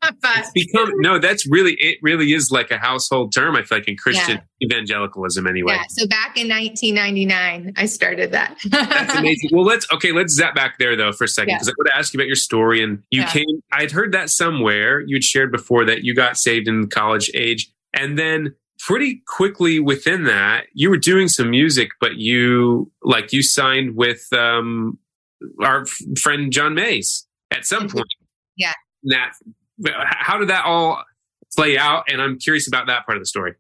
it's 0.24 0.52
become 0.52 0.92
no, 0.98 1.20
that's 1.20 1.48
really 1.48 1.74
it 1.74 1.98
really 2.02 2.34
is 2.34 2.52
like 2.52 2.72
a 2.72 2.78
household 2.78 3.34
term, 3.34 3.56
I 3.56 3.64
feel 3.64 3.80
like 3.80 3.88
in 3.88 3.98
Christian 3.98 4.42
yeah. 4.60 4.68
evangelicalism 4.68 5.48
anyway. 5.48 5.74
Yeah. 5.74 5.84
So 5.90 6.08
back 6.08 6.38
in 6.38 6.48
1999, 6.50 7.74
I 7.76 7.86
started 7.86 8.32
that. 8.32 8.58
that's 8.66 9.16
amazing. 9.18 9.50
Well, 9.52 9.66
let's 9.66 9.88
okay, 9.94 10.12
let's 10.12 10.34
zap 10.34 10.56
back 10.56 10.78
there 10.78 10.96
though 10.96 11.12
for 11.12 11.26
a 11.26 11.28
second 11.28 11.56
because 11.56 11.68
yeah. 11.68 11.74
I 11.74 11.76
want 11.78 11.88
to 11.88 11.98
ask 11.98 12.14
you 12.14 12.18
about 12.20 12.28
your 12.28 12.36
story. 12.36 12.84
And 12.84 13.04
you 13.12 13.22
yeah. 13.22 13.32
came 13.32 13.46
I'd 13.72 13.92
heard 13.92 14.12
that 14.14 14.30
somewhere. 14.30 15.02
You'd 15.02 15.24
shared 15.24 15.52
before 15.52 15.86
that 15.86 16.04
you 16.04 16.14
got 16.14 16.38
saved 16.38 16.68
in 16.68 16.88
college 16.88 17.30
age. 17.34 17.72
And 17.94 18.20
then 18.20 18.56
pretty 18.80 19.22
quickly 19.28 19.80
within 19.80 20.26
that, 20.26 20.66
you 20.74 20.90
were 20.90 20.98
doing 20.98 21.28
some 21.28 21.50
music, 21.50 21.90
but 22.00 22.18
you 22.18 22.92
like 23.04 23.34
you 23.34 23.42
signed 23.42 23.96
with 23.96 24.28
um 24.34 24.98
our 25.62 25.86
friend 26.20 26.52
John 26.52 26.74
Mays 26.74 27.26
at 27.52 27.66
some 27.66 27.90
point. 27.90 28.06
Yeah. 28.58 28.74
That 29.04 29.34
how 30.06 30.38
did 30.38 30.50
that 30.50 30.66
all 30.66 31.04
play 31.56 31.78
out? 31.78 32.06
And 32.08 32.22
I'm 32.22 32.38
curious 32.40 32.68
about 32.68 32.88
that 32.88 33.06
part 33.06 33.18
of 33.18 33.22
the 33.22 33.28
story. 33.28 33.54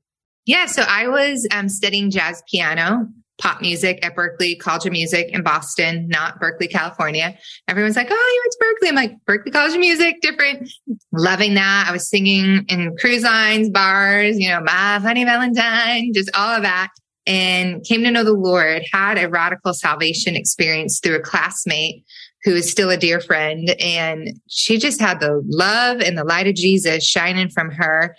Yeah, 0.46 0.68
so 0.68 0.84
I 0.84 1.08
was 1.08 1.48
um, 1.52 1.70
studying 1.70 2.12
jazz 2.12 2.44
piano, 2.50 3.08
pop 3.42 3.62
music 3.62 4.06
at 4.06 4.16
Berklee 4.16 4.60
College 4.60 4.86
of 4.86 4.92
Music 4.92 5.30
in 5.30 5.42
Boston, 5.42 6.08
not 6.08 6.40
Berkeley, 6.40 6.68
California. 6.68 7.36
Everyone's 7.68 7.96
like, 7.96 8.08
"Oh, 8.12 8.14
you 8.14 8.42
went 8.44 8.54
to 8.54 8.66
Berklee." 8.66 8.90
I'm 8.90 8.96
like, 8.96 9.18
"Berklee 9.28 9.52
College 9.52 9.74
of 9.74 9.80
Music, 9.80 10.22
different." 10.22 10.70
Loving 11.12 11.56
that. 11.56 11.88
I 11.90 11.92
was 11.92 12.08
singing 12.08 12.64
in 12.68 12.96
cruise 12.98 13.24
lines, 13.24 13.70
bars, 13.70 14.38
you 14.40 14.50
know, 14.50 14.62
"My 14.62 15.00
Funny 15.02 15.24
Valentine," 15.24 16.12
just 16.14 16.30
all 16.36 16.56
of 16.56 16.62
that. 16.62 16.90
And 17.28 17.84
came 17.84 18.04
to 18.04 18.12
know 18.12 18.24
the 18.24 18.34
Lord. 18.34 18.84
Had 18.94 19.18
a 19.18 19.28
radical 19.28 19.74
salvation 19.74 20.36
experience 20.36 21.00
through 21.00 21.16
a 21.16 21.22
classmate 21.22 22.04
who 22.46 22.54
is 22.54 22.70
still 22.70 22.92
a 22.92 22.98
dear 22.98 23.20
friend. 23.20 23.76
And 23.82 24.40
she 24.48 24.78
just 24.78 25.02
had 25.02 25.20
the 25.20 25.42
love 25.48 26.00
and 26.00 26.18
the 26.18 26.24
light 26.24 26.48
of 26.48 26.56
Jesus 26.56 27.06
shining 27.06 27.50
from 27.50 27.72
her. 27.72 28.16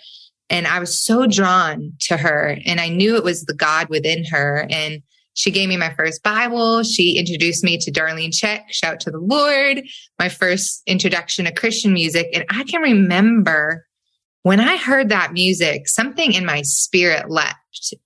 And 0.49 0.67
I 0.67 0.79
was 0.79 1.03
so 1.03 1.25
drawn 1.25 1.93
to 2.01 2.17
her. 2.17 2.57
And 2.65 2.79
I 2.79 2.89
knew 2.89 3.15
it 3.15 3.23
was 3.23 3.45
the 3.45 3.55
God 3.55 3.87
within 3.89 4.25
her. 4.25 4.67
And 4.69 5.01
she 5.33 5.49
gave 5.51 5.69
me 5.69 5.77
my 5.77 5.93
first 5.93 6.23
Bible. 6.23 6.83
She 6.83 7.17
introduced 7.17 7.63
me 7.63 7.77
to 7.77 7.91
Darlene 7.91 8.31
Zschech, 8.31 8.63
shout 8.69 8.99
to 9.01 9.11
the 9.11 9.19
Lord, 9.19 9.83
my 10.19 10.29
first 10.29 10.81
introduction 10.87 11.45
to 11.45 11.53
Christian 11.53 11.93
music. 11.93 12.27
And 12.33 12.43
I 12.49 12.63
can 12.63 12.81
remember 12.81 13.85
when 14.43 14.59
I 14.59 14.77
heard 14.77 15.09
that 15.09 15.33
music, 15.33 15.87
something 15.87 16.33
in 16.33 16.45
my 16.45 16.63
spirit 16.63 17.29
leapt 17.29 17.55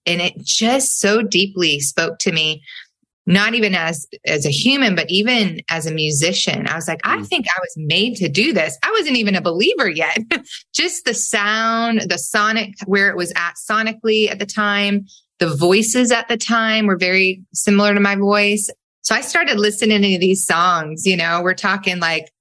and 0.05 0.21
it 0.21 0.33
just 0.39 0.99
so 0.99 1.21
deeply 1.21 1.79
spoke 1.79 2.19
to 2.19 2.31
me 2.31 2.61
not 3.25 3.53
even 3.53 3.75
as 3.75 4.07
as 4.25 4.45
a 4.45 4.51
human 4.51 4.95
but 4.95 5.09
even 5.09 5.61
as 5.69 5.85
a 5.85 5.93
musician. 5.93 6.67
I 6.67 6.75
was 6.75 6.87
like 6.87 7.01
i 7.03 7.17
mm. 7.17 7.27
think 7.27 7.45
i 7.47 7.59
was 7.59 7.73
made 7.77 8.15
to 8.17 8.29
do 8.29 8.53
this. 8.53 8.77
I 8.83 8.91
wasn't 8.91 9.17
even 9.17 9.35
a 9.35 9.41
believer 9.41 9.89
yet. 9.89 10.17
Just 10.73 11.05
the 11.05 11.13
sound 11.13 12.01
the 12.01 12.17
sonic 12.17 12.73
where 12.85 13.09
it 13.09 13.17
was 13.17 13.31
at 13.35 13.53
sonically 13.69 14.29
at 14.29 14.39
the 14.39 14.45
time 14.45 15.05
the 15.39 15.55
voices 15.55 16.11
at 16.11 16.27
the 16.27 16.37
time 16.37 16.85
were 16.85 16.97
very 16.97 17.41
similar 17.53 17.93
to 17.93 17.99
my 17.99 18.15
voice. 18.15 18.69
So 19.01 19.15
i 19.15 19.21
started 19.21 19.59
listening 19.59 20.01
to 20.01 20.19
these 20.19 20.45
songs 20.45 21.05
you 21.05 21.17
know 21.17 21.41
we're 21.41 21.53
talking 21.53 21.99
like 21.99 22.31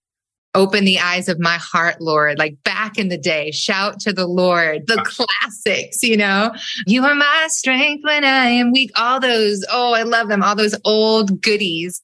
Open 0.55 0.85
the 0.85 0.99
eyes 0.99 1.29
of 1.29 1.39
my 1.39 1.57
heart, 1.57 2.01
Lord. 2.01 2.39
Like 2.39 2.57
back 2.65 2.99
in 2.99 3.09
the 3.09 3.19
day, 3.19 3.53
shout 3.53 4.01
to 4.01 4.13
the 4.13 4.27
Lord, 4.27 4.87
the 4.87 4.97
classics, 5.05 6.03
you 6.03 6.17
know, 6.17 6.53
you 6.87 7.05
are 7.05 7.15
my 7.15 7.47
strength 7.51 8.03
when 8.05 8.25
I 8.25 8.47
am 8.47 8.73
weak. 8.73 8.91
All 8.97 9.21
those, 9.21 9.65
oh, 9.71 9.95
I 9.95 10.03
love 10.03 10.29
them. 10.29 10.43
All 10.43 10.57
those 10.57 10.75
old 10.85 11.41
goodies. 11.41 12.03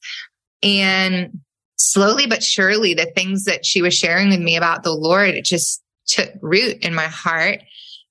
And 0.63 1.39
slowly 1.77 2.25
but 2.25 2.41
surely, 2.41 2.93
the 2.93 3.11
things 3.15 3.43
that 3.43 3.65
she 3.65 3.81
was 3.81 3.93
sharing 3.93 4.29
with 4.29 4.39
me 4.39 4.55
about 4.55 4.83
the 4.83 4.93
Lord, 4.93 5.29
it 5.29 5.43
just 5.43 5.83
took 6.07 6.31
root 6.41 6.77
in 6.83 6.93
my 6.93 7.07
heart. 7.07 7.59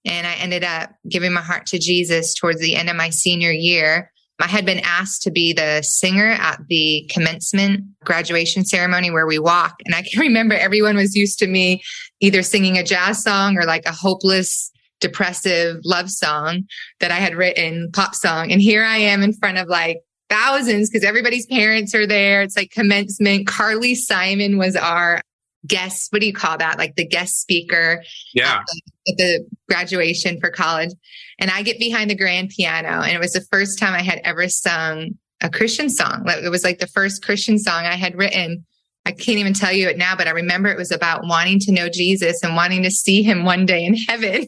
And 0.04 0.26
I 0.26 0.34
ended 0.34 0.62
up 0.62 0.90
giving 1.08 1.32
my 1.32 1.40
heart 1.40 1.66
to 1.68 1.78
Jesus 1.78 2.34
towards 2.34 2.61
the 2.61 2.76
end 2.76 2.90
of 2.90 2.96
my 2.96 3.11
senior 3.11 3.50
year. 3.50 4.12
I 4.39 4.49
had 4.49 4.66
been 4.66 4.80
asked 4.80 5.22
to 5.22 5.30
be 5.30 5.53
the 5.53 5.82
singer 5.82 6.30
at 6.30 6.61
the 6.68 7.09
commencement 7.11 7.84
graduation 8.05 8.64
ceremony 8.64 9.11
where 9.11 9.26
we 9.26 9.39
walk. 9.39 9.76
And 9.84 9.95
I 9.95 10.03
can 10.03 10.20
remember 10.20 10.55
everyone 10.55 10.97
was 10.97 11.16
used 11.16 11.39
to 11.41 11.47
me 11.47 11.82
either 12.20 12.43
singing 12.43 12.78
a 12.78 12.84
jazz 12.84 13.22
song 13.22 13.57
or 13.57 13.64
like 13.64 13.87
a 13.87 13.93
hopeless, 13.93 14.70
depressive 15.01 15.78
love 15.84 16.11
song 16.11 16.64
that 17.01 17.11
I 17.11 17.16
had 17.16 17.34
written, 17.34 17.91
pop 17.93 18.14
song. 18.14 18.53
And 18.53 18.61
here 18.61 18.84
I 18.84 18.97
am 18.99 19.22
in 19.22 19.32
front 19.32 19.59
of 19.59 19.68
like 19.68 19.99
thousands 20.28 20.91
because 20.91 21.05
everybody's 21.05 21.47
parents 21.47 21.95
are 21.95 22.07
there. 22.07 22.43
It's 22.43 22.57
like 22.57 22.70
commencement. 22.70 23.47
Carly 23.47 23.95
Simon 23.95 24.59
was 24.59 24.76
our 24.76 25.20
guest, 25.66 26.12
what 26.12 26.20
do 26.20 26.26
you 26.26 26.32
call 26.32 26.58
that? 26.58 26.78
Like 26.78 26.96
the 26.96 27.06
guest 27.06 27.40
speaker. 27.40 28.02
Yeah. 28.34 28.58
At 28.58 28.66
the, 28.66 29.12
at 29.12 29.16
the 29.18 29.48
graduation 29.68 30.40
for 30.40 30.50
college. 30.50 30.90
And 31.38 31.50
I 31.50 31.62
get 31.62 31.78
behind 31.78 32.10
the 32.10 32.16
grand 32.16 32.50
piano. 32.50 33.02
And 33.02 33.12
it 33.12 33.20
was 33.20 33.32
the 33.32 33.46
first 33.52 33.78
time 33.78 33.94
I 33.94 34.02
had 34.02 34.20
ever 34.24 34.48
sung 34.48 35.10
a 35.42 35.50
Christian 35.50 35.90
song. 35.90 36.24
It 36.26 36.50
was 36.50 36.64
like 36.64 36.78
the 36.78 36.86
first 36.86 37.24
Christian 37.24 37.58
song 37.58 37.84
I 37.84 37.94
had 37.94 38.16
written. 38.16 38.64
I 39.04 39.12
can't 39.12 39.38
even 39.38 39.54
tell 39.54 39.72
you 39.72 39.88
it 39.88 39.98
now, 39.98 40.16
but 40.16 40.26
I 40.26 40.32
remember 40.32 40.68
it 40.68 40.76
was 40.76 40.90
about 40.90 41.26
wanting 41.26 41.60
to 41.60 41.72
know 41.72 41.88
Jesus 41.88 42.42
and 42.42 42.56
wanting 42.56 42.82
to 42.82 42.90
see 42.90 43.22
him 43.22 43.44
one 43.44 43.64
day 43.64 43.84
in 43.84 43.94
heaven. 44.08 44.46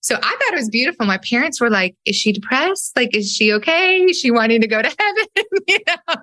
So 0.00 0.16
I 0.16 0.18
thought 0.18 0.52
it 0.52 0.56
was 0.56 0.68
beautiful. 0.68 1.06
My 1.06 1.18
parents 1.18 1.60
were 1.60 1.70
like, 1.70 1.96
is 2.04 2.14
she 2.14 2.32
depressed? 2.32 2.94
Like, 2.94 3.16
is 3.16 3.32
she 3.32 3.52
okay? 3.54 4.02
Is 4.02 4.18
she 4.18 4.30
wanting 4.30 4.60
to 4.60 4.66
go 4.66 4.82
to 4.82 4.88
heaven? 4.98 5.26
you 5.68 5.78
know? 5.86 6.14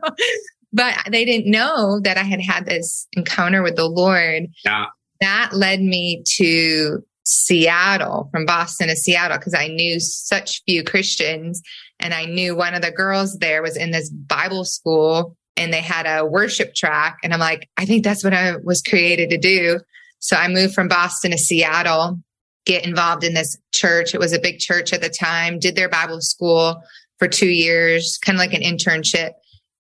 But 0.74 0.96
they 1.10 1.26
didn't 1.26 1.52
know 1.52 2.00
that 2.02 2.18
I 2.18 2.24
had 2.24 2.42
had 2.42 2.66
this 2.66 3.08
encounter 3.14 3.62
with 3.62 3.76
the 3.76 3.88
Lord. 3.88 4.48
Yeah. 4.64 4.86
That 5.20 5.52
led 5.54 5.82
me 5.82 6.24
to 6.38 7.04
Seattle, 7.24 8.30
from 8.32 8.46
Boston 8.46 8.88
to 8.88 8.96
Seattle, 8.96 9.38
because 9.38 9.54
I 9.54 9.68
knew 9.68 10.00
such 10.00 10.64
few 10.66 10.84
Christians. 10.84 11.62
And 12.00 12.14
I 12.14 12.26
knew 12.26 12.56
one 12.56 12.74
of 12.74 12.82
the 12.82 12.92
girls 12.92 13.38
there 13.38 13.62
was 13.62 13.78
in 13.78 13.92
this 13.92 14.10
Bible 14.10 14.66
school 14.66 15.38
and 15.58 15.72
they 15.72 15.82
had 15.82 16.08
a 16.08 16.26
worship 16.26 16.74
track. 16.74 17.18
And 17.24 17.34
I'm 17.34 17.40
like, 17.40 17.70
I 17.78 17.86
think 17.86 18.04
that's 18.04 18.24
what 18.24 18.34
I 18.34 18.56
was 18.64 18.82
created 18.82 19.30
to 19.30 19.38
do. 19.38 19.80
So 20.20 20.36
I 20.36 20.48
moved 20.48 20.74
from 20.74 20.88
Boston 20.88 21.32
to 21.32 21.38
Seattle 21.38 22.24
get 22.66 22.86
involved 22.86 23.24
in 23.24 23.34
this 23.34 23.58
church. 23.74 24.14
It 24.14 24.20
was 24.20 24.34
a 24.34 24.40
big 24.40 24.60
church 24.60 24.94
at 24.94 25.02
the 25.02 25.10
time, 25.10 25.60
did 25.60 25.76
their 25.76 25.90
Bible 25.90 26.22
school 26.22 26.82
for 27.18 27.28
two 27.28 27.50
years, 27.50 28.18
kind 28.24 28.36
of 28.36 28.40
like 28.40 28.54
an 28.54 28.62
internship. 28.62 29.32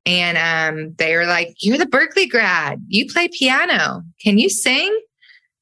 And 0.05 0.37
um, 0.37 0.95
they 0.97 1.15
were 1.15 1.25
like, 1.25 1.55
You're 1.61 1.77
the 1.77 1.85
Berklee 1.85 2.29
grad. 2.29 2.83
You 2.87 3.07
play 3.11 3.27
piano. 3.27 4.03
Can 4.21 4.37
you 4.37 4.49
sing? 4.49 4.99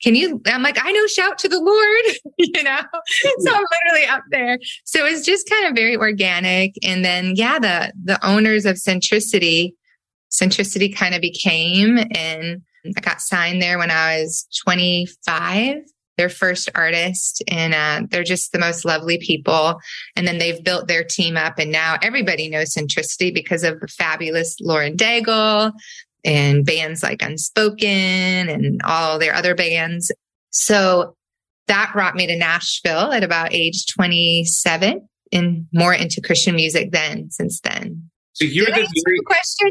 Can 0.02 0.16
you? 0.16 0.42
I'm 0.48 0.64
like, 0.64 0.78
I 0.82 0.92
know, 0.92 1.08
shout 1.08 1.38
to 1.40 1.50
the 1.50 1.60
Lord, 1.60 2.34
you 2.38 2.64
know? 2.64 2.80
so 3.40 3.54
I'm 3.54 3.64
literally 3.86 4.08
up 4.08 4.24
there. 4.32 4.58
So 4.86 5.06
it 5.06 5.12
was 5.12 5.26
just 5.26 5.50
kind 5.50 5.68
of 5.68 5.76
very 5.76 5.98
organic. 5.98 6.74
And 6.84 7.04
then, 7.04 7.36
yeah, 7.36 7.60
the, 7.60 7.92
the 8.02 8.26
owners 8.26 8.66
of 8.66 8.78
Centricity, 8.78 9.74
Centricity 10.32 10.96
kind 10.96 11.16
of 11.16 11.22
became, 11.22 11.98
and 12.16 12.62
I 12.96 13.02
got 13.02 13.20
signed 13.20 13.62
there 13.62 13.78
when 13.78 13.92
I 13.92 14.22
was 14.22 14.48
25 14.64 15.82
their 16.20 16.28
first 16.28 16.70
artist 16.76 17.42
and 17.48 17.74
uh, 17.74 18.06
they're 18.12 18.26
just 18.26 18.52
the 18.52 18.60
most 18.60 18.84
lovely 18.84 19.18
people 19.20 19.80
and 20.18 20.28
then 20.28 20.38
they've 20.38 20.62
built 20.66 20.86
their 20.90 21.02
team 21.02 21.38
up 21.38 21.58
and 21.58 21.72
now 21.72 21.96
everybody 22.02 22.50
knows 22.50 22.76
centricity 22.76 23.34
because 23.34 23.64
of 23.64 23.80
the 23.80 23.88
fabulous 23.88 24.58
lauren 24.60 24.98
daigle 24.98 25.72
and 26.26 26.66
bands 26.66 27.02
like 27.02 27.22
unspoken 27.22 27.88
and 27.88 28.82
all 28.84 29.18
their 29.18 29.34
other 29.34 29.56
bands 29.56 30.12
so 30.50 31.16
that 31.68 31.90
brought 31.94 32.16
me 32.16 32.28
to 32.28 32.38
nashville 32.38 33.14
at 33.14 33.24
about 33.24 33.54
age 33.54 33.86
27 33.88 35.08
and 35.32 35.68
more 35.72 35.94
into 35.94 36.20
christian 36.20 36.54
music 36.54 36.92
then 36.92 37.32
since 37.32 37.62
then 37.62 38.10
so 38.34 38.44
you're 38.44 38.66
Did 38.66 38.76
the 38.76 39.04
very 39.06 39.20
question 39.26 39.70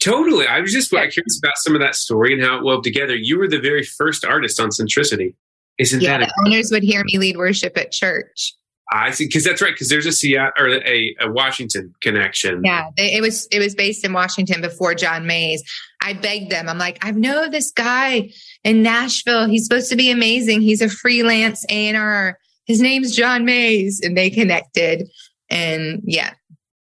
Totally. 0.00 0.46
I 0.46 0.60
was 0.60 0.72
just 0.72 0.90
yeah. 0.90 1.06
curious 1.08 1.38
about 1.38 1.52
some 1.56 1.74
of 1.74 1.80
that 1.82 1.94
story 1.94 2.32
and 2.32 2.42
how 2.42 2.56
it 2.56 2.64
wove 2.64 2.82
together. 2.82 3.14
You 3.14 3.38
were 3.38 3.48
the 3.48 3.58
very 3.58 3.82
first 3.82 4.24
artist 4.24 4.58
on 4.58 4.70
Centricity. 4.70 5.34
Isn't 5.78 6.00
yeah, 6.00 6.18
that 6.18 6.28
the 6.28 6.42
a- 6.42 6.48
owners 6.48 6.70
would 6.70 6.82
hear 6.82 7.02
me 7.04 7.18
lead 7.18 7.36
worship 7.36 7.76
at 7.76 7.92
church. 7.92 8.54
I 8.92 9.10
see, 9.10 9.26
because 9.26 9.44
that's 9.44 9.62
right. 9.62 9.72
Because 9.72 9.88
there's 9.88 10.06
a 10.06 10.12
Seattle 10.12 10.52
or 10.58 10.68
a, 10.68 11.16
a 11.20 11.30
Washington 11.30 11.94
connection. 12.00 12.62
Yeah, 12.64 12.90
they, 12.96 13.14
it 13.14 13.22
was 13.22 13.48
it 13.50 13.58
was 13.58 13.74
based 13.74 14.04
in 14.04 14.12
Washington 14.12 14.60
before 14.60 14.94
John 14.94 15.26
Mays. 15.26 15.62
I 16.02 16.12
begged 16.12 16.50
them. 16.50 16.68
I'm 16.68 16.78
like, 16.78 17.04
I 17.04 17.10
know 17.10 17.48
this 17.48 17.72
guy 17.72 18.30
in 18.62 18.82
Nashville. 18.82 19.48
He's 19.48 19.66
supposed 19.66 19.88
to 19.90 19.96
be 19.96 20.10
amazing. 20.10 20.60
He's 20.60 20.82
a 20.82 20.88
freelance 20.88 21.64
A 21.70 21.88
and 21.88 21.96
R. 21.96 22.38
His 22.66 22.80
name's 22.80 23.16
John 23.16 23.44
Mays, 23.44 24.00
and 24.02 24.16
they 24.16 24.30
connected. 24.30 25.08
And 25.48 26.02
yeah, 26.04 26.34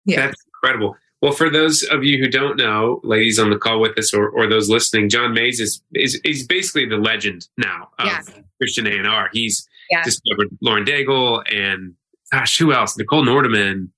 yeah, 0.04 0.26
that's 0.26 0.44
incredible. 0.54 0.96
Well, 1.20 1.32
for 1.32 1.50
those 1.50 1.82
of 1.90 2.04
you 2.04 2.18
who 2.18 2.28
don't 2.28 2.56
know, 2.56 3.00
ladies 3.02 3.38
on 3.38 3.50
the 3.50 3.58
call 3.58 3.80
with 3.80 3.98
us, 3.98 4.14
or, 4.14 4.28
or 4.28 4.48
those 4.48 4.68
listening, 4.68 5.08
John 5.08 5.34
Mays 5.34 5.58
is 5.60 5.82
is, 5.94 6.20
is 6.24 6.46
basically 6.46 6.86
the 6.86 6.96
legend 6.96 7.48
now 7.56 7.90
of. 7.98 8.08
Christian 8.58 8.86
A 8.86 8.90
and 8.90 9.06
R. 9.06 9.28
He's 9.32 9.66
discovered 10.04 10.48
Lauren 10.60 10.84
Daigle 10.84 11.42
and 11.52 11.94
gosh, 12.32 12.58
who 12.58 12.72
else? 12.72 12.96
Nichole 12.96 13.24
Nordeman, 13.24 13.90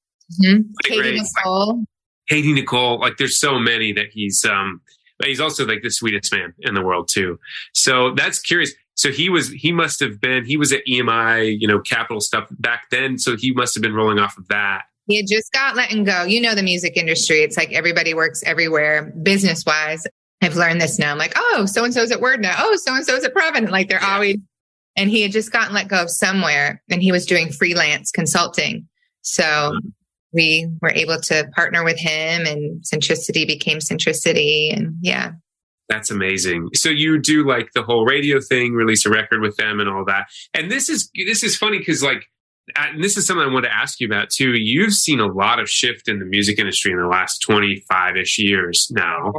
mm-hmm. 0.42 0.62
Katy 0.84 1.18
Nichole, 1.18 1.84
Katy 2.28 2.54
Nichole. 2.54 3.00
Like, 3.00 3.16
there's 3.16 3.38
so 3.38 3.58
many 3.58 3.92
that 3.92 4.06
he's. 4.12 4.44
um 4.44 4.80
But 5.18 5.28
he's 5.28 5.40
also 5.40 5.66
like 5.66 5.82
the 5.82 5.90
sweetest 5.90 6.32
man 6.32 6.54
in 6.60 6.74
the 6.74 6.82
world 6.82 7.08
too. 7.12 7.38
So 7.74 8.14
that's 8.14 8.38
curious. 8.38 8.72
So 8.94 9.10
he 9.10 9.30
was. 9.30 9.48
He 9.48 9.72
must 9.72 10.00
have 10.00 10.20
been. 10.20 10.44
He 10.44 10.56
was 10.56 10.72
at 10.72 10.82
EMI, 10.86 11.56
you 11.58 11.66
know, 11.66 11.80
Capitol 11.80 12.20
stuff 12.20 12.48
back 12.50 12.90
then. 12.90 13.18
So 13.18 13.36
he 13.36 13.52
must 13.52 13.74
have 13.74 13.82
been 13.82 13.94
rolling 13.94 14.18
off 14.18 14.36
of 14.36 14.46
that 14.48 14.82
he 15.10 15.18
had 15.18 15.26
just 15.26 15.52
got 15.52 15.76
letting 15.76 16.04
go. 16.04 16.24
You 16.24 16.40
know, 16.40 16.54
the 16.54 16.62
music 16.62 16.96
industry, 16.96 17.38
it's 17.40 17.56
like 17.56 17.72
everybody 17.72 18.14
works 18.14 18.42
everywhere 18.44 19.12
business 19.22 19.64
wise. 19.66 20.04
I've 20.42 20.56
learned 20.56 20.80
this 20.80 20.98
now. 20.98 21.12
I'm 21.12 21.18
like, 21.18 21.34
oh, 21.36 21.66
so 21.66 21.84
and 21.84 21.92
so's 21.92 22.10
at 22.10 22.20
Word 22.20 22.40
now. 22.40 22.54
Oh, 22.58 22.76
so 22.76 22.94
and 22.94 23.04
so's 23.04 23.24
at 23.24 23.34
Provident. 23.34 23.70
Like 23.70 23.88
they're 23.88 24.00
yeah. 24.00 24.14
always, 24.14 24.36
and 24.96 25.10
he 25.10 25.22
had 25.22 25.32
just 25.32 25.52
gotten 25.52 25.74
let 25.74 25.88
go 25.88 26.02
of 26.02 26.10
somewhere 26.10 26.82
and 26.90 27.02
he 27.02 27.12
was 27.12 27.26
doing 27.26 27.52
freelance 27.52 28.10
consulting. 28.10 28.88
So 29.22 29.42
mm-hmm. 29.42 29.88
we 30.32 30.68
were 30.80 30.92
able 30.92 31.20
to 31.20 31.48
partner 31.54 31.84
with 31.84 31.98
him 31.98 32.46
and 32.46 32.82
Centricity 32.82 33.46
became 33.46 33.78
Centricity. 33.78 34.74
And 34.74 34.96
yeah. 35.02 35.32
That's 35.88 36.10
amazing. 36.10 36.68
So 36.74 36.88
you 36.88 37.20
do 37.20 37.46
like 37.46 37.72
the 37.74 37.82
whole 37.82 38.06
radio 38.06 38.40
thing, 38.40 38.74
release 38.74 39.04
a 39.04 39.10
record 39.10 39.42
with 39.42 39.56
them 39.56 39.80
and 39.80 39.88
all 39.88 40.04
that. 40.06 40.26
And 40.54 40.70
this 40.70 40.88
is, 40.88 41.10
this 41.26 41.42
is 41.42 41.56
funny 41.56 41.78
because 41.78 42.02
like, 42.02 42.26
and 42.76 43.02
this 43.02 43.16
is 43.16 43.26
something 43.26 43.46
I 43.46 43.52
want 43.52 43.64
to 43.64 43.74
ask 43.74 44.00
you 44.00 44.06
about 44.06 44.30
too. 44.30 44.54
You've 44.54 44.92
seen 44.92 45.20
a 45.20 45.26
lot 45.26 45.58
of 45.58 45.68
shift 45.68 46.08
in 46.08 46.18
the 46.18 46.24
music 46.24 46.58
industry 46.58 46.92
in 46.92 46.98
the 46.98 47.06
last 47.06 47.40
25 47.40 48.16
ish 48.16 48.38
years 48.38 48.88
now. 48.90 49.32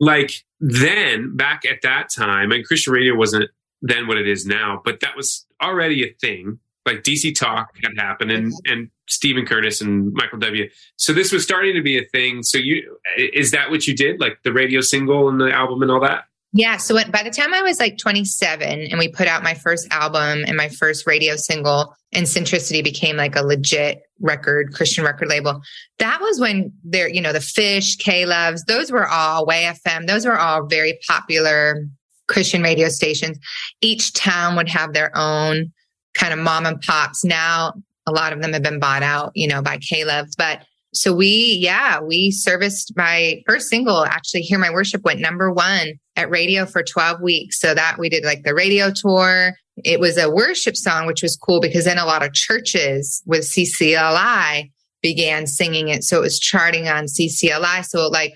Like 0.00 0.32
then, 0.60 1.36
back 1.36 1.64
at 1.64 1.82
that 1.82 2.08
time, 2.10 2.52
and 2.52 2.64
Christian 2.64 2.92
radio 2.92 3.14
wasn't 3.14 3.50
then 3.82 4.06
what 4.06 4.16
it 4.16 4.28
is 4.28 4.46
now, 4.46 4.80
but 4.84 5.00
that 5.00 5.16
was 5.16 5.46
already 5.62 6.04
a 6.04 6.12
thing. 6.20 6.58
Like 6.86 7.02
DC 7.02 7.34
Talk 7.36 7.68
had 7.82 7.92
happened 7.96 8.32
and, 8.32 8.52
and 8.66 8.90
Steven 9.08 9.46
Curtis 9.46 9.80
and 9.80 10.12
Michael 10.14 10.38
W. 10.38 10.68
So 10.96 11.12
this 11.12 11.30
was 11.30 11.44
starting 11.44 11.74
to 11.74 11.82
be 11.82 11.98
a 11.98 12.04
thing. 12.06 12.42
So 12.42 12.58
you, 12.58 12.98
is 13.16 13.52
that 13.52 13.70
what 13.70 13.86
you 13.86 13.94
did? 13.94 14.20
Like 14.20 14.38
the 14.42 14.52
radio 14.52 14.80
single 14.80 15.28
and 15.28 15.40
the 15.40 15.52
album 15.52 15.82
and 15.82 15.90
all 15.90 16.00
that? 16.00 16.24
Yeah. 16.54 16.76
So 16.76 16.94
by 17.10 17.22
the 17.22 17.30
time 17.30 17.54
I 17.54 17.62
was 17.62 17.80
like 17.80 17.96
27 17.96 18.68
and 18.68 18.98
we 18.98 19.08
put 19.08 19.26
out 19.26 19.42
my 19.42 19.54
first 19.54 19.88
album 19.90 20.44
and 20.46 20.54
my 20.56 20.68
first 20.68 21.06
radio 21.06 21.34
single 21.34 21.96
and 22.12 22.26
Centricity 22.26 22.84
became 22.84 23.16
like 23.16 23.36
a 23.36 23.42
legit 23.42 24.02
record, 24.20 24.74
Christian 24.74 25.02
record 25.02 25.28
label, 25.28 25.62
that 25.98 26.20
was 26.20 26.38
when 26.38 26.70
there, 26.84 27.08
you 27.08 27.22
know, 27.22 27.32
the 27.32 27.40
Fish, 27.40 27.96
K-Loves, 27.96 28.64
those 28.64 28.92
were 28.92 29.08
all 29.08 29.46
Way 29.46 29.72
FM. 29.86 30.06
Those 30.06 30.26
were 30.26 30.38
all 30.38 30.66
very 30.66 30.98
popular 31.08 31.86
Christian 32.28 32.62
radio 32.62 32.88
stations. 32.88 33.38
Each 33.80 34.12
town 34.12 34.54
would 34.56 34.68
have 34.68 34.92
their 34.92 35.10
own 35.16 35.72
kind 36.14 36.34
of 36.34 36.38
mom 36.38 36.66
and 36.66 36.80
pops. 36.82 37.24
Now, 37.24 37.72
a 38.06 38.12
lot 38.12 38.34
of 38.34 38.42
them 38.42 38.52
have 38.52 38.62
been 38.62 38.78
bought 38.78 39.02
out, 39.02 39.32
you 39.34 39.48
know, 39.48 39.62
by 39.62 39.78
K-Loves, 39.78 40.36
but 40.36 40.66
so 40.94 41.14
we, 41.14 41.56
yeah, 41.58 42.00
we 42.00 42.30
serviced 42.30 42.92
my 42.96 43.42
first 43.46 43.70
single. 43.70 44.04
Actually, 44.04 44.42
Hear 44.42 44.58
My 44.58 44.70
Worship 44.70 45.02
went 45.04 45.20
number 45.20 45.50
one 45.50 45.94
at 46.16 46.30
radio 46.30 46.66
for 46.66 46.82
12 46.82 47.20
weeks. 47.20 47.60
So 47.60 47.74
that 47.74 47.96
we 47.98 48.08
did 48.08 48.24
like 48.24 48.42
the 48.44 48.54
radio 48.54 48.90
tour. 48.94 49.52
It 49.84 50.00
was 50.00 50.18
a 50.18 50.30
worship 50.30 50.76
song, 50.76 51.06
which 51.06 51.22
was 51.22 51.36
cool 51.36 51.60
because 51.60 51.84
then 51.84 51.98
a 51.98 52.04
lot 52.04 52.24
of 52.24 52.34
churches 52.34 53.22
with 53.26 53.42
CCLI 53.42 54.70
began 55.02 55.46
singing 55.46 55.88
it. 55.88 56.04
So 56.04 56.18
it 56.18 56.22
was 56.22 56.38
charting 56.38 56.88
on 56.88 57.06
CCLI. 57.06 57.84
So 57.84 58.08
like 58.08 58.34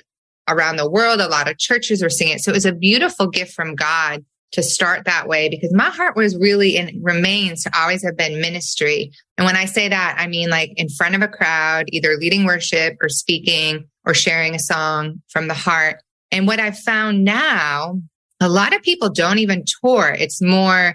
around 0.48 0.76
the 0.76 0.90
world, 0.90 1.20
a 1.20 1.28
lot 1.28 1.48
of 1.50 1.58
churches 1.58 2.02
were 2.02 2.10
singing 2.10 2.36
it. 2.36 2.40
So 2.40 2.50
it 2.50 2.54
was 2.54 2.64
a 2.64 2.72
beautiful 2.72 3.28
gift 3.28 3.52
from 3.52 3.74
God 3.74 4.24
to 4.52 4.62
start 4.62 5.04
that 5.04 5.28
way 5.28 5.48
because 5.48 5.74
my 5.74 5.90
heart 5.90 6.16
was 6.16 6.36
really 6.36 6.76
and 6.76 6.92
remains 7.02 7.64
to 7.64 7.70
always 7.76 8.02
have 8.02 8.16
been 8.16 8.40
ministry. 8.40 9.10
And 9.36 9.44
when 9.44 9.56
I 9.56 9.64
say 9.64 9.88
that, 9.88 10.16
I 10.18 10.26
mean 10.28 10.50
like 10.50 10.72
in 10.76 10.88
front 10.88 11.14
of 11.14 11.22
a 11.22 11.28
crowd, 11.28 11.86
either 11.88 12.16
leading 12.16 12.44
worship 12.44 12.96
or 13.02 13.08
speaking 13.08 13.84
or 14.04 14.14
sharing 14.14 14.54
a 14.54 14.58
song 14.58 15.22
from 15.28 15.48
the 15.48 15.54
heart. 15.54 16.00
And 16.30 16.46
what 16.46 16.60
I've 16.60 16.78
found 16.78 17.24
now, 17.24 18.00
a 18.40 18.48
lot 18.48 18.74
of 18.74 18.82
people 18.82 19.10
don't 19.10 19.38
even 19.38 19.64
tour. 19.80 20.14
It's 20.18 20.42
more 20.42 20.94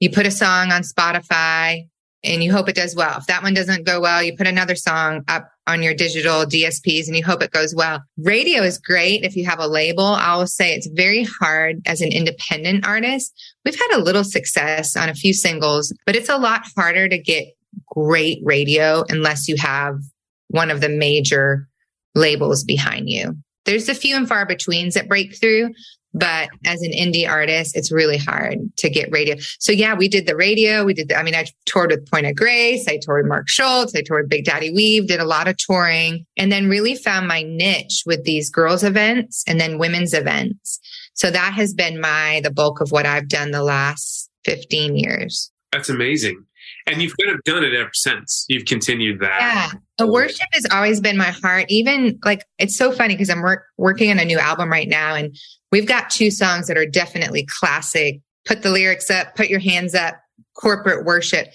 you 0.00 0.10
put 0.10 0.26
a 0.26 0.30
song 0.30 0.72
on 0.72 0.82
Spotify 0.82 1.88
and 2.24 2.42
you 2.42 2.52
hope 2.52 2.68
it 2.68 2.76
does 2.76 2.94
well. 2.94 3.18
If 3.18 3.26
that 3.26 3.42
one 3.42 3.54
doesn't 3.54 3.86
go 3.86 4.00
well, 4.00 4.22
you 4.22 4.36
put 4.36 4.46
another 4.46 4.74
song 4.74 5.22
up 5.28 5.48
on 5.66 5.82
your 5.82 5.94
digital 5.94 6.44
DSPs 6.44 7.06
and 7.06 7.16
you 7.16 7.24
hope 7.24 7.42
it 7.42 7.50
goes 7.50 7.74
well. 7.74 8.02
Radio 8.18 8.62
is 8.62 8.78
great 8.78 9.24
if 9.24 9.36
you 9.36 9.44
have 9.44 9.58
a 9.58 9.66
label. 9.66 10.04
I 10.04 10.36
will 10.36 10.46
say 10.46 10.74
it's 10.74 10.88
very 10.88 11.24
hard 11.24 11.80
as 11.86 12.00
an 12.00 12.12
independent 12.12 12.86
artist. 12.86 13.32
We've 13.64 13.78
had 13.78 13.96
a 13.96 14.02
little 14.02 14.24
success 14.24 14.96
on 14.96 15.08
a 15.08 15.14
few 15.14 15.32
singles, 15.32 15.92
but 16.06 16.16
it's 16.16 16.28
a 16.28 16.38
lot 16.38 16.62
harder 16.76 17.08
to 17.08 17.18
get 17.18 17.54
great 17.94 18.40
radio 18.42 19.04
unless 19.08 19.48
you 19.48 19.56
have 19.56 20.00
one 20.48 20.70
of 20.70 20.80
the 20.80 20.88
major 20.88 21.68
labels 22.14 22.64
behind 22.64 23.08
you. 23.08 23.36
There's 23.64 23.88
a 23.88 23.94
few 23.94 24.16
and 24.16 24.28
far 24.28 24.46
betweens 24.46 24.94
that 24.94 25.08
break 25.08 25.38
through, 25.38 25.70
But 26.14 26.50
as 26.66 26.82
an 26.82 26.92
indie 26.92 27.28
artist, 27.28 27.74
it's 27.76 27.90
really 27.90 28.18
hard 28.18 28.58
to 28.78 28.90
get 28.90 29.10
radio. 29.10 29.36
So 29.58 29.72
yeah, 29.72 29.94
we 29.94 30.08
did 30.08 30.26
the 30.26 30.36
radio. 30.36 30.84
We 30.84 30.92
did, 30.92 31.08
the, 31.08 31.16
I 31.16 31.22
mean, 31.22 31.34
I 31.34 31.46
toured 31.64 31.90
with 31.90 32.10
Point 32.10 32.26
of 32.26 32.36
Grace. 32.36 32.86
I 32.86 32.98
toured 33.02 33.26
Mark 33.26 33.48
Schultz. 33.48 33.94
I 33.94 34.02
toured 34.02 34.28
Big 34.28 34.44
Daddy 34.44 34.70
Weave, 34.72 35.06
did 35.06 35.20
a 35.20 35.24
lot 35.24 35.48
of 35.48 35.56
touring 35.56 36.26
and 36.36 36.52
then 36.52 36.68
really 36.68 36.96
found 36.96 37.28
my 37.28 37.42
niche 37.42 38.02
with 38.04 38.24
these 38.24 38.50
girls 38.50 38.84
events 38.84 39.42
and 39.46 39.58
then 39.58 39.78
women's 39.78 40.12
events. 40.12 40.80
So 41.14 41.30
that 41.30 41.54
has 41.54 41.72
been 41.72 42.00
my, 42.00 42.40
the 42.44 42.50
bulk 42.50 42.80
of 42.80 42.90
what 42.90 43.06
I've 43.06 43.28
done 43.28 43.50
the 43.50 43.62
last 43.62 44.28
15 44.44 44.96
years. 44.96 45.50
That's 45.72 45.88
amazing. 45.88 46.44
And 46.86 47.00
you've 47.00 47.14
kind 47.16 47.34
of 47.34 47.42
done 47.44 47.64
it 47.64 47.74
ever 47.74 47.90
since. 47.92 48.44
You've 48.48 48.64
continued 48.64 49.20
that. 49.20 49.38
Yeah. 49.40 49.78
The 49.98 50.06
worship 50.06 50.48
has 50.52 50.66
always 50.72 51.00
been 51.00 51.16
my 51.16 51.30
heart. 51.30 51.66
Even 51.68 52.18
like, 52.24 52.44
it's 52.58 52.76
so 52.76 52.92
funny 52.92 53.14
because 53.14 53.30
I'm 53.30 53.42
work, 53.42 53.64
working 53.78 54.10
on 54.10 54.18
a 54.18 54.24
new 54.24 54.38
album 54.38 54.70
right 54.70 54.88
now 54.88 55.14
and 55.14 55.36
we've 55.70 55.86
got 55.86 56.10
two 56.10 56.30
songs 56.30 56.66
that 56.68 56.76
are 56.76 56.86
definitely 56.86 57.46
classic. 57.48 58.20
Put 58.44 58.62
the 58.62 58.70
lyrics 58.70 59.10
up, 59.10 59.36
put 59.36 59.48
your 59.48 59.60
hands 59.60 59.94
up, 59.94 60.16
corporate 60.54 61.04
worship. 61.04 61.48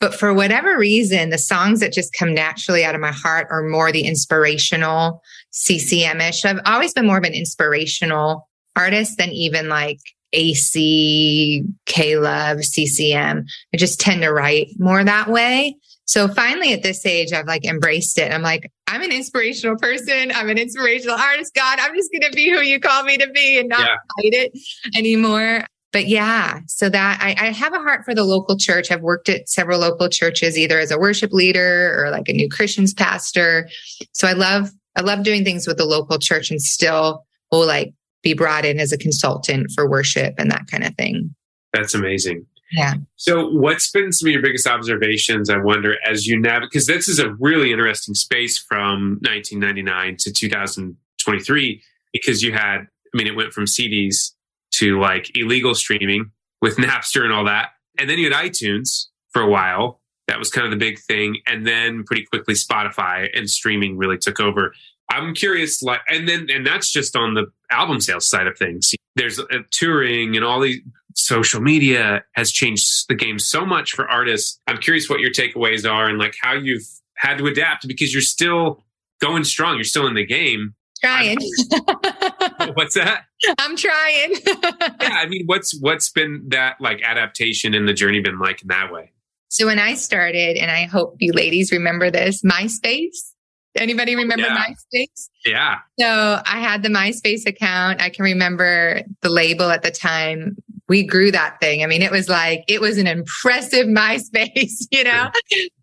But 0.00 0.14
for 0.14 0.34
whatever 0.34 0.76
reason, 0.76 1.30
the 1.30 1.38
songs 1.38 1.80
that 1.80 1.92
just 1.92 2.12
come 2.12 2.34
naturally 2.34 2.84
out 2.84 2.94
of 2.94 3.00
my 3.00 3.12
heart 3.12 3.46
are 3.50 3.62
more 3.62 3.90
the 3.90 4.04
inspirational 4.04 5.22
CCM 5.50 6.20
ish. 6.20 6.44
I've 6.44 6.60
always 6.66 6.92
been 6.92 7.06
more 7.06 7.18
of 7.18 7.24
an 7.24 7.32
inspirational 7.32 8.48
artist 8.76 9.16
than 9.16 9.30
even 9.30 9.68
like 9.68 10.00
AC, 10.34 11.64
K 11.86 12.16
Love, 12.18 12.64
CCM. 12.64 13.46
I 13.72 13.76
just 13.76 14.00
tend 14.00 14.22
to 14.22 14.30
write 14.30 14.68
more 14.78 15.02
that 15.02 15.28
way. 15.28 15.76
So 16.06 16.28
finally 16.28 16.72
at 16.72 16.82
this 16.82 17.04
age, 17.06 17.32
I've 17.32 17.46
like 17.46 17.64
embraced 17.64 18.18
it. 18.18 18.32
I'm 18.32 18.42
like, 18.42 18.70
I'm 18.86 19.02
an 19.02 19.12
inspirational 19.12 19.76
person. 19.76 20.32
I'm 20.34 20.50
an 20.50 20.58
inspirational 20.58 21.16
artist. 21.16 21.54
God, 21.54 21.78
I'm 21.80 21.94
just 21.94 22.10
going 22.12 22.30
to 22.30 22.36
be 22.36 22.50
who 22.50 22.60
you 22.60 22.78
call 22.78 23.04
me 23.04 23.16
to 23.16 23.28
be 23.30 23.58
and 23.58 23.68
not 23.68 23.80
yeah. 23.80 23.86
fight 23.86 24.34
it 24.34 24.52
anymore. 24.96 25.64
But 25.92 26.08
yeah, 26.08 26.58
so 26.66 26.90
that 26.90 27.20
I, 27.22 27.46
I 27.46 27.50
have 27.52 27.72
a 27.72 27.78
heart 27.78 28.04
for 28.04 28.14
the 28.14 28.24
local 28.24 28.58
church. 28.58 28.90
I've 28.90 29.00
worked 29.00 29.28
at 29.28 29.48
several 29.48 29.78
local 29.78 30.08
churches, 30.08 30.58
either 30.58 30.78
as 30.80 30.90
a 30.90 30.98
worship 30.98 31.32
leader 31.32 31.94
or 31.96 32.10
like 32.10 32.28
a 32.28 32.32
new 32.32 32.48
Christians 32.48 32.92
pastor. 32.92 33.68
So 34.12 34.26
I 34.26 34.32
love, 34.32 34.72
I 34.96 35.02
love 35.02 35.22
doing 35.22 35.44
things 35.44 35.68
with 35.68 35.76
the 35.76 35.84
local 35.84 36.18
church 36.18 36.50
and 36.50 36.60
still 36.60 37.24
will 37.52 37.64
like 37.64 37.94
be 38.24 38.34
brought 38.34 38.64
in 38.64 38.80
as 38.80 38.90
a 38.90 38.98
consultant 38.98 39.70
for 39.74 39.88
worship 39.88 40.34
and 40.38 40.50
that 40.50 40.66
kind 40.70 40.82
of 40.82 40.94
thing. 40.96 41.34
That's 41.72 41.94
amazing. 41.94 42.46
Yeah. 42.72 42.94
So, 43.16 43.48
what's 43.50 43.90
been 43.90 44.10
some 44.10 44.28
of 44.28 44.32
your 44.32 44.42
biggest 44.42 44.66
observations? 44.66 45.50
I 45.50 45.58
wonder 45.58 45.96
as 46.08 46.26
you 46.26 46.40
navigate, 46.40 46.70
because 46.70 46.86
this 46.86 47.08
is 47.08 47.18
a 47.18 47.34
really 47.34 47.70
interesting 47.70 48.14
space 48.14 48.58
from 48.58 49.20
1999 49.22 50.16
to 50.20 50.32
2023, 50.32 51.82
because 52.12 52.42
you 52.42 52.52
had, 52.52 52.78
I 52.78 52.86
mean, 53.12 53.26
it 53.26 53.36
went 53.36 53.52
from 53.52 53.66
CDs 53.66 54.32
to 54.72 54.98
like 54.98 55.36
illegal 55.36 55.74
streaming 55.74 56.30
with 56.60 56.76
Napster 56.78 57.22
and 57.22 57.32
all 57.32 57.44
that. 57.44 57.70
And 57.98 58.10
then 58.10 58.18
you 58.18 58.30
had 58.30 58.44
iTunes 58.44 59.06
for 59.30 59.42
a 59.42 59.48
while. 59.48 60.00
That 60.26 60.38
was 60.38 60.50
kind 60.50 60.64
of 60.64 60.70
the 60.70 60.78
big 60.78 60.98
thing. 60.98 61.36
And 61.46 61.66
then 61.66 62.02
pretty 62.02 62.24
quickly, 62.24 62.54
Spotify 62.54 63.28
and 63.34 63.48
streaming 63.48 63.96
really 63.96 64.18
took 64.18 64.40
over. 64.40 64.72
I'm 65.10 65.34
curious, 65.34 65.82
like, 65.82 66.00
and 66.08 66.28
then, 66.28 66.48
and 66.50 66.66
that's 66.66 66.90
just 66.90 67.14
on 67.16 67.34
the 67.34 67.46
album 67.70 68.00
sales 68.00 68.28
side 68.28 68.46
of 68.46 68.56
things. 68.56 68.94
There's 69.16 69.38
a 69.38 69.60
touring 69.70 70.36
and 70.36 70.44
all 70.44 70.60
these 70.60 70.80
social 71.14 71.60
media 71.60 72.24
has 72.32 72.50
changed 72.50 73.06
the 73.08 73.14
game 73.14 73.38
so 73.38 73.64
much 73.64 73.92
for 73.92 74.08
artists. 74.08 74.58
I'm 74.66 74.78
curious 74.78 75.08
what 75.08 75.20
your 75.20 75.30
takeaways 75.30 75.88
are 75.88 76.08
and 76.08 76.18
like 76.18 76.34
how 76.40 76.54
you've 76.54 76.86
had 77.16 77.38
to 77.38 77.46
adapt 77.46 77.86
because 77.86 78.12
you're 78.12 78.22
still 78.22 78.82
going 79.20 79.44
strong. 79.44 79.76
You're 79.76 79.84
still 79.84 80.06
in 80.06 80.14
the 80.14 80.26
game. 80.26 80.74
Trying. 81.00 81.38
what's 82.74 82.94
that? 82.94 83.24
I'm 83.58 83.76
trying. 83.76 84.34
yeah, 84.46 85.18
I 85.18 85.26
mean, 85.28 85.44
what's 85.46 85.78
what's 85.80 86.08
been 86.08 86.44
that 86.48 86.80
like 86.80 87.02
adaptation 87.02 87.74
in 87.74 87.84
the 87.84 87.92
journey 87.92 88.20
been 88.20 88.38
like 88.38 88.62
in 88.62 88.68
that 88.68 88.90
way? 88.90 89.12
So 89.48 89.66
when 89.66 89.78
I 89.78 89.94
started, 89.94 90.56
and 90.56 90.70
I 90.70 90.84
hope 90.84 91.16
you 91.20 91.32
ladies 91.32 91.70
remember 91.70 92.10
this, 92.10 92.42
MySpace 92.42 93.33
Anybody 93.76 94.14
oh, 94.14 94.18
remember 94.18 94.46
yeah. 94.46 94.64
MySpace? 94.64 95.28
Yeah. 95.44 95.78
So 95.98 96.40
I 96.46 96.60
had 96.60 96.82
the 96.82 96.88
MySpace 96.88 97.46
account. 97.46 98.00
I 98.00 98.08
can 98.08 98.24
remember 98.24 99.02
the 99.22 99.28
label 99.28 99.70
at 99.70 99.82
the 99.82 99.90
time. 99.90 100.56
We 100.88 101.02
grew 101.02 101.30
that 101.32 101.58
thing. 101.60 101.82
I 101.82 101.86
mean, 101.86 102.02
it 102.02 102.10
was 102.10 102.28
like, 102.28 102.64
it 102.68 102.80
was 102.80 102.98
an 102.98 103.06
impressive 103.06 103.86
MySpace, 103.88 104.86
you 104.90 105.04
know? 105.04 105.30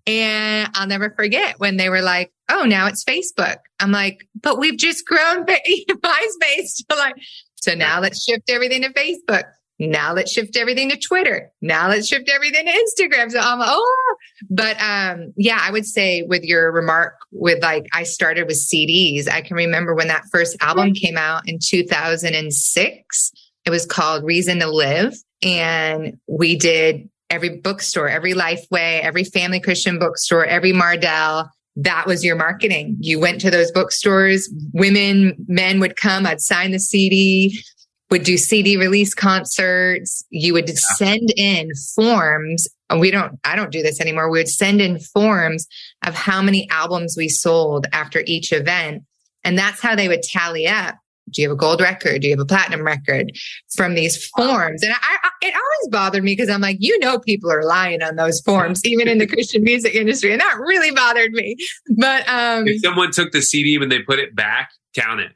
and 0.08 0.70
I'll 0.76 0.88
never 0.88 1.12
forget 1.12 1.60
when 1.60 1.78
they 1.78 1.90
were 1.90 2.02
like, 2.02 2.32
oh, 2.50 2.64
now 2.64 2.88
it's 2.88 3.04
Facebook. 3.04 3.58
I'm 3.80 3.92
like, 3.92 4.28
but 4.42 4.60
we've 4.60 4.78
just 4.78 5.06
grown 5.06 5.46
MySpace 5.46 6.86
to 6.90 6.96
like, 6.96 7.16
so 7.56 7.74
now 7.76 8.00
let's 8.00 8.24
shift 8.24 8.50
everything 8.50 8.82
to 8.84 8.90
Facebook. 8.90 9.44
Now 9.88 10.14
let's 10.14 10.32
shift 10.32 10.56
everything 10.58 10.90
to 10.92 10.98
Twitter. 10.98 11.52
Now 11.60 11.90
let's 11.90 12.08
shift 12.08 12.30
everything 12.30 12.68
to 12.68 12.72
Instagram. 12.72 13.32
So 13.32 13.40
I'm 13.40 13.58
like, 13.58 13.70
oh, 13.72 14.16
but 14.50 14.80
um, 14.80 15.34
yeah, 15.38 15.58
I 15.60 15.72
would 15.72 15.88
say 15.88 16.22
with 16.22 16.44
your 16.44 16.72
remark 16.72 17.16
with 17.32 17.64
like 17.64 17.88
I 17.92 18.04
started 18.04 18.46
with 18.46 18.58
CDs. 18.58 19.28
I 19.28 19.42
can 19.42 19.58
remember 19.58 19.96
when 19.96 20.08
that 20.08 20.26
first 20.32 20.56
album 20.62 20.94
came 20.94 21.18
out 21.18 21.44
in 21.48 21.58
2006. 21.60 23.32
It 23.66 23.70
was 23.72 23.86
called 23.88 24.24
Reason 24.24 24.60
to 24.60 24.68
Live, 24.70 25.16
and 25.42 26.18
we 26.28 26.56
did 26.56 27.10
every 27.32 27.50
bookstore, 27.50 28.08
every 28.08 28.34
Lifeway, 28.34 29.02
every 29.02 29.24
Family 29.24 29.60
Christian 29.60 29.98
bookstore, 29.98 30.46
every 30.46 30.74
Mardel. 30.74 31.50
That 31.78 32.06
was 32.06 32.24
your 32.24 32.36
marketing. 32.36 32.98
You 33.00 33.20
went 33.20 33.40
to 33.42 33.50
those 33.50 33.72
bookstores, 33.72 34.50
women, 34.74 35.38
men 35.48 35.80
would 35.80 35.96
come, 35.96 36.28
I'd 36.28 36.42
sign 36.42 36.72
the 36.72 36.80
CD 36.80 37.64
would 38.12 38.24
do 38.24 38.38
CD 38.38 38.78
release 38.78 39.16
concerts. 39.16 40.24
You 40.30 40.54
would 40.54 40.68
yeah. 40.68 40.76
send 40.98 41.34
in 41.38 41.70
forms. 41.96 42.68
We 42.96 43.10
don't, 43.10 43.40
I 43.46 43.56
don't 43.56 43.72
do 43.72 43.82
this 43.82 44.02
anymore. 44.02 44.30
We 44.30 44.40
would 44.40 44.50
send 44.50 44.82
in 44.82 45.00
forms 45.00 45.66
of 46.06 46.14
how 46.14 46.42
many 46.42 46.70
albums 46.70 47.16
we 47.18 47.30
sold 47.30 47.88
after 47.94 48.22
each 48.28 48.52
event. 48.52 49.04
And 49.44 49.58
that's 49.58 49.80
how 49.80 49.96
they 49.96 50.10
would 50.10 50.22
tally 50.22 50.68
up. 50.68 50.96
Do 51.30 51.42
you 51.42 51.48
have 51.48 51.56
a 51.56 51.60
gold 51.60 51.80
record? 51.80 52.22
Do 52.22 52.28
you 52.28 52.34
have 52.34 52.42
a 52.42 52.46
platinum 52.46 52.86
record 52.86 53.32
from 53.76 53.96
these 53.96 54.28
forms? 54.36 54.84
And 54.84 54.92
I, 54.92 55.18
I 55.24 55.30
it 55.42 55.54
always 55.54 55.90
bothered 55.90 56.24
me 56.24 56.34
because 56.34 56.50
I'm 56.50 56.60
like, 56.60 56.78
you 56.80 57.00
know, 57.00 57.20
people 57.20 57.50
are 57.50 57.64
lying 57.64 58.04
on 58.04 58.18
those 58.18 58.42
forms, 58.42 58.82
even 58.84 59.08
in 59.08 59.18
the 59.18 59.28
Christian 59.34 59.64
music 59.64 59.96
industry. 59.96 60.34
And 60.34 60.42
that 60.42 60.58
really 60.60 60.92
bothered 60.92 61.32
me. 61.32 61.56
But, 61.96 62.28
um, 62.28 62.68
if 62.68 62.82
someone 62.82 63.12
took 63.12 63.32
the 63.32 63.42
CD 63.42 63.78
when 63.78 63.88
they 63.88 64.00
put 64.00 64.20
it 64.20 64.36
back, 64.36 64.72
count 64.94 65.22
it 65.22 65.32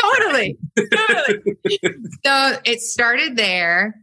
totally. 0.00 0.58
totally. 0.92 1.42
so 2.24 2.56
it 2.64 2.80
started 2.80 3.36
there. 3.36 3.94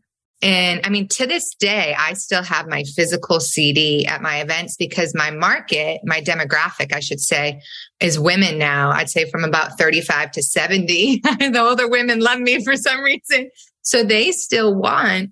And 0.42 0.82
I 0.84 0.90
mean, 0.90 1.08
to 1.08 1.26
this 1.26 1.56
day, 1.56 1.96
I 1.98 2.14
still 2.14 2.44
have 2.44 2.68
my 2.68 2.84
physical 2.96 3.40
CD 3.40 4.06
at 4.06 4.22
my 4.22 4.42
events 4.42 4.76
because 4.78 5.16
my 5.16 5.32
market, 5.32 6.02
my 6.04 6.22
demographic, 6.22 6.94
I 6.94 7.00
should 7.00 7.22
say, 7.22 7.62
is 8.00 8.20
women 8.20 8.60
now. 8.60 8.92
I'd 8.92 9.10
say 9.10 9.30
from 9.30 9.44
about 9.44 9.78
35 9.78 10.32
to 10.32 10.44
70. 10.44 11.20
the 11.40 11.60
older 11.60 11.88
women 11.88 12.20
love 12.20 12.40
me 12.40 12.64
for 12.64 12.76
some 12.76 13.02
reason. 13.02 13.50
So 13.82 14.04
they 14.04 14.32
still 14.32 14.76
want 14.76 15.32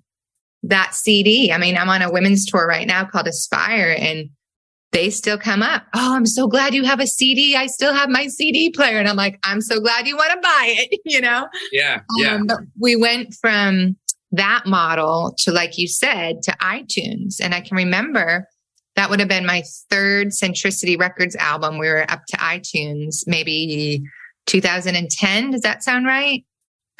that 0.64 0.94
CD. 0.94 1.52
I 1.52 1.58
mean, 1.58 1.76
I'm 1.76 1.90
on 1.90 2.02
a 2.02 2.10
women's 2.10 2.46
tour 2.46 2.66
right 2.66 2.86
now 2.86 3.04
called 3.04 3.28
Aspire 3.28 3.94
and 3.98 4.30
they 4.94 5.10
still 5.10 5.36
come 5.36 5.60
up. 5.60 5.82
Oh, 5.92 6.14
I'm 6.14 6.24
so 6.24 6.46
glad 6.46 6.72
you 6.72 6.84
have 6.84 7.00
a 7.00 7.06
CD. 7.06 7.56
I 7.56 7.66
still 7.66 7.92
have 7.92 8.08
my 8.08 8.28
CD 8.28 8.70
player. 8.70 8.98
And 8.98 9.08
I'm 9.08 9.16
like, 9.16 9.40
I'm 9.42 9.60
so 9.60 9.80
glad 9.80 10.06
you 10.06 10.16
want 10.16 10.30
to 10.30 10.38
buy 10.40 10.74
it, 10.78 11.00
you 11.04 11.20
know? 11.20 11.48
Yeah. 11.72 12.00
Yeah. 12.16 12.36
Um, 12.36 12.48
we 12.78 12.94
went 12.94 13.34
from 13.34 13.96
that 14.30 14.66
model 14.66 15.34
to, 15.38 15.50
like 15.50 15.76
you 15.76 15.88
said, 15.88 16.42
to 16.42 16.52
iTunes. 16.62 17.40
And 17.42 17.54
I 17.54 17.60
can 17.60 17.76
remember 17.76 18.48
that 18.94 19.10
would 19.10 19.18
have 19.18 19.28
been 19.28 19.44
my 19.44 19.64
third 19.90 20.28
Centricity 20.28 20.98
Records 20.98 21.34
album. 21.36 21.78
We 21.78 21.88
were 21.88 22.08
up 22.08 22.22
to 22.28 22.36
iTunes, 22.36 23.24
maybe 23.26 24.00
2010. 24.46 25.50
Does 25.50 25.62
that 25.62 25.82
sound 25.82 26.06
right? 26.06 26.44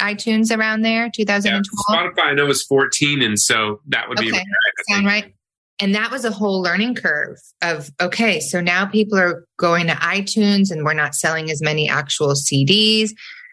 iTunes 0.01 0.57
around 0.57 0.83
there, 0.83 1.09
2012. 1.15 1.65
Yeah, 1.89 1.97
Spotify, 1.97 2.31
I 2.31 2.35
know 2.35 2.47
was 2.47 2.65
14. 2.65 3.23
And 3.23 3.39
so 3.39 3.81
that 3.87 4.09
would 4.09 4.19
be 4.19 4.33
right. 4.33 4.45
Sound 4.91 5.07
right. 5.07 5.34
And 5.81 5.95
that 5.95 6.11
was 6.11 6.25
a 6.25 6.31
whole 6.31 6.63
learning 6.63 6.95
curve 6.95 7.37
of, 7.63 7.91
okay, 8.01 8.39
so 8.41 8.61
now 8.61 8.87
people 8.87 9.19
are 9.19 9.45
going 9.59 9.89
to 9.89 9.95
iTunes 9.95 10.71
and 10.71 10.85
we're 10.85 10.95
not 10.95 11.15
selling 11.15 11.51
as 11.51 11.61
many 11.61 11.89
actual 11.89 12.35
CDs. 12.35 13.11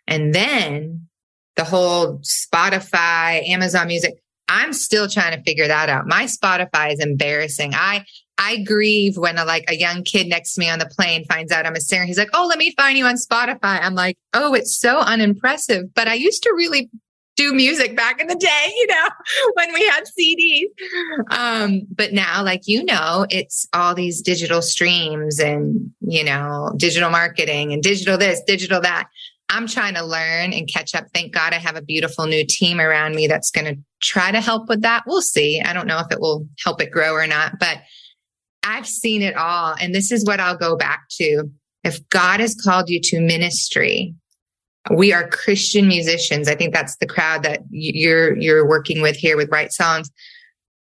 And 0.08 0.34
then 0.34 1.08
the 1.56 1.64
whole 1.64 2.20
Spotify, 2.20 3.48
Amazon 3.50 3.88
music, 3.88 4.14
I'm 4.48 4.74
still 4.74 5.08
trying 5.08 5.36
to 5.36 5.44
figure 5.44 5.68
that 5.68 5.90
out. 5.90 6.06
My 6.06 6.26
Spotify 6.26 6.94
is 6.94 7.00
embarrassing. 7.00 7.74
I, 7.74 8.06
I 8.38 8.58
grieve 8.64 9.18
when 9.18 9.38
a, 9.38 9.46
like 9.46 9.66
a 9.70 9.76
young 9.76 10.04
kid 10.04 10.28
next 10.28 10.56
to 10.56 10.60
me 10.60 10.70
on 10.70 10.80
the 10.80 10.88
plane 10.88 11.26
finds 11.26 11.52
out 11.52 11.66
I'm 11.66 11.76
a 11.76 11.80
singer. 11.80 12.06
He's 12.06 12.18
like, 12.18 12.32
"Oh, 12.34 12.48
let 12.48 12.58
me 12.58 12.74
find 12.76 12.98
you 12.98 13.06
on 13.06 13.16
Spotify." 13.16 13.80
I'm 13.82 13.94
like, 13.94 14.18
"Oh, 14.34 14.54
it's 14.54 14.78
so 14.78 14.98
unimpressive." 15.00 15.94
But 15.94 16.08
I 16.08 16.16
used 16.16 16.44
to 16.44 16.54
really 16.56 16.90
do 17.36 17.54
music 17.54 17.96
back 17.96 18.20
in 18.20 18.28
the 18.28 18.36
day, 18.36 18.74
you 18.76 18.88
know, 18.88 19.10
when 19.56 19.74
we 19.74 19.86
had 19.88 20.04
CDs. 20.06 20.66
Um, 21.32 21.82
but 21.90 22.14
now, 22.14 22.44
like, 22.44 22.68
you 22.68 22.84
know, 22.84 23.26
it's 23.30 23.68
all 23.74 23.96
these 23.96 24.22
digital 24.22 24.62
streams 24.62 25.40
and, 25.40 25.92
you 26.02 26.24
know, 26.24 26.74
digital 26.78 27.10
marketing 27.10 27.74
and 27.74 27.82
digital 27.82 28.18
this, 28.18 28.42
digital 28.46 28.82
that. 28.82 29.08
I'm 29.50 29.68
trying 29.68 29.96
to 29.96 30.06
learn 30.06 30.54
and 30.54 30.72
catch 30.72 30.96
up. 30.96 31.08
Thank 31.14 31.34
God 31.34 31.54
I 31.54 31.58
have 31.58 31.76
a 31.76 31.82
beautiful 31.82 32.26
new 32.26 32.46
team 32.48 32.80
around 32.80 33.16
me 33.16 33.28
that's 33.28 33.52
going 33.52 33.66
to 33.66 33.82
try 34.02 34.32
to 34.32 34.40
help 34.40 34.70
with 34.70 34.82
that. 34.82 35.04
We'll 35.06 35.22
see. 35.22 35.62
I 35.62 35.74
don't 35.74 35.88
know 35.88 36.00
if 36.00 36.08
it 36.10 36.22
will 36.22 36.48
help 36.64 36.82
it 36.82 36.90
grow 36.90 37.14
or 37.14 37.28
not, 37.28 37.60
but 37.60 37.80
I've 38.64 38.88
seen 38.88 39.22
it 39.22 39.36
all. 39.36 39.76
And 39.80 39.94
this 39.94 40.12
is 40.12 40.26
what 40.26 40.40
I'll 40.40 40.58
go 40.58 40.78
back 40.78 41.02
to. 41.18 41.50
If 41.84 42.08
God 42.10 42.40
has 42.40 42.56
called 42.56 42.90
you 42.90 43.02
to 43.02 43.20
ministry, 43.20 44.16
we 44.90 45.14
are 45.14 45.28
Christian 45.28 45.88
musicians. 45.88 46.48
I 46.48 46.56
think 46.56 46.74
that's 46.74 46.98
the 46.98 47.06
crowd 47.06 47.44
that 47.44 47.62
you're 47.70 48.38
you're 48.38 48.68
working 48.68 49.02
with 49.02 49.16
here 49.16 49.38
with 49.38 49.50
Write 49.52 49.72
Songs 49.72 50.10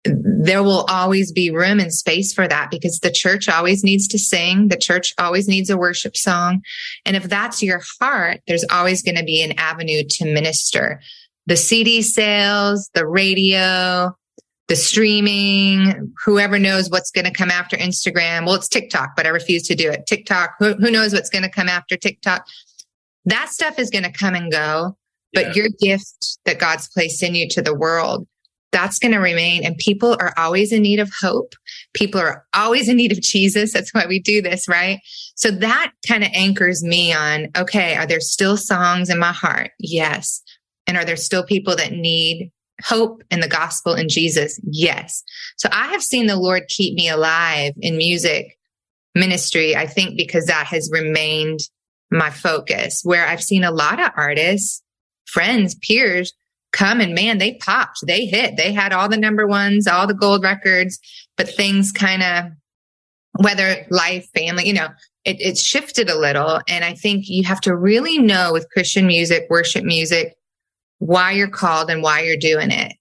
there 0.08 0.62
will 0.62 0.84
always 0.88 1.32
be 1.32 1.50
room 1.50 1.80
and 1.80 1.92
space 1.92 2.32
for 2.32 2.46
that 2.48 2.70
because 2.70 3.00
the 3.00 3.10
church 3.10 3.48
always 3.48 3.82
needs 3.82 4.06
to 4.08 4.18
sing. 4.18 4.68
The 4.68 4.76
church 4.76 5.14
always 5.18 5.48
needs 5.48 5.70
a 5.70 5.76
worship 5.76 6.16
song. 6.16 6.62
And 7.04 7.16
if 7.16 7.24
that's 7.24 7.62
your 7.62 7.82
heart, 8.00 8.40
there's 8.46 8.64
always 8.70 9.02
going 9.02 9.16
to 9.16 9.24
be 9.24 9.42
an 9.42 9.52
avenue 9.58 10.02
to 10.08 10.32
minister. 10.32 11.00
The 11.46 11.56
CD 11.56 12.02
sales, 12.02 12.90
the 12.94 13.06
radio, 13.06 14.16
the 14.68 14.76
streaming, 14.76 16.12
whoever 16.24 16.58
knows 16.58 16.90
what's 16.90 17.10
going 17.10 17.26
to 17.26 17.32
come 17.32 17.50
after 17.50 17.76
Instagram. 17.76 18.46
Well, 18.46 18.56
it's 18.56 18.68
TikTok, 18.68 19.14
but 19.16 19.26
I 19.26 19.30
refuse 19.30 19.62
to 19.68 19.74
do 19.74 19.90
it. 19.90 20.06
TikTok, 20.06 20.54
who, 20.58 20.74
who 20.74 20.90
knows 20.90 21.12
what's 21.12 21.30
going 21.30 21.44
to 21.44 21.50
come 21.50 21.68
after 21.68 21.96
TikTok? 21.96 22.46
That 23.26 23.50
stuff 23.50 23.78
is 23.78 23.90
going 23.90 24.04
to 24.04 24.12
come 24.12 24.34
and 24.34 24.50
go, 24.50 24.96
but 25.32 25.48
yeah. 25.48 25.52
your 25.54 25.68
gift 25.80 26.38
that 26.44 26.58
God's 26.58 26.88
placed 26.88 27.22
in 27.22 27.34
you 27.34 27.48
to 27.50 27.62
the 27.62 27.74
world 27.74 28.26
that's 28.76 28.98
going 28.98 29.12
to 29.12 29.18
remain. 29.18 29.64
And 29.64 29.76
people 29.78 30.16
are 30.20 30.34
always 30.36 30.70
in 30.70 30.82
need 30.82 31.00
of 31.00 31.10
hope. 31.20 31.54
People 31.94 32.20
are 32.20 32.44
always 32.52 32.88
in 32.88 32.98
need 32.98 33.10
of 33.10 33.22
Jesus. 33.22 33.72
That's 33.72 33.94
why 33.94 34.06
we 34.06 34.20
do 34.20 34.42
this, 34.42 34.68
right? 34.68 35.00
So 35.34 35.50
that 35.50 35.92
kind 36.06 36.22
of 36.22 36.30
anchors 36.34 36.84
me 36.84 37.12
on 37.12 37.48
okay, 37.56 37.96
are 37.96 38.06
there 38.06 38.20
still 38.20 38.58
songs 38.58 39.08
in 39.08 39.18
my 39.18 39.32
heart? 39.32 39.70
Yes. 39.78 40.42
And 40.86 40.98
are 40.98 41.06
there 41.06 41.16
still 41.16 41.42
people 41.44 41.74
that 41.76 41.92
need 41.92 42.50
hope 42.84 43.22
in 43.30 43.40
the 43.40 43.48
gospel 43.48 43.94
in 43.94 44.10
Jesus? 44.10 44.60
Yes. 44.64 45.22
So 45.56 45.70
I 45.72 45.86
have 45.86 46.02
seen 46.02 46.26
the 46.26 46.36
Lord 46.36 46.64
keep 46.68 46.94
me 46.96 47.08
alive 47.08 47.72
in 47.78 47.96
music 47.96 48.58
ministry, 49.14 49.74
I 49.74 49.86
think, 49.86 50.18
because 50.18 50.44
that 50.46 50.66
has 50.66 50.90
remained 50.92 51.60
my 52.10 52.30
focus, 52.30 53.00
where 53.04 53.26
I've 53.26 53.42
seen 53.42 53.64
a 53.64 53.70
lot 53.70 54.00
of 54.00 54.10
artists, 54.16 54.82
friends, 55.26 55.74
peers 55.74 56.32
come 56.72 57.00
and 57.00 57.14
man, 57.14 57.38
they 57.38 57.54
popped, 57.54 58.06
they 58.06 58.26
hit, 58.26 58.56
they 58.56 58.72
had 58.72 58.92
all 58.92 59.08
the 59.08 59.16
number 59.16 59.46
ones, 59.46 59.86
all 59.86 60.06
the 60.06 60.14
gold 60.14 60.42
records, 60.42 60.98
but 61.36 61.48
things 61.48 61.90
kind 61.92 62.22
of, 62.22 62.52
whether 63.38 63.86
life, 63.90 64.26
family, 64.34 64.66
you 64.66 64.72
know, 64.72 64.88
it, 65.24 65.40
it 65.40 65.58
shifted 65.58 66.08
a 66.08 66.18
little. 66.18 66.60
And 66.68 66.84
I 66.84 66.94
think 66.94 67.28
you 67.28 67.44
have 67.44 67.60
to 67.62 67.76
really 67.76 68.18
know 68.18 68.52
with 68.52 68.70
Christian 68.70 69.06
music, 69.06 69.46
worship 69.50 69.84
music, 69.84 70.34
why 70.98 71.32
you're 71.32 71.48
called 71.48 71.90
and 71.90 72.02
why 72.02 72.22
you're 72.22 72.36
doing 72.36 72.70
it. 72.70 72.92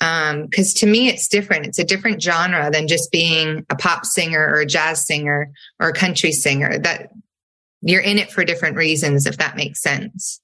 Um, 0.00 0.48
cause 0.48 0.74
to 0.74 0.86
me, 0.86 1.08
it's 1.08 1.28
different. 1.28 1.66
It's 1.66 1.78
a 1.78 1.84
different 1.84 2.20
genre 2.20 2.70
than 2.70 2.88
just 2.88 3.12
being 3.12 3.64
a 3.70 3.76
pop 3.76 4.04
singer 4.04 4.40
or 4.40 4.60
a 4.60 4.66
jazz 4.66 5.06
singer 5.06 5.52
or 5.78 5.88
a 5.90 5.94
country 5.94 6.32
singer 6.32 6.78
that 6.78 7.10
you're 7.84 8.00
in 8.00 8.18
it 8.18 8.32
for 8.32 8.44
different 8.44 8.76
reasons, 8.76 9.26
if 9.26 9.36
that 9.36 9.56
makes 9.56 9.82
sense. 9.82 10.40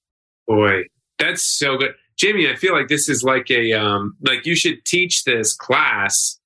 Boy, 0.46 0.84
that's 1.18 1.42
so 1.42 1.76
good. 1.76 1.94
Jaime, 2.20 2.50
I 2.50 2.56
feel 2.56 2.74
like 2.74 2.88
this 2.88 3.08
is 3.08 3.22
like 3.22 3.50
a 3.50 3.72
um, 3.72 4.16
like 4.20 4.44
you 4.44 4.54
should 4.54 4.84
teach 4.84 5.24
this 5.24 5.54
class 5.54 6.38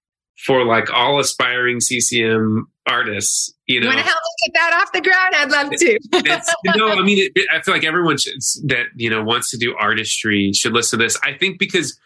for 0.45 0.65
like 0.65 0.93
all 0.93 1.19
aspiring 1.19 1.81
CCM 1.81 2.69
artists. 2.87 3.53
You 3.67 3.81
know, 3.81 3.89
want 3.89 3.99
to 3.99 4.05
help 4.05 4.17
me 4.17 4.47
get 4.47 4.55
that 4.55 4.81
off 4.81 4.93
the 4.93 5.01
ground? 5.01 5.35
I'd 5.35 5.51
love 5.51 5.71
to. 5.71 6.77
no, 6.77 6.91
I 6.91 7.03
mean, 7.03 7.19
it, 7.19 7.33
it, 7.35 7.49
I 7.53 7.61
feel 7.63 7.75
like 7.75 7.85
everyone 7.85 8.19
should, 8.19 8.35
that 8.69 8.87
you 8.95 9.11
know 9.11 9.23
wants 9.25 9.51
to 9.51 9.59
do 9.59 9.75
artistry 9.77 10.53
should 10.53 10.75
listen 10.75 10.99
to 10.99 11.05
this. 11.05 11.19
I 11.25 11.33
think 11.33 11.59
because 11.59 11.99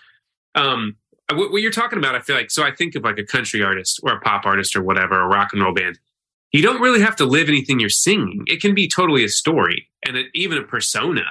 um, 0.55 0.97
what, 1.35 1.53
what 1.53 1.61
you're 1.61 1.71
talking 1.71 1.99
about, 1.99 2.15
I 2.15 2.21
feel 2.21 2.37
like 2.37 2.51
so. 2.51 2.63
I 2.65 2.75
think 2.75 2.95
of 2.95 3.05
like 3.05 3.19
a 3.19 3.25
country 3.25 3.63
artist 3.63 4.01
or 4.03 4.13
a 4.13 4.21
pop 4.21 4.47
artist 4.47 4.75
or 4.77 4.83
whatever, 4.83 5.21
a 5.21 5.27
rock 5.27 5.53
and 5.53 5.63
roll 5.63 5.75
band. 5.75 5.99
You 6.53 6.63
don't 6.63 6.81
really 6.81 7.01
have 7.01 7.17
to 7.17 7.25
live 7.25 7.49
anything 7.49 7.79
you're 7.79 7.91
singing. 7.91 8.45
It 8.47 8.61
can 8.61 8.75
be 8.75 8.89
totally 8.89 9.25
a 9.25 9.29
story 9.29 9.89
and 10.07 10.17
a, 10.17 10.25
even 10.35 10.59
a 10.59 10.63
persona 10.63 11.25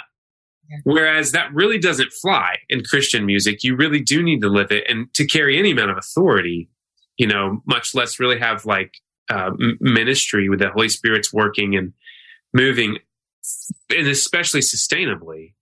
Whereas 0.84 1.32
that 1.32 1.54
really 1.54 1.78
doesn't 1.78 2.12
fly 2.12 2.58
in 2.70 2.84
Christian 2.84 3.26
music. 3.26 3.64
You 3.64 3.76
really 3.76 4.02
do 4.02 4.22
need 4.22 4.42
to 4.42 4.50
live 4.50 4.72
it 4.72 4.84
and 4.90 5.14
to 5.14 5.26
carry 5.26 5.58
any 5.58 5.72
amount 5.72 5.92
of 5.92 5.98
authority, 5.98 6.70
you 7.18 7.28
know, 7.28 7.62
much 7.66 7.96
less 7.96 8.20
really 8.20 8.40
have 8.40 8.66
like 8.66 8.96
uh, 9.30 9.52
ministry 9.80 10.50
with 10.50 10.60
the 10.60 10.70
Holy 10.70 10.90
Spirit's 10.90 11.32
working 11.32 11.76
and 11.76 11.94
moving, 12.54 12.98
and 13.96 14.08
especially 14.08 14.62
sustainably. 14.62 15.54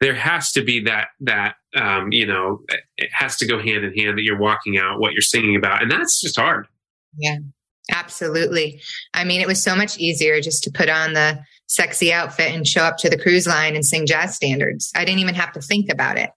There 0.00 0.14
has 0.14 0.52
to 0.52 0.64
be 0.64 0.80
that 0.80 1.08
that 1.20 1.54
um, 1.74 2.12
you 2.12 2.26
know 2.26 2.60
it 2.96 3.10
has 3.12 3.36
to 3.38 3.46
go 3.46 3.58
hand 3.58 3.84
in 3.84 3.94
hand 3.96 4.18
that 4.18 4.22
you're 4.22 4.38
walking 4.38 4.78
out 4.78 4.98
what 4.98 5.12
you're 5.12 5.22
singing 5.22 5.56
about, 5.56 5.82
and 5.82 5.90
that's 5.90 6.20
just 6.20 6.36
hard. 6.38 6.66
Yeah, 7.16 7.38
absolutely. 7.90 8.80
I 9.12 9.24
mean, 9.24 9.40
it 9.40 9.46
was 9.46 9.62
so 9.62 9.76
much 9.76 9.98
easier 9.98 10.40
just 10.40 10.62
to 10.64 10.70
put 10.70 10.88
on 10.88 11.12
the 11.12 11.40
sexy 11.66 12.12
outfit 12.12 12.52
and 12.52 12.66
show 12.66 12.82
up 12.82 12.96
to 12.98 13.10
the 13.10 13.18
cruise 13.18 13.46
line 13.46 13.74
and 13.74 13.84
sing 13.84 14.06
jazz 14.06 14.34
standards. 14.36 14.92
I 14.94 15.04
didn't 15.04 15.20
even 15.20 15.34
have 15.34 15.52
to 15.52 15.60
think 15.60 15.90
about 15.90 16.18
it. 16.18 16.30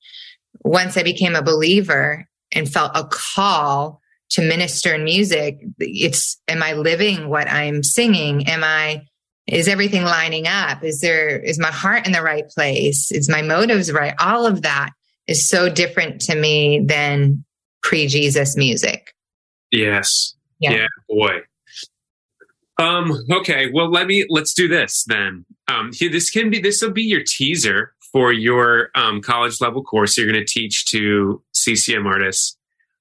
Once 0.63 0.97
I 0.97 1.03
became 1.03 1.35
a 1.35 1.41
believer 1.41 2.25
and 2.53 2.71
felt 2.71 2.91
a 2.95 3.05
call 3.05 4.01
to 4.29 4.41
minister 4.41 4.95
in 4.95 5.03
music, 5.03 5.59
it's 5.79 6.37
am 6.47 6.63
I 6.63 6.73
living 6.73 7.29
what 7.29 7.49
I'm 7.49 7.83
singing? 7.83 8.47
Am 8.47 8.63
I 8.63 9.03
is 9.47 9.69
everything 9.69 10.03
lining 10.03 10.45
up? 10.47 10.83
Is 10.83 10.99
there 10.99 11.39
is 11.39 11.57
my 11.57 11.71
heart 11.71 12.05
in 12.05 12.11
the 12.11 12.21
right 12.21 12.47
place? 12.49 13.11
Is 13.11 13.29
my 13.29 13.41
motives 13.41 13.91
right? 13.91 14.13
All 14.19 14.45
of 14.45 14.63
that 14.63 14.89
is 15.27 15.49
so 15.49 15.69
different 15.69 16.21
to 16.21 16.35
me 16.35 16.81
than 16.85 17.45
pre-Jesus 17.83 18.57
music. 18.57 19.13
Yes. 19.71 20.36
Yeah, 20.59 20.71
yeah 20.71 20.87
boy. 21.09 21.39
Um, 22.79 23.23
okay, 23.31 23.71
well 23.71 23.89
let 23.89 24.07
me 24.07 24.25
let's 24.29 24.53
do 24.53 24.67
this 24.67 25.03
then. 25.07 25.45
Um, 25.67 25.91
here, 25.93 26.11
this 26.11 26.29
can 26.29 26.49
be 26.49 26.59
this 26.59 26.81
will 26.81 26.91
be 26.91 27.03
your 27.03 27.23
teaser 27.25 27.93
for 28.11 28.31
your 28.31 28.89
um, 28.95 29.21
college 29.21 29.59
level 29.59 29.83
course 29.83 30.17
you're 30.17 30.31
going 30.31 30.39
to 30.39 30.45
teach 30.45 30.85
to 30.85 31.41
CCM 31.53 32.05
artists. 32.05 32.57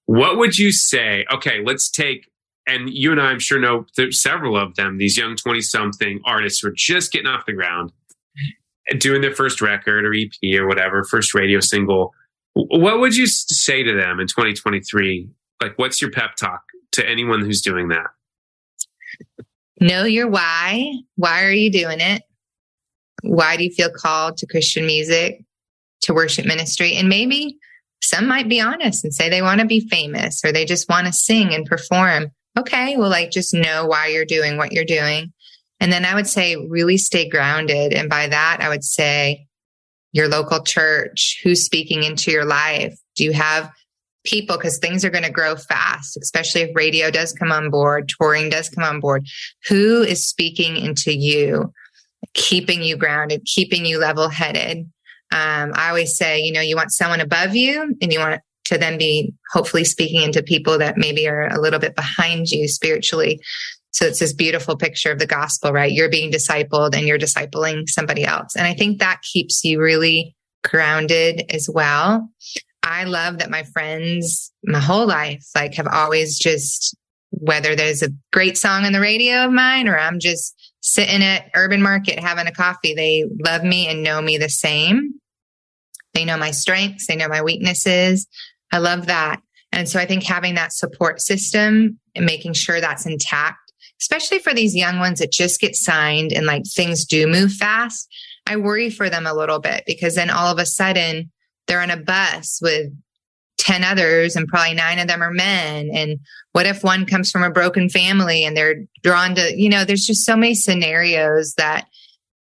What 0.07 0.39
would 0.39 0.59
you 0.59 0.73
say? 0.73 1.27
Okay, 1.33 1.61
let's 1.65 1.91
take 1.91 2.29
and 2.67 2.91
you 2.91 3.13
and 3.13 3.21
I, 3.21 3.27
I'm 3.27 3.39
sure 3.39 3.61
know 3.61 3.87
several 4.11 4.57
of 4.57 4.75
them. 4.77 4.99
These 4.99 5.17
young 5.17 5.37
twenty 5.37 5.61
something 5.61 6.21
artists 6.25 6.61
who 6.61 6.69
are 6.69 6.75
just 6.75 7.13
getting 7.13 7.29
off 7.29 7.47
the 7.47 7.53
ground, 7.53 7.93
doing 8.99 9.21
their 9.21 9.35
first 9.35 9.61
record 9.61 10.05
or 10.05 10.15
EP 10.15 10.59
or 10.59 10.67
whatever, 10.67 11.05
first 11.05 11.35
radio 11.35 11.61
single. 11.61 12.13
What 12.55 13.01
would 13.01 13.15
you 13.15 13.27
say 13.27 13.83
to 13.83 13.95
them 13.95 14.19
in 14.19 14.27
2023? 14.27 15.29
Like, 15.61 15.75
what's 15.77 16.01
your 16.01 16.11
pep 16.11 16.37
talk 16.37 16.63
to 16.97 17.09
anyone 17.09 17.41
who's 17.41 17.63
doing 17.63 17.89
that? 17.89 18.07
know 19.81 20.05
your 20.05 20.29
why. 20.29 20.93
Why 21.17 21.45
are 21.45 21.53
you 21.53 21.71
doing 21.71 22.01
it? 22.01 22.23
Why 23.23 23.57
do 23.57 23.65
you 23.65 23.71
feel 23.71 23.91
called 23.91 24.39
to 24.39 24.47
Christian 24.47 24.87
music, 24.87 25.43
to 26.03 26.15
worship 26.15 26.47
ministry? 26.47 26.95
And 26.95 27.09
maybe 27.09 27.59
some 28.03 28.27
might 28.27 28.49
be 28.49 28.61
honest 28.61 29.05
and 29.05 29.13
say 29.13 29.29
they 29.29 29.43
want 29.43 29.61
to 29.61 29.67
be 29.67 29.89
famous 29.89 30.43
or 30.45 30.53
they 30.53 30.65
just 30.65 30.89
want 30.89 31.07
to 31.07 31.13
sing 31.13 31.55
and 31.55 31.67
perform. 31.67 32.31
Okay, 32.59 32.97
well, 32.97 33.11
like 33.11 33.31
just 33.31 33.53
know 33.53 33.87
why 33.87 34.09
you're 34.09 34.25
doing 34.25 34.57
what 34.57 34.73
you're 34.73 34.85
doing. 34.85 35.33
And 35.81 35.93
then 35.93 36.05
I 36.05 36.15
would 36.15 36.27
say 36.27 36.57
really 36.57 36.97
stay 36.97 37.29
grounded. 37.29 37.93
And 37.93 38.09
by 38.09 38.29
that, 38.29 38.59
I 38.61 38.69
would 38.69 38.85
say 38.85 39.47
your 40.13 40.29
local 40.29 40.63
church, 40.63 41.41
who's 41.43 41.65
speaking 41.65 42.03
into 42.03 42.31
your 42.31 42.47
life? 42.47 42.99
Do 43.17 43.25
you 43.25 43.33
have 43.33 43.71
people 44.27 44.57
because 44.57 44.79
things 44.79 45.05
are 45.05 45.11
going 45.11 45.25
to 45.25 45.31
grow 45.31 45.57
fast, 45.57 46.19
especially 46.19 46.63
if 46.63 46.77
radio 46.77 47.11
does 47.11 47.33
come 47.33 47.51
on 47.51 47.71
board, 47.71 48.11
touring 48.21 48.51
does 48.51 48.69
come 48.69 48.85
on 48.85 49.01
board. 49.01 49.27
Who 49.69 50.03
is 50.03 50.29
speaking 50.29 50.77
into 50.77 51.15
you, 51.15 51.73
keeping 52.35 52.83
you 52.83 52.97
grounded, 52.97 53.47
keeping 53.47 53.87
you 53.87 53.99
level 53.99 54.29
headed? 54.29 54.91
Um, 55.33 55.73
I 55.75 55.89
always 55.89 56.17
say, 56.17 56.41
you 56.41 56.53
know, 56.53 56.61
you 56.61 56.77
want 56.77 56.93
someone 56.93 57.21
above 57.21 57.55
you 57.57 57.97
and 58.01 58.13
you 58.13 58.19
want 58.19 58.41
to 58.67 58.79
then 58.79 58.99
be 58.99 59.33
hopefully 59.53 59.85
speaking 59.85 60.23
into 60.23 60.43
people 60.43 60.79
that 60.79 60.99
maybe 60.99 61.29
are 61.29 61.49
a 61.49 61.61
little 61.61 61.79
bit 61.79 61.95
behind 61.95 62.49
you 62.49 62.69
spiritually. 62.69 63.41
So 63.93 64.05
it's 64.05 64.19
this 64.19 64.35
beautiful 64.35 64.77
picture 64.77 65.11
of 65.11 65.19
the 65.19 65.27
gospel, 65.27 65.73
right? 65.73 65.91
You're 65.91 66.11
being 66.11 66.31
discipled 66.31 66.95
and 66.95 67.07
you're 67.07 67.19
discipling 67.19 67.85
somebody 67.87 68.25
else. 68.25 68.55
And 68.55 68.67
I 68.67 68.75
think 68.75 68.99
that 68.99 69.23
keeps 69.23 69.65
you 69.65 69.81
really 69.81 70.37
grounded 70.63 71.45
as 71.51 71.71
well. 71.73 72.29
I 72.87 73.03
love 73.03 73.39
that 73.39 73.51
my 73.51 73.65
friends, 73.65 74.53
my 74.63 74.79
whole 74.79 75.09
life, 75.09 75.45
like 75.57 75.75
have 75.75 75.89
always 75.89 76.39
just, 76.39 76.97
whether 77.31 77.75
there's 77.75 78.01
a 78.01 78.11
great 78.33 78.57
song 78.57 78.85
on 78.85 78.93
the 78.93 79.01
radio 79.01 79.45
of 79.45 79.51
mine 79.51 79.89
or 79.89 79.99
I'm 79.99 80.21
just 80.21 80.55
sitting 80.83 81.21
at 81.21 81.51
Urban 81.57 81.83
Market 81.83 82.21
having 82.21 82.47
a 82.47 82.53
coffee, 82.53 82.95
they 82.95 83.25
love 83.45 83.65
me 83.65 83.89
and 83.89 84.05
know 84.05 84.23
me 84.23 84.39
the 84.39 84.49
same. 84.49 85.15
They 86.15 86.25
know 86.25 86.37
my 86.37 86.53
strengths, 86.53 87.09
they 87.09 87.17
know 87.17 87.27
my 87.27 87.43
weaknesses. 87.43 88.29
I 88.71 88.79
love 88.79 89.07
that. 89.07 89.41
And 89.73 89.89
so 89.89 89.99
I 89.99 90.07
think 90.07 90.23
having 90.23 90.55
that 90.55 90.73
support 90.73 91.21
system 91.21 91.99
and 92.15 92.25
making 92.25 92.53
sure 92.53 92.81
that's 92.81 93.05
intact, 93.05 93.73
especially 94.01 94.39
for 94.39 94.55
these 94.55 94.77
young 94.77 95.01
ones 95.01 95.19
that 95.19 95.33
just 95.33 95.61
get 95.61 95.75
signed 95.75 96.33
and 96.33 96.47
like 96.47 96.63
things 96.65 97.05
do 97.05 97.27
move 97.27 97.53
fast. 97.53 98.09
I 98.47 98.57
worry 98.59 98.91
for 98.91 99.11
them 99.11 99.27
a 99.27 99.35
little 99.35 99.59
bit 99.59 99.83
because 99.89 100.15
then 100.15 100.31
all 100.31 100.53
of 100.53 100.61
a 100.61 100.67
sudden 100.67 101.33
they're 101.67 101.81
on 101.81 101.91
a 101.91 101.97
bus 101.97 102.61
with 102.63 102.93
10 103.59 103.85
others 103.85 104.37
and 104.37 104.47
probably 104.49 104.75
nine 104.75 104.99
of 104.99 105.09
them 105.09 105.23
are 105.23 105.31
men. 105.31 105.91
And 105.93 106.21
what 106.53 106.67
if 106.67 106.85
one 106.85 107.07
comes 107.07 107.31
from 107.31 107.43
a 107.43 107.51
broken 107.51 107.89
family 107.89 108.45
and 108.45 108.57
they're 108.57 108.85
drawn 109.03 109.35
to, 109.35 109.55
you 109.57 109.69
know, 109.69 109.85
there's 109.85 110.05
just 110.05 110.25
so 110.25 110.37
many 110.37 110.55
scenarios 110.55 111.55
that 111.57 111.87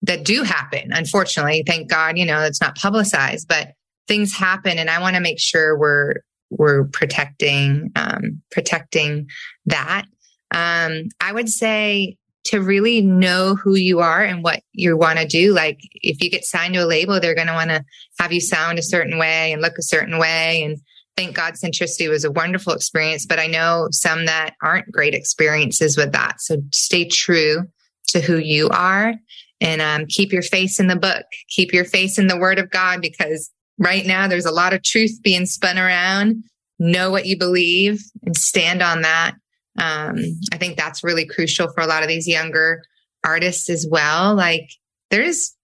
that 0.03 0.23
do 0.23 0.43
happen. 0.43 0.91
Unfortunately, 0.91 1.63
thank 1.65 1.89
God, 1.89 2.17
you 2.17 2.25
know, 2.25 2.41
it's 2.41 2.61
not 2.61 2.77
publicized, 2.77 3.47
but 3.47 3.69
things 4.07 4.31
happen 4.31 4.77
and 4.77 4.89
I 4.89 5.01
want 5.01 5.15
to 5.15 5.21
make 5.21 5.39
sure 5.39 5.77
we're 5.77 6.15
we're 6.49 6.85
protecting 6.85 7.91
um 7.95 8.41
protecting 8.51 9.27
that. 9.65 10.05
Um 10.53 11.05
I 11.19 11.31
would 11.33 11.49
say 11.49 12.17
to 12.47 12.61
really 12.61 13.01
know 13.01 13.55
who 13.55 13.75
you 13.75 13.99
are 13.99 14.23
and 14.23 14.43
what 14.43 14.61
you 14.73 14.97
want 14.97 15.19
to 15.19 15.27
do. 15.27 15.53
Like 15.53 15.79
if 15.93 16.21
you 16.21 16.29
get 16.29 16.45
signed 16.45 16.73
to 16.73 16.83
a 16.83 16.85
label, 16.85 17.19
they're 17.19 17.35
going 17.35 17.47
to 17.47 17.53
want 17.53 17.69
to 17.69 17.83
have 18.19 18.31
you 18.31 18.41
sound 18.41 18.79
a 18.79 18.83
certain 18.83 19.17
way 19.17 19.51
and 19.51 19.61
look 19.61 19.77
a 19.77 19.83
certain 19.83 20.17
way. 20.17 20.63
And 20.63 20.77
thank 21.15 21.35
God 21.35 21.55
Centricity 21.55 22.09
was 22.09 22.23
a 22.23 22.31
wonderful 22.31 22.73
experience, 22.73 23.25
but 23.25 23.39
I 23.39 23.47
know 23.47 23.87
some 23.91 24.25
that 24.25 24.55
aren't 24.61 24.91
great 24.91 25.13
experiences 25.13 25.97
with 25.97 26.11
that. 26.13 26.39
So 26.39 26.57
stay 26.73 27.05
true 27.05 27.63
to 28.09 28.21
who 28.21 28.37
you 28.37 28.69
are 28.69 29.15
and 29.59 29.81
um, 29.81 30.05
keep 30.07 30.31
your 30.31 30.43
face 30.43 30.79
in 30.79 30.87
the 30.87 30.95
book, 30.95 31.25
keep 31.49 31.73
your 31.73 31.85
face 31.85 32.17
in 32.17 32.27
the 32.27 32.37
word 32.37 32.59
of 32.59 32.69
God, 32.69 33.01
because 33.01 33.51
right 33.77 34.05
now 34.05 34.27
there's 34.27 34.45
a 34.45 34.51
lot 34.51 34.73
of 34.73 34.83
truth 34.83 35.19
being 35.23 35.45
spun 35.45 35.77
around. 35.77 36.43
Know 36.79 37.09
what 37.09 37.25
you 37.25 37.37
believe 37.37 38.03
and 38.23 38.37
stand 38.37 38.81
on 38.81 39.01
that. 39.01 39.33
Um, 39.77 40.17
I 40.51 40.57
think 40.57 40.77
that's 40.77 41.03
really 41.03 41.25
crucial 41.25 41.71
for 41.73 41.81
a 41.81 41.87
lot 41.87 42.03
of 42.03 42.09
these 42.09 42.27
younger 42.27 42.83
artists 43.23 43.69
as 43.69 43.87
well. 43.89 44.35
Like 44.35 44.69
there's, 45.09 45.55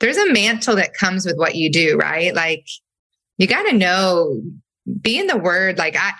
there's 0.00 0.16
a 0.16 0.32
mantle 0.32 0.76
that 0.76 0.94
comes 0.94 1.26
with 1.26 1.36
what 1.36 1.54
you 1.54 1.70
do, 1.70 1.96
right? 1.96 2.34
Like 2.34 2.66
you 3.38 3.46
got 3.46 3.64
to 3.64 3.72
know, 3.72 4.40
be 5.00 5.18
in 5.18 5.26
the 5.26 5.36
word. 5.36 5.78
Like 5.78 5.96
I, 5.96 6.12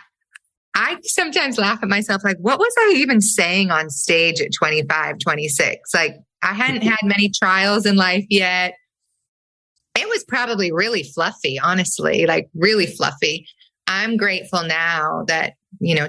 I 0.74 0.98
sometimes 1.04 1.56
laugh 1.56 1.78
at 1.82 1.88
myself, 1.88 2.22
like, 2.22 2.36
what 2.38 2.58
was 2.58 2.72
I 2.78 2.94
even 2.96 3.22
saying 3.22 3.70
on 3.70 3.88
stage 3.88 4.42
at 4.42 4.52
25, 4.52 5.18
26? 5.18 5.94
Like, 5.94 6.16
I 6.42 6.52
hadn't 6.52 6.82
had 6.82 6.98
many 7.02 7.30
trials 7.30 7.86
in 7.86 7.96
life 7.96 8.26
yet. 8.28 8.74
It 9.98 10.06
was 10.08 10.22
probably 10.24 10.72
really 10.72 11.02
fluffy, 11.02 11.58
honestly, 11.58 12.26
like 12.26 12.48
really 12.54 12.84
fluffy. 12.84 13.46
I'm 13.86 14.18
grateful 14.18 14.64
now 14.64 15.24
that, 15.28 15.54
you 15.80 15.94
know, 15.94 16.08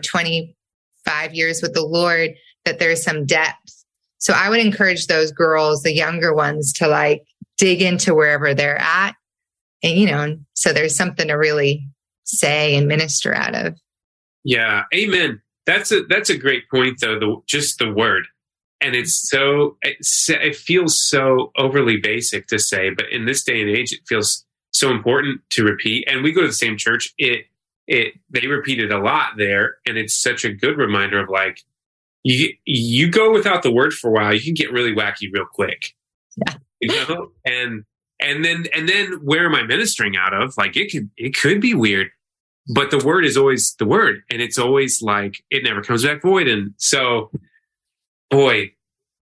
25 1.08 1.34
years 1.34 1.62
with 1.62 1.74
the 1.74 1.86
Lord, 1.86 2.32
that 2.66 2.80
there's 2.80 3.04
some 3.04 3.26
depth. 3.26 3.86
So 4.20 4.34
I 4.34 4.50
would 4.50 4.60
encourage 4.60 5.08
those 5.08 5.32
girls, 5.32 5.84
the 5.84 5.94
younger 5.94 6.34
ones, 6.34 6.74
to 6.74 6.88
like 6.88 7.24
dig 7.58 7.82
into 7.82 8.14
wherever 8.14 8.54
they're 8.54 8.80
at. 8.80 9.16
And, 9.84 9.98
you 9.98 10.08
know, 10.08 10.38
so 10.54 10.74
there's 10.74 10.96
something 10.96 11.28
to 11.28 11.36
really 11.36 11.88
say 12.24 12.76
and 12.76 12.88
minister 12.88 13.34
out 13.34 13.56
of. 13.56 13.78
Yeah. 14.44 14.84
Amen. 14.94 15.42
That's 15.66 15.92
a, 15.92 16.04
that's 16.04 16.30
a 16.30 16.38
great 16.38 16.70
point 16.70 17.00
though. 17.02 17.20
The, 17.20 17.36
just 17.48 17.80
the 17.80 17.92
word 17.92 18.28
and 18.82 18.96
it's 18.96 19.30
so 19.30 19.78
it's, 19.82 20.30
it 20.30 20.56
feels 20.56 21.02
so 21.02 21.52
overly 21.58 21.98
basic 21.98 22.48
to 22.48 22.60
say 22.60 22.90
but 22.90 23.06
in 23.12 23.26
this 23.26 23.44
day 23.44 23.62
and 23.62 23.70
age 23.70 23.92
it 23.92 24.00
feels 24.08 24.46
so 24.72 24.92
important 24.92 25.42
to 25.50 25.64
repeat 25.64 26.08
and 26.08 26.24
we 26.24 26.32
go 26.32 26.42
to 26.42 26.48
the 26.48 26.54
same 26.54 26.78
church 26.78 27.14
it 27.18 27.46
it 27.88 28.14
they 28.30 28.48
repeat 28.48 28.80
it 28.80 28.92
a 28.92 29.00
lot 29.00 29.32
there 29.38 29.78
and 29.86 29.98
it's 29.98 30.16
such 30.16 30.44
a 30.44 30.54
good 30.54 30.78
reminder 30.78 31.20
of 31.20 31.30
like 31.30 31.62
you 32.24 32.50
you 32.66 33.10
go 33.10 33.32
without 33.32 33.64
the 33.64 33.72
word 33.72 33.94
for 33.94 34.10
a 34.10 34.12
while 34.12 34.34
you 34.34 34.42
can 34.42 34.54
get 34.54 34.72
really 34.72 34.94
wacky 34.94 35.32
real 35.32 35.46
quick 35.46 35.96
yeah 36.38 36.56
you 36.82 36.90
know 36.90 37.32
and 37.46 37.84
and 38.20 38.44
then 38.44 38.66
and 38.76 38.90
then 38.90 39.14
where 39.24 39.46
am 39.46 39.56
i 39.56 39.64
ministering 39.64 40.16
out 40.18 40.34
of 40.34 40.54
like 40.58 40.76
it 40.76 40.92
could 40.92 41.10
it 41.18 41.36
could 41.36 41.62
be 41.62 41.74
weird 41.74 42.08
but 42.74 42.92
the 42.92 43.04
word 43.06 43.24
is 43.24 43.38
always 43.38 43.76
the 43.76 43.86
word 43.86 44.22
and 44.30 44.42
it's 44.42 44.58
always 44.58 45.02
like 45.02 45.44
it 45.50 45.64
never 45.64 45.82
comes 45.82 46.04
back 46.04 46.22
void 46.22 46.48
and 46.48 46.74
so 46.78 47.32
Boy, 48.30 48.72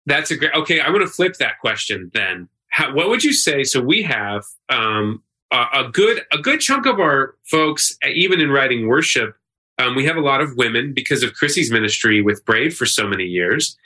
that's 0.05 0.32
a 0.32 0.38
great. 0.38 0.53
Okay, 0.53 0.82
I'm 0.82 0.93
going 0.93 1.05
to 1.05 1.11
flip 1.11 1.36
that 1.38 1.59
question 1.59 2.11
then. 2.14 2.47
How, 2.70 2.93
what 2.93 3.09
would 3.09 3.24
you 3.24 3.34
say? 3.34 3.64
So 3.64 3.82
we 3.82 4.01
have 4.03 4.43
um, 4.70 5.22
a, 5.54 5.89
good 5.91 6.22
a 6.32 6.38
good 6.38 6.60
chunk 6.60 6.86
of 6.86 6.99
our 6.99 7.36
folks, 7.49 7.97
even 8.06 8.41
in 8.41 8.49
writing 8.49 8.88
worship, 8.88 9.36
um, 9.80 9.95
we 9.95 10.06
have 10.06 10.18
a 10.18 10.22
lot 10.22 10.41
of 10.41 10.56
women 10.56 10.93
because 10.93 11.24
of 11.24 11.34
Krissy's 11.34 11.72
ministry 11.72 12.22
with 12.22 12.43
Brave 12.45 12.76
for 12.76 12.86
so 12.86 13.08
many 13.08 13.26
years. 13.26 13.78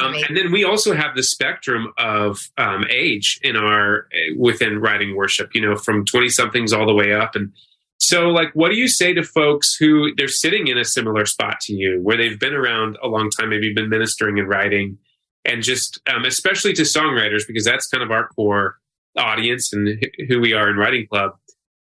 Um, 0.00 0.14
and 0.28 0.36
then 0.36 0.52
we 0.52 0.64
also 0.64 0.94
have 0.94 1.16
the 1.16 1.22
spectrum 1.22 1.92
of 1.98 2.38
um, 2.58 2.84
age 2.90 3.40
in 3.42 3.56
our 3.56 4.08
within 4.36 4.78
writing 4.78 5.16
worship. 5.16 5.54
You 5.54 5.60
know, 5.60 5.76
from 5.76 6.04
twenty 6.04 6.28
somethings 6.28 6.72
all 6.72 6.86
the 6.86 6.94
way 6.94 7.12
up, 7.12 7.34
and 7.34 7.52
so, 7.98 8.30
like, 8.30 8.50
what 8.54 8.70
do 8.70 8.74
you 8.74 8.88
say 8.88 9.14
to 9.14 9.22
folks 9.22 9.76
who 9.76 10.12
they're 10.16 10.26
sitting 10.26 10.66
in 10.66 10.76
a 10.76 10.84
similar 10.84 11.24
spot 11.24 11.60
to 11.62 11.72
you, 11.72 12.00
where 12.02 12.16
they've 12.16 12.38
been 12.38 12.54
around 12.54 12.98
a 13.00 13.06
long 13.06 13.30
time, 13.30 13.50
maybe 13.50 13.72
been 13.72 13.88
ministering 13.88 14.40
and 14.40 14.48
writing, 14.48 14.98
and 15.44 15.62
just 15.62 16.00
um, 16.12 16.24
especially 16.24 16.72
to 16.72 16.82
songwriters, 16.82 17.46
because 17.46 17.64
that's 17.64 17.86
kind 17.86 18.02
of 18.02 18.10
our 18.10 18.26
core 18.28 18.78
audience 19.16 19.72
and 19.72 20.04
who 20.28 20.40
we 20.40 20.52
are 20.52 20.70
in 20.70 20.76
Writing 20.76 21.06
Club. 21.06 21.32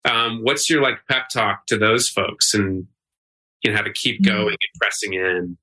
Um, 0.05 0.43
what's 0.43 0.69
your 0.69 0.81
like 0.81 0.99
pep 1.09 1.29
talk 1.29 1.65
to 1.67 1.77
those 1.77 2.09
folks, 2.09 2.53
and 2.53 2.87
you 3.63 3.71
know 3.71 3.77
how 3.77 3.83
to 3.83 3.93
keep 3.93 4.21
mm-hmm. 4.21 4.33
going 4.33 4.49
and 4.49 4.79
pressing 4.81 5.13
in? 5.13 5.57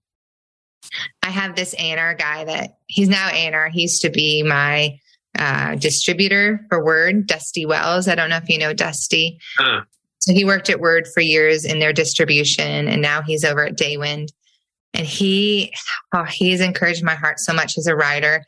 I 1.22 1.30
have 1.30 1.56
this 1.56 1.74
A&R 1.78 2.14
guy 2.14 2.44
that 2.44 2.78
he's 2.86 3.08
now 3.08 3.28
A&R. 3.32 3.68
He 3.70 3.82
used 3.82 4.02
to 4.02 4.10
be 4.10 4.42
my 4.42 4.98
uh, 5.38 5.74
distributor 5.74 6.64
for 6.68 6.84
Word, 6.84 7.26
Dusty 7.26 7.66
Wells. 7.66 8.08
I 8.08 8.14
don't 8.14 8.30
know 8.30 8.36
if 8.36 8.48
you 8.48 8.58
know 8.58 8.72
Dusty. 8.72 9.38
Uh. 9.58 9.80
So 10.18 10.32
he 10.32 10.44
worked 10.44 10.70
at 10.70 10.80
Word 10.80 11.06
for 11.12 11.20
years 11.20 11.64
in 11.64 11.78
their 11.78 11.92
distribution, 11.92 12.88
and 12.88 13.02
now 13.02 13.22
he's 13.22 13.44
over 13.44 13.64
at 13.64 13.76
Daywind. 13.76 14.28
And 14.94 15.06
he, 15.06 15.74
oh, 16.14 16.24
he's 16.24 16.60
encouraged 16.60 17.04
my 17.04 17.14
heart 17.14 17.38
so 17.38 17.52
much 17.52 17.76
as 17.76 17.86
a 17.86 17.94
writer. 17.94 18.44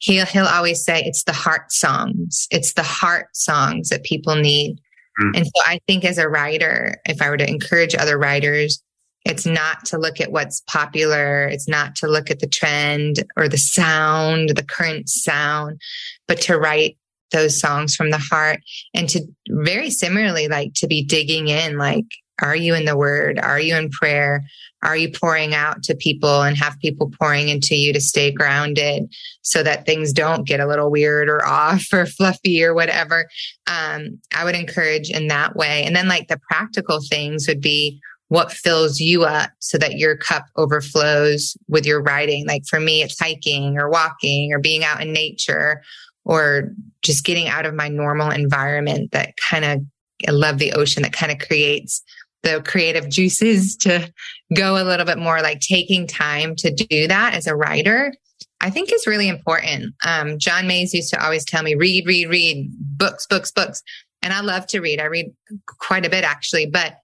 He'll 0.00 0.26
he'll 0.26 0.46
always 0.46 0.84
say 0.84 1.02
it's 1.02 1.24
the 1.24 1.32
heart 1.32 1.72
songs, 1.72 2.46
it's 2.50 2.74
the 2.74 2.82
heart 2.82 3.28
songs 3.34 3.88
that 3.90 4.02
people 4.02 4.34
need. 4.34 4.80
Mm. 5.20 5.36
And 5.36 5.46
so 5.46 5.62
I 5.66 5.80
think 5.86 6.04
as 6.04 6.18
a 6.18 6.28
writer, 6.28 6.96
if 7.04 7.20
I 7.22 7.30
were 7.30 7.36
to 7.36 7.48
encourage 7.48 7.94
other 7.94 8.18
writers, 8.18 8.82
it's 9.24 9.44
not 9.44 9.84
to 9.86 9.98
look 9.98 10.20
at 10.20 10.32
what's 10.32 10.62
popular. 10.62 11.46
It's 11.46 11.68
not 11.68 11.94
to 11.96 12.06
look 12.06 12.30
at 12.30 12.40
the 12.40 12.46
trend 12.46 13.24
or 13.36 13.48
the 13.48 13.58
sound, 13.58 14.50
the 14.50 14.64
current 14.64 15.08
sound, 15.08 15.80
but 16.26 16.40
to 16.42 16.58
write 16.58 16.96
those 17.32 17.60
songs 17.60 17.94
from 17.94 18.10
the 18.10 18.18
heart 18.18 18.60
and 18.94 19.08
to 19.10 19.24
very 19.50 19.90
similarly 19.90 20.48
like 20.48 20.72
to 20.74 20.86
be 20.86 21.04
digging 21.04 21.48
in 21.48 21.76
like 21.76 22.06
are 22.42 22.56
you 22.56 22.74
in 22.74 22.84
the 22.84 22.96
word? 22.96 23.38
Are 23.38 23.60
you 23.60 23.76
in 23.76 23.90
prayer? 23.90 24.44
Are 24.82 24.96
you 24.96 25.10
pouring 25.10 25.54
out 25.54 25.82
to 25.84 25.94
people 25.94 26.42
and 26.42 26.56
have 26.56 26.78
people 26.78 27.10
pouring 27.20 27.48
into 27.48 27.74
you 27.74 27.92
to 27.92 28.00
stay 28.00 28.30
grounded 28.30 29.12
so 29.42 29.62
that 29.62 29.84
things 29.84 30.12
don't 30.12 30.46
get 30.46 30.60
a 30.60 30.66
little 30.66 30.90
weird 30.90 31.28
or 31.28 31.44
off 31.46 31.84
or 31.92 32.06
fluffy 32.06 32.64
or 32.64 32.74
whatever? 32.74 33.28
Um, 33.66 34.18
i 34.34 34.44
would 34.44 34.54
encourage 34.54 35.10
in 35.10 35.28
that 35.28 35.54
way. 35.56 35.84
And 35.84 35.94
then 35.94 36.08
like 36.08 36.28
the 36.28 36.40
practical 36.50 37.00
things 37.08 37.46
would 37.46 37.60
be 37.60 38.00
what 38.28 38.52
fills 38.52 39.00
you 39.00 39.24
up 39.24 39.50
so 39.58 39.76
that 39.76 39.98
your 39.98 40.16
cup 40.16 40.46
overflows 40.56 41.56
with 41.68 41.84
your 41.84 42.00
writing. 42.00 42.46
Like 42.46 42.62
for 42.68 42.80
me 42.80 43.02
it's 43.02 43.18
hiking 43.18 43.76
or 43.76 43.90
walking 43.90 44.52
or 44.52 44.60
being 44.60 44.84
out 44.84 45.02
in 45.02 45.12
nature 45.12 45.82
or 46.24 46.72
just 47.02 47.24
getting 47.24 47.48
out 47.48 47.66
of 47.66 47.74
my 47.74 47.88
normal 47.88 48.30
environment 48.30 49.10
that 49.12 49.34
kind 49.36 49.64
of 49.64 49.80
I 50.28 50.32
love 50.32 50.58
the 50.58 50.72
ocean 50.72 51.02
that 51.02 51.12
kind 51.12 51.32
of 51.32 51.38
creates 51.38 52.02
the 52.42 52.62
creative 52.66 53.08
juices 53.08 53.76
to 53.76 54.12
go 54.54 54.82
a 54.82 54.84
little 54.84 55.06
bit 55.06 55.18
more 55.18 55.40
like 55.42 55.60
taking 55.60 56.06
time 56.06 56.56
to 56.56 56.72
do 56.72 57.06
that 57.08 57.34
as 57.34 57.46
a 57.46 57.54
writer 57.54 58.12
I 58.60 58.70
think 58.70 58.92
is 58.92 59.06
really 59.06 59.28
important. 59.28 59.94
Um, 60.04 60.38
John 60.38 60.66
Mays 60.66 60.92
used 60.92 61.10
to 61.10 61.24
always 61.24 61.44
tell 61.44 61.62
me, 61.62 61.74
read, 61.74 62.06
read, 62.06 62.28
read, 62.28 62.70
books, 62.78 63.26
books, 63.26 63.50
books. 63.50 63.82
And 64.22 64.32
I 64.34 64.40
love 64.40 64.66
to 64.68 64.80
read. 64.80 65.00
I 65.00 65.06
read 65.06 65.32
quite 65.66 66.04
a 66.04 66.10
bit 66.10 66.24
actually, 66.24 66.66
but 66.66 66.96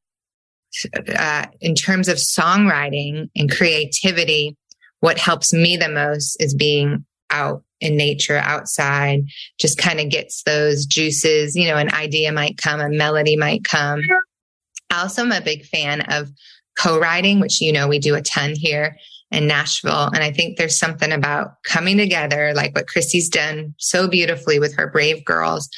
uh, 1.18 1.46
in 1.60 1.74
terms 1.74 2.08
of 2.08 2.18
songwriting 2.18 3.30
and 3.34 3.50
creativity, 3.50 4.56
what 5.00 5.18
helps 5.18 5.52
me 5.52 5.76
the 5.76 5.88
most 5.88 6.36
is 6.40 6.54
being 6.54 7.06
out 7.30 7.62
in 7.80 7.96
nature 7.96 8.38
outside 8.38 9.20
just 9.58 9.76
kind 9.76 10.00
of 10.00 10.08
gets 10.08 10.42
those 10.44 10.86
juices 10.86 11.54
you 11.54 11.68
know 11.68 11.76
an 11.76 11.92
idea 11.92 12.32
might 12.32 12.56
come 12.56 12.80
a 12.80 12.88
melody 12.88 13.36
might 13.36 13.64
come 13.64 14.00
also 14.90 15.22
am 15.22 15.32
a 15.32 15.40
big 15.40 15.64
fan 15.64 16.02
of 16.02 16.28
co-writing 16.78 17.40
which 17.40 17.60
you 17.60 17.72
know 17.72 17.88
we 17.88 17.98
do 17.98 18.14
a 18.14 18.22
ton 18.22 18.54
here 18.54 18.96
in 19.30 19.46
Nashville 19.46 20.10
and 20.12 20.22
I 20.22 20.30
think 20.30 20.56
there's 20.56 20.78
something 20.78 21.12
about 21.12 21.62
coming 21.64 21.96
together 21.96 22.52
like 22.54 22.74
what 22.74 22.86
Krissy's 22.86 23.28
done 23.28 23.74
so 23.78 24.08
beautifully 24.08 24.58
with 24.58 24.74
her 24.76 24.88
brave 24.90 25.24
girls 25.24 25.68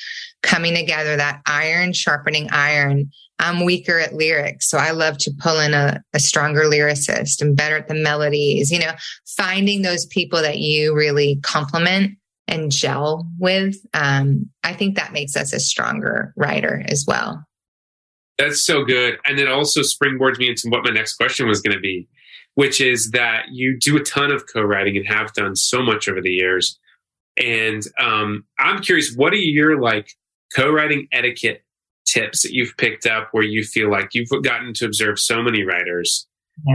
coming 0.42 0.74
together 0.74 1.16
that 1.16 1.40
iron 1.46 1.92
sharpening 1.92 2.48
iron 2.50 3.10
I'm 3.40 3.64
weaker 3.64 3.98
at 3.98 4.14
lyrics. 4.14 4.68
So 4.68 4.78
I 4.78 4.90
love 4.90 5.16
to 5.18 5.30
pull 5.38 5.60
in 5.60 5.72
a, 5.72 6.02
a, 6.12 6.18
stronger 6.18 6.62
lyricist 6.62 7.40
and 7.40 7.56
better 7.56 7.76
at 7.76 7.86
the 7.86 7.94
melodies, 7.94 8.72
you 8.72 8.80
know, 8.80 8.92
finding 9.36 9.82
those 9.82 10.06
people 10.06 10.42
that 10.42 10.58
you 10.58 10.94
really 10.94 11.38
complement 11.42 12.18
and 12.48 12.72
gel 12.72 13.28
with, 13.38 13.76
um, 13.94 14.48
I 14.64 14.72
think 14.72 14.96
that 14.96 15.12
makes 15.12 15.36
us 15.36 15.52
a 15.52 15.60
stronger 15.60 16.32
writer 16.36 16.82
as 16.88 17.04
well. 17.06 17.44
That's 18.38 18.64
so 18.64 18.84
good. 18.84 19.18
And 19.26 19.38
it 19.40 19.48
also 19.48 19.80
springboards 19.80 20.38
me 20.38 20.48
into 20.48 20.68
what 20.68 20.84
my 20.84 20.90
next 20.90 21.14
question 21.16 21.48
was 21.48 21.60
going 21.60 21.76
to 21.76 21.80
be, 21.80 22.08
which 22.54 22.80
is 22.80 23.10
that 23.10 23.46
you 23.50 23.76
do 23.78 23.96
a 23.96 24.02
ton 24.02 24.30
of 24.30 24.46
co 24.46 24.62
writing 24.62 24.96
and 24.96 25.06
have 25.08 25.32
done 25.32 25.56
so 25.56 25.82
much 25.82 26.08
over 26.08 26.22
the 26.22 26.30
years. 26.30 26.78
And 27.36 27.82
um, 28.00 28.44
I'm 28.58 28.80
curious, 28.80 29.14
what 29.14 29.32
are 29.32 29.36
your 29.36 29.80
like 29.80 30.12
co 30.54 30.70
writing 30.70 31.08
etiquette 31.12 31.64
tips 32.06 32.42
that 32.42 32.52
you've 32.52 32.76
picked 32.76 33.06
up 33.06 33.28
where 33.32 33.44
you 33.44 33.64
feel 33.64 33.90
like 33.90 34.14
you've 34.14 34.30
gotten 34.42 34.72
to 34.74 34.86
observe 34.86 35.18
so 35.18 35.42
many 35.42 35.64
writers 35.64 36.26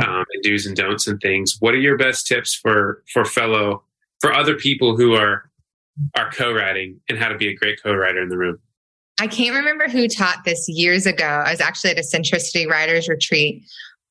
um, 0.03 0.25
and 0.33 0.43
do's 0.43 0.65
and 0.65 0.75
don'ts 0.75 1.07
and 1.07 1.19
things? 1.21 1.57
What 1.59 1.73
are 1.73 1.79
your 1.79 1.97
best 1.97 2.27
tips 2.27 2.53
for 2.53 3.03
for 3.11 3.23
fellow 3.23 3.83
for 4.19 4.33
other 4.33 4.55
people 4.55 4.97
who 4.97 5.13
are 5.13 5.49
are 6.15 6.29
co-writing 6.31 6.99
and 7.07 7.17
how 7.17 7.29
to 7.29 7.37
be 7.37 7.47
a 7.47 7.55
great 7.55 7.81
co-writer 7.81 8.21
in 8.21 8.29
the 8.29 8.37
room? 8.37 8.59
I 9.19 9.27
can't 9.27 9.55
remember 9.55 9.87
who 9.87 10.07
taught 10.07 10.43
this 10.43 10.67
years 10.67 11.05
ago. 11.05 11.25
I 11.25 11.51
was 11.51 11.61
actually 11.61 11.91
at 11.91 11.99
a 11.99 12.01
Centricity 12.01 12.67
Writers 12.67 13.07
Retreat, 13.07 13.63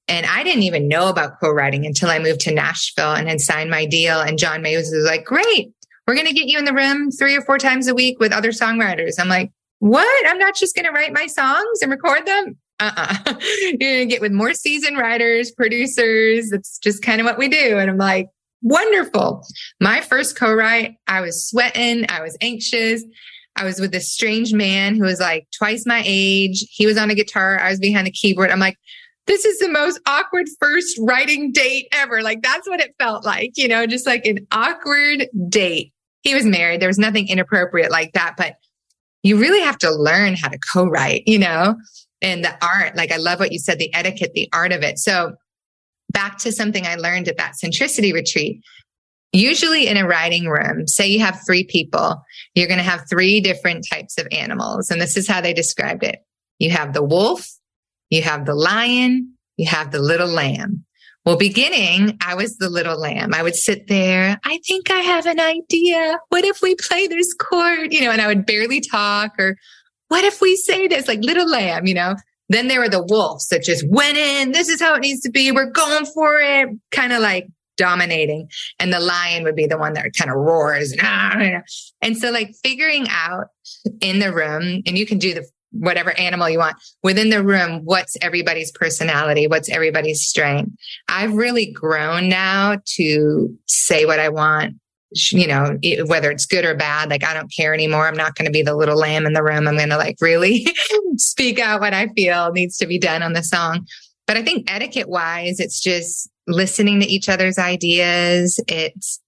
and 0.08 0.26
I 0.26 0.42
didn't 0.42 0.62
even 0.62 0.88
know 0.88 1.08
about 1.08 1.40
co-writing 1.40 1.84
until 1.86 2.08
I 2.08 2.18
moved 2.18 2.40
to 2.42 2.54
Nashville 2.54 3.14
and 3.14 3.28
had 3.28 3.40
signed 3.40 3.70
my 3.70 3.84
deal. 3.84 4.20
And 4.20 4.38
John 4.38 4.62
Mays 4.62 4.90
was 4.92 5.04
like, 5.04 5.24
"Great, 5.24 5.72
we're 6.06 6.14
going 6.14 6.26
to 6.26 6.32
get 6.32 6.48
you 6.48 6.58
in 6.58 6.64
the 6.64 6.74
room 6.74 7.10
three 7.10 7.36
or 7.36 7.42
four 7.42 7.58
times 7.58 7.88
a 7.88 7.94
week 7.94 8.20
with 8.20 8.32
other 8.32 8.50
songwriters." 8.50 9.14
I'm 9.18 9.28
like, 9.28 9.50
"What? 9.80 10.26
I'm 10.28 10.38
not 10.38 10.54
just 10.54 10.74
going 10.74 10.86
to 10.86 10.92
write 10.92 11.12
my 11.12 11.26
songs 11.26 11.82
and 11.82 11.90
record 11.90 12.26
them." 12.26 12.56
Uh-uh. 12.80 13.14
You're 13.60 13.78
going 13.78 13.98
to 13.98 14.06
get 14.06 14.20
with 14.20 14.32
more 14.32 14.54
seasoned 14.54 14.98
writers, 14.98 15.52
producers. 15.52 16.50
That's 16.50 16.78
just 16.78 17.02
kind 17.02 17.20
of 17.20 17.24
what 17.24 17.38
we 17.38 17.48
do. 17.48 17.78
And 17.78 17.88
I'm 17.88 17.96
like, 17.96 18.28
wonderful. 18.62 19.46
My 19.80 20.00
first 20.00 20.36
co-write, 20.36 20.96
I 21.06 21.20
was 21.20 21.46
sweating. 21.46 22.06
I 22.08 22.22
was 22.22 22.36
anxious. 22.40 23.04
I 23.56 23.64
was 23.64 23.80
with 23.80 23.92
this 23.92 24.10
strange 24.10 24.52
man 24.52 24.96
who 24.96 25.02
was 25.02 25.20
like 25.20 25.46
twice 25.56 25.84
my 25.86 26.02
age. 26.04 26.64
He 26.70 26.86
was 26.86 26.96
on 26.96 27.10
a 27.10 27.14
guitar. 27.14 27.58
I 27.60 27.70
was 27.70 27.78
behind 27.78 28.06
the 28.06 28.10
keyboard. 28.10 28.50
I'm 28.50 28.58
like, 28.58 28.78
this 29.26 29.44
is 29.44 29.58
the 29.58 29.68
most 29.68 30.00
awkward 30.06 30.46
first 30.58 30.98
writing 31.00 31.52
date 31.52 31.86
ever. 31.92 32.22
Like 32.22 32.42
that's 32.42 32.68
what 32.68 32.80
it 32.80 32.94
felt 32.98 33.24
like, 33.24 33.52
you 33.56 33.68
know, 33.68 33.86
just 33.86 34.06
like 34.06 34.26
an 34.26 34.46
awkward 34.50 35.28
date. 35.48 35.92
He 36.22 36.34
was 36.34 36.44
married. 36.44 36.80
There 36.80 36.88
was 36.88 36.98
nothing 36.98 37.28
inappropriate 37.28 37.90
like 37.90 38.12
that, 38.14 38.34
but 38.36 38.54
you 39.22 39.38
really 39.38 39.60
have 39.60 39.78
to 39.78 39.90
learn 39.90 40.34
how 40.34 40.48
to 40.48 40.58
co-write, 40.72 41.22
you 41.26 41.38
know, 41.38 41.76
and 42.20 42.44
the 42.44 42.54
art. 42.64 42.96
Like 42.96 43.12
I 43.12 43.16
love 43.16 43.38
what 43.38 43.52
you 43.52 43.58
said, 43.58 43.78
the 43.78 43.92
etiquette, 43.94 44.32
the 44.34 44.48
art 44.52 44.72
of 44.72 44.82
it. 44.82 44.98
So 44.98 45.34
back 46.10 46.38
to 46.38 46.52
something 46.52 46.86
I 46.86 46.96
learned 46.96 47.28
at 47.28 47.36
that 47.36 47.54
centricity 47.62 48.12
retreat. 48.12 48.60
Usually 49.32 49.88
in 49.88 49.96
a 49.96 50.06
writing 50.06 50.46
room, 50.46 50.86
say 50.86 51.06
you 51.06 51.20
have 51.20 51.40
three 51.46 51.64
people, 51.64 52.22
you're 52.54 52.68
going 52.68 52.78
to 52.78 52.84
have 52.84 53.04
three 53.08 53.40
different 53.40 53.86
types 53.90 54.18
of 54.18 54.28
animals. 54.30 54.90
And 54.90 55.00
this 55.00 55.16
is 55.16 55.26
how 55.26 55.40
they 55.40 55.54
described 55.54 56.04
it. 56.04 56.18
You 56.58 56.70
have 56.70 56.92
the 56.92 57.02
wolf, 57.02 57.48
you 58.10 58.22
have 58.22 58.44
the 58.44 58.54
lion, 58.54 59.34
you 59.56 59.68
have 59.68 59.90
the 59.90 60.00
little 60.00 60.28
lamb. 60.28 60.84
Well, 61.24 61.36
beginning, 61.36 62.18
I 62.20 62.34
was 62.34 62.56
the 62.56 62.68
little 62.68 62.98
lamb. 62.98 63.32
I 63.32 63.42
would 63.42 63.54
sit 63.54 63.86
there. 63.86 64.38
I 64.44 64.58
think 64.66 64.90
I 64.90 64.98
have 64.98 65.24
an 65.24 65.38
idea. 65.38 66.18
What 66.30 66.44
if 66.44 66.60
we 66.60 66.74
play 66.74 67.06
this 67.06 67.32
chord? 67.32 67.92
You 67.92 68.02
know, 68.02 68.10
and 68.10 68.20
I 68.20 68.26
would 68.26 68.44
barely 68.44 68.80
talk 68.80 69.32
or 69.38 69.56
what 70.08 70.24
if 70.24 70.40
we 70.40 70.56
say 70.56 70.88
this 70.88 71.08
like 71.08 71.20
little 71.20 71.48
lamb, 71.48 71.86
you 71.86 71.94
know? 71.94 72.16
Then 72.48 72.68
there 72.68 72.80
were 72.80 72.88
the 72.88 73.06
wolves 73.08 73.48
that 73.48 73.62
just 73.62 73.84
went 73.88 74.18
in. 74.18 74.52
This 74.52 74.68
is 74.68 74.80
how 74.80 74.94
it 74.94 75.00
needs 75.00 75.22
to 75.22 75.30
be. 75.30 75.52
We're 75.52 75.70
going 75.70 76.04
for 76.04 76.38
it. 76.38 76.68
Kind 76.90 77.12
of 77.12 77.22
like 77.22 77.46
dominating. 77.82 78.48
And 78.78 78.92
the 78.92 79.00
lion 79.00 79.42
would 79.44 79.56
be 79.56 79.66
the 79.66 79.78
one 79.78 79.94
that 79.94 80.12
kind 80.16 80.30
of 80.30 80.36
roars. 80.36 80.94
Ah, 81.00 81.32
ah, 81.34 81.48
ah. 81.56 81.62
And 82.00 82.16
so 82.16 82.30
like 82.30 82.54
figuring 82.62 83.06
out 83.10 83.48
in 84.00 84.20
the 84.20 84.32
room, 84.32 84.82
and 84.86 84.96
you 84.96 85.06
can 85.06 85.18
do 85.18 85.34
the 85.34 85.44
whatever 85.72 86.16
animal 86.18 86.48
you 86.50 86.58
want 86.58 86.76
within 87.02 87.30
the 87.30 87.42
room, 87.42 87.80
what's 87.84 88.16
everybody's 88.20 88.70
personality? 88.70 89.46
What's 89.46 89.70
everybody's 89.70 90.22
strength? 90.22 90.70
I've 91.08 91.32
really 91.32 91.72
grown 91.72 92.28
now 92.28 92.76
to 92.96 93.58
say 93.66 94.04
what 94.04 94.20
I 94.20 94.28
want 94.28 94.76
you 95.30 95.46
know, 95.46 95.76
whether 96.06 96.30
it's 96.30 96.46
good 96.46 96.64
or 96.64 96.74
bad, 96.74 97.10
like 97.10 97.22
I 97.22 97.34
don't 97.34 97.52
care 97.54 97.74
anymore. 97.74 98.08
I'm 98.08 98.16
not 98.16 98.34
going 98.34 98.46
to 98.46 98.52
be 98.52 98.62
the 98.62 98.74
little 98.74 98.96
lamb 98.96 99.26
in 99.26 99.34
the 99.34 99.42
room. 99.42 99.68
I'm 99.68 99.76
going 99.76 99.90
to 99.90 99.98
like 99.98 100.16
really 100.22 100.66
speak 101.16 101.58
out 101.58 101.82
what 101.82 101.92
I 101.92 102.08
feel 102.08 102.50
needs 102.52 102.78
to 102.78 102.86
be 102.86 102.98
done 102.98 103.22
on 103.22 103.34
the 103.34 103.42
song. 103.42 103.86
But 104.26 104.36
I 104.36 104.42
think 104.42 104.70
etiquette 104.70 105.08
wise, 105.08 105.60
it's 105.60 105.80
just 105.80 106.30
listening 106.46 107.00
to 107.00 107.06
each 107.06 107.28
other's 107.28 107.58
ideas. 107.58 108.58
It's, 108.68 109.20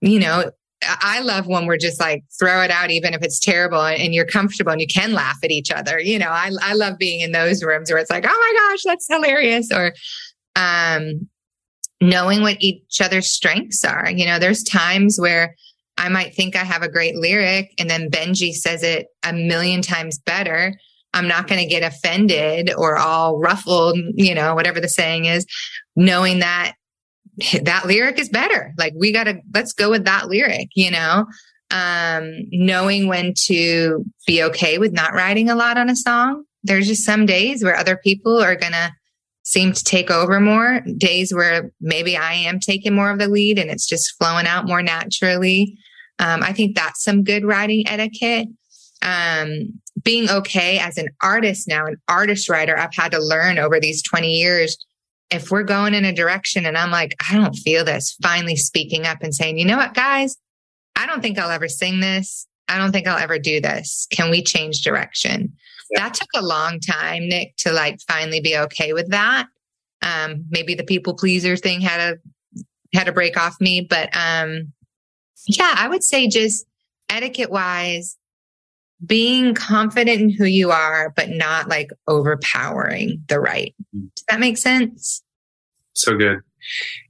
you 0.00 0.18
know, 0.18 0.50
I 0.84 1.20
love 1.20 1.46
when 1.46 1.66
we're 1.66 1.76
just 1.76 2.00
like 2.00 2.24
throw 2.38 2.62
it 2.62 2.70
out, 2.70 2.90
even 2.90 3.14
if 3.14 3.22
it's 3.22 3.38
terrible 3.38 3.82
and 3.82 4.12
you're 4.12 4.26
comfortable 4.26 4.72
and 4.72 4.80
you 4.80 4.86
can 4.86 5.12
laugh 5.12 5.38
at 5.44 5.50
each 5.50 5.70
other. 5.70 6.00
You 6.00 6.18
know, 6.18 6.30
I, 6.30 6.50
I 6.60 6.74
love 6.74 6.98
being 6.98 7.20
in 7.20 7.32
those 7.32 7.62
rooms 7.62 7.90
where 7.90 8.00
it's 8.00 8.10
like, 8.10 8.24
oh 8.26 8.28
my 8.28 8.70
gosh, 8.70 8.82
that's 8.84 9.06
hilarious. 9.08 9.70
Or, 9.72 9.92
um, 10.56 11.28
knowing 12.00 12.42
what 12.42 12.56
each 12.60 13.00
other's 13.00 13.28
strengths 13.28 13.84
are. 13.84 14.10
You 14.10 14.26
know, 14.26 14.38
there's 14.40 14.64
times 14.64 15.18
where 15.20 15.54
I 15.98 16.08
might 16.08 16.34
think 16.34 16.56
I 16.56 16.64
have 16.64 16.82
a 16.82 16.90
great 16.90 17.14
lyric 17.14 17.72
and 17.78 17.88
then 17.88 18.10
Benji 18.10 18.52
says 18.52 18.82
it 18.82 19.06
a 19.22 19.32
million 19.32 19.82
times 19.82 20.18
better. 20.18 20.74
I'm 21.14 21.28
not 21.28 21.46
going 21.46 21.60
to 21.60 21.66
get 21.66 21.84
offended 21.84 22.72
or 22.76 22.96
all 22.96 23.38
ruffled, 23.38 23.98
you 24.14 24.34
know, 24.34 24.54
whatever 24.54 24.80
the 24.80 24.88
saying 24.88 25.26
is, 25.26 25.46
knowing 25.96 26.40
that 26.40 26.74
that 27.62 27.86
lyric 27.86 28.18
is 28.18 28.28
better. 28.28 28.72
Like 28.78 28.94
we 28.96 29.12
got 29.12 29.24
to, 29.24 29.40
let's 29.54 29.72
go 29.72 29.90
with 29.90 30.04
that 30.04 30.28
lyric, 30.28 30.68
you 30.74 30.90
know, 30.90 31.26
um, 31.70 32.32
knowing 32.50 33.08
when 33.08 33.34
to 33.46 34.04
be 34.26 34.42
okay 34.42 34.78
with 34.78 34.92
not 34.92 35.14
writing 35.14 35.48
a 35.48 35.54
lot 35.54 35.78
on 35.78 35.88
a 35.88 35.96
song. 35.96 36.44
There's 36.62 36.86
just 36.86 37.04
some 37.04 37.26
days 37.26 37.64
where 37.64 37.76
other 37.76 37.96
people 37.96 38.40
are 38.40 38.56
going 38.56 38.72
to 38.72 38.92
seem 39.44 39.72
to 39.72 39.82
take 39.82 40.10
over 40.10 40.38
more 40.38 40.82
days 40.96 41.34
where 41.34 41.72
maybe 41.80 42.16
I 42.16 42.34
am 42.34 42.60
taking 42.60 42.94
more 42.94 43.10
of 43.10 43.18
the 43.18 43.28
lead 43.28 43.58
and 43.58 43.70
it's 43.70 43.88
just 43.88 44.14
flowing 44.16 44.46
out 44.46 44.66
more 44.66 44.82
naturally. 44.82 45.76
Um, 46.18 46.42
I 46.42 46.52
think 46.52 46.76
that's 46.76 47.02
some 47.02 47.24
good 47.24 47.44
writing 47.44 47.84
etiquette. 47.88 48.48
Um, 49.02 49.80
being 50.04 50.30
okay 50.30 50.78
as 50.78 50.96
an 50.96 51.08
artist 51.22 51.66
now, 51.66 51.86
an 51.86 51.96
artist 52.08 52.48
writer, 52.48 52.78
I've 52.78 52.94
had 52.94 53.12
to 53.12 53.18
learn 53.18 53.58
over 53.58 53.80
these 53.80 54.02
20 54.02 54.32
years. 54.32 54.76
If 55.32 55.50
we're 55.50 55.62
going 55.62 55.94
in 55.94 56.04
a 56.04 56.12
direction 56.12 56.66
and 56.66 56.76
I'm 56.76 56.90
like, 56.90 57.14
I 57.30 57.34
don't 57.34 57.54
feel 57.54 57.84
this, 57.84 58.16
finally 58.22 58.56
speaking 58.56 59.06
up 59.06 59.22
and 59.22 59.34
saying, 59.34 59.58
you 59.58 59.64
know 59.64 59.76
what, 59.76 59.94
guys, 59.94 60.36
I 60.96 61.06
don't 61.06 61.22
think 61.22 61.38
I'll 61.38 61.50
ever 61.50 61.68
sing 61.68 62.00
this. 62.00 62.46
I 62.68 62.78
don't 62.78 62.92
think 62.92 63.06
I'll 63.06 63.18
ever 63.18 63.38
do 63.38 63.60
this. 63.60 64.06
Can 64.10 64.30
we 64.30 64.42
change 64.42 64.82
direction? 64.82 65.52
that 65.94 66.14
took 66.14 66.28
a 66.34 66.42
long 66.42 66.80
time, 66.80 67.28
Nick, 67.28 67.56
to 67.58 67.72
like 67.72 68.00
finally 68.08 68.40
be 68.40 68.56
okay 68.56 68.92
with 68.92 69.10
that. 69.10 69.46
Um, 70.02 70.46
maybe 70.50 70.74
the 70.74 70.84
people 70.84 71.14
pleaser 71.14 71.56
thing 71.56 71.80
had 71.80 72.14
a 72.14 72.96
had 72.96 73.08
a 73.08 73.12
break 73.12 73.36
off 73.36 73.60
me, 73.60 73.80
but 73.80 74.14
um, 74.16 74.72
yeah, 75.46 75.74
I 75.76 75.88
would 75.88 76.02
say 76.02 76.28
just 76.28 76.66
etiquette 77.08 77.50
wise, 77.50 78.16
being 79.04 79.54
confident 79.54 80.20
in 80.20 80.30
who 80.30 80.44
you 80.44 80.70
are, 80.70 81.12
but 81.16 81.30
not 81.30 81.68
like 81.68 81.90
overpowering 82.08 83.22
the 83.28 83.40
right. 83.40 83.74
Mm. 83.94 84.14
Does 84.14 84.24
that 84.28 84.40
make 84.40 84.58
sense? 84.58 85.22
So 85.94 86.16
good. 86.16 86.40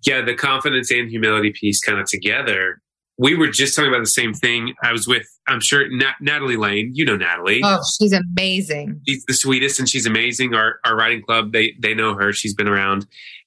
Yeah, 0.07 0.23
the 0.23 0.35
confidence 0.35 0.91
and 0.91 1.11
humility 1.11 1.53
piece 1.53 1.81
kind 1.81 2.01
of 2.01 2.07
together 2.07 2.83
we 3.19 3.37
were 3.37 3.49
just 3.49 3.77
talking 3.77 3.89
about 3.89 4.01
the 4.01 4.07
same 4.07 4.33
thing. 4.33 4.75
I 4.83 4.93
was 4.93 5.07
with, 5.07 5.27
I'm 5.47 5.61
sure, 5.61 5.89
Nat- 5.89 6.17
Natalie 6.21 6.57
Lane. 6.57 6.91
You 6.95 7.05
know 7.05 7.17
Natalie. 7.17 7.61
Oh, 7.63 7.81
she's 7.99 8.13
amazing. 8.13 9.01
She's 9.07 9.25
the 9.27 9.35
sweetest, 9.35 9.79
and 9.79 9.89
she's 9.89 10.07
amazing. 10.07 10.55
Our 10.55 10.81
our 10.85 10.97
writing 10.97 11.23
club, 11.23 11.53
they 11.53 11.75
they 11.79 11.95
know 11.95 12.15
her. 12.15 12.33
She's 12.33 12.55
been 12.55 12.69
around, 12.69 13.07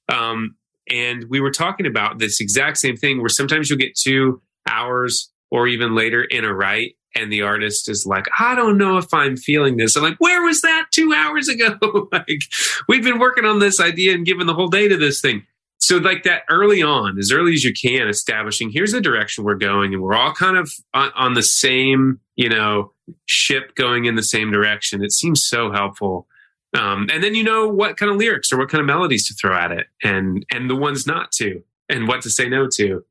um, 0.09 0.55
and 0.89 1.25
we 1.29 1.39
were 1.39 1.51
talking 1.51 1.85
about 1.85 2.19
this 2.19 2.39
exact 2.39 2.77
same 2.77 2.95
thing. 2.95 3.19
Where 3.19 3.29
sometimes 3.29 3.69
you'll 3.69 3.79
get 3.79 3.95
two 3.95 4.41
hours 4.67 5.31
or 5.51 5.67
even 5.67 5.95
later 5.95 6.23
in 6.23 6.45
a 6.45 6.53
write, 6.53 6.95
and 7.15 7.31
the 7.31 7.41
artist 7.41 7.89
is 7.89 8.05
like, 8.05 8.27
I 8.39 8.55
don't 8.55 8.77
know 8.77 8.97
if 8.97 9.13
I'm 9.13 9.37
feeling 9.37 9.77
this. 9.77 9.95
I'm 9.95 10.03
like, 10.03 10.17
where 10.19 10.43
was 10.43 10.61
that 10.61 10.87
two 10.91 11.13
hours 11.13 11.47
ago? 11.47 11.77
like, 12.11 12.41
we've 12.87 13.03
been 13.03 13.19
working 13.19 13.45
on 13.45 13.59
this 13.59 13.79
idea 13.79 14.13
and 14.13 14.25
giving 14.25 14.47
the 14.47 14.53
whole 14.53 14.67
day 14.67 14.87
to 14.87 14.97
this 14.97 15.21
thing. 15.21 15.43
So 15.77 15.97
like 15.97 16.23
that 16.23 16.43
early 16.49 16.81
on 16.81 17.19
as 17.19 17.31
early 17.31 17.53
as 17.53 17.63
you 17.63 17.71
can 17.71 18.07
establishing 18.07 18.71
here's 18.71 18.91
the 18.91 19.01
direction 19.01 19.43
we're 19.43 19.55
going 19.55 19.93
and 19.93 20.01
we're 20.01 20.15
all 20.15 20.33
kind 20.33 20.57
of 20.57 20.71
on, 20.93 21.11
on, 21.15 21.33
the 21.35 21.43
same 21.43 22.19
you 22.35 22.49
know 22.49 22.91
ship 23.25 23.75
going 23.75 24.05
in 24.05 24.15
the 24.15 24.23
same 24.23 24.51
direction. 24.51 25.03
It 25.03 25.11
seems 25.11 25.45
so 25.45 25.71
helpful. 25.71 26.27
Um, 26.75 27.07
and 27.13 27.23
then 27.23 27.35
you 27.35 27.43
know 27.43 27.67
what 27.67 27.97
kind 27.97 28.11
of 28.11 28.17
lyrics 28.17 28.51
or 28.51 28.57
what 28.57 28.69
kind 28.69 28.79
of 28.79 28.87
melodies 28.87 29.27
to 29.27 29.35
throw 29.35 29.55
at 29.55 29.71
it 29.71 29.87
and 30.01 30.45
and 30.51 30.69
the 30.69 30.75
ones 30.75 31.05
not 31.05 31.31
to 31.33 31.61
and 31.87 32.07
what 32.07 32.21
to 32.23 32.29
say 32.29 32.49
no 32.49 32.67
to 32.67 33.03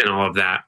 and 0.00 0.08
all 0.08 0.26
of 0.26 0.34
that 0.34 0.64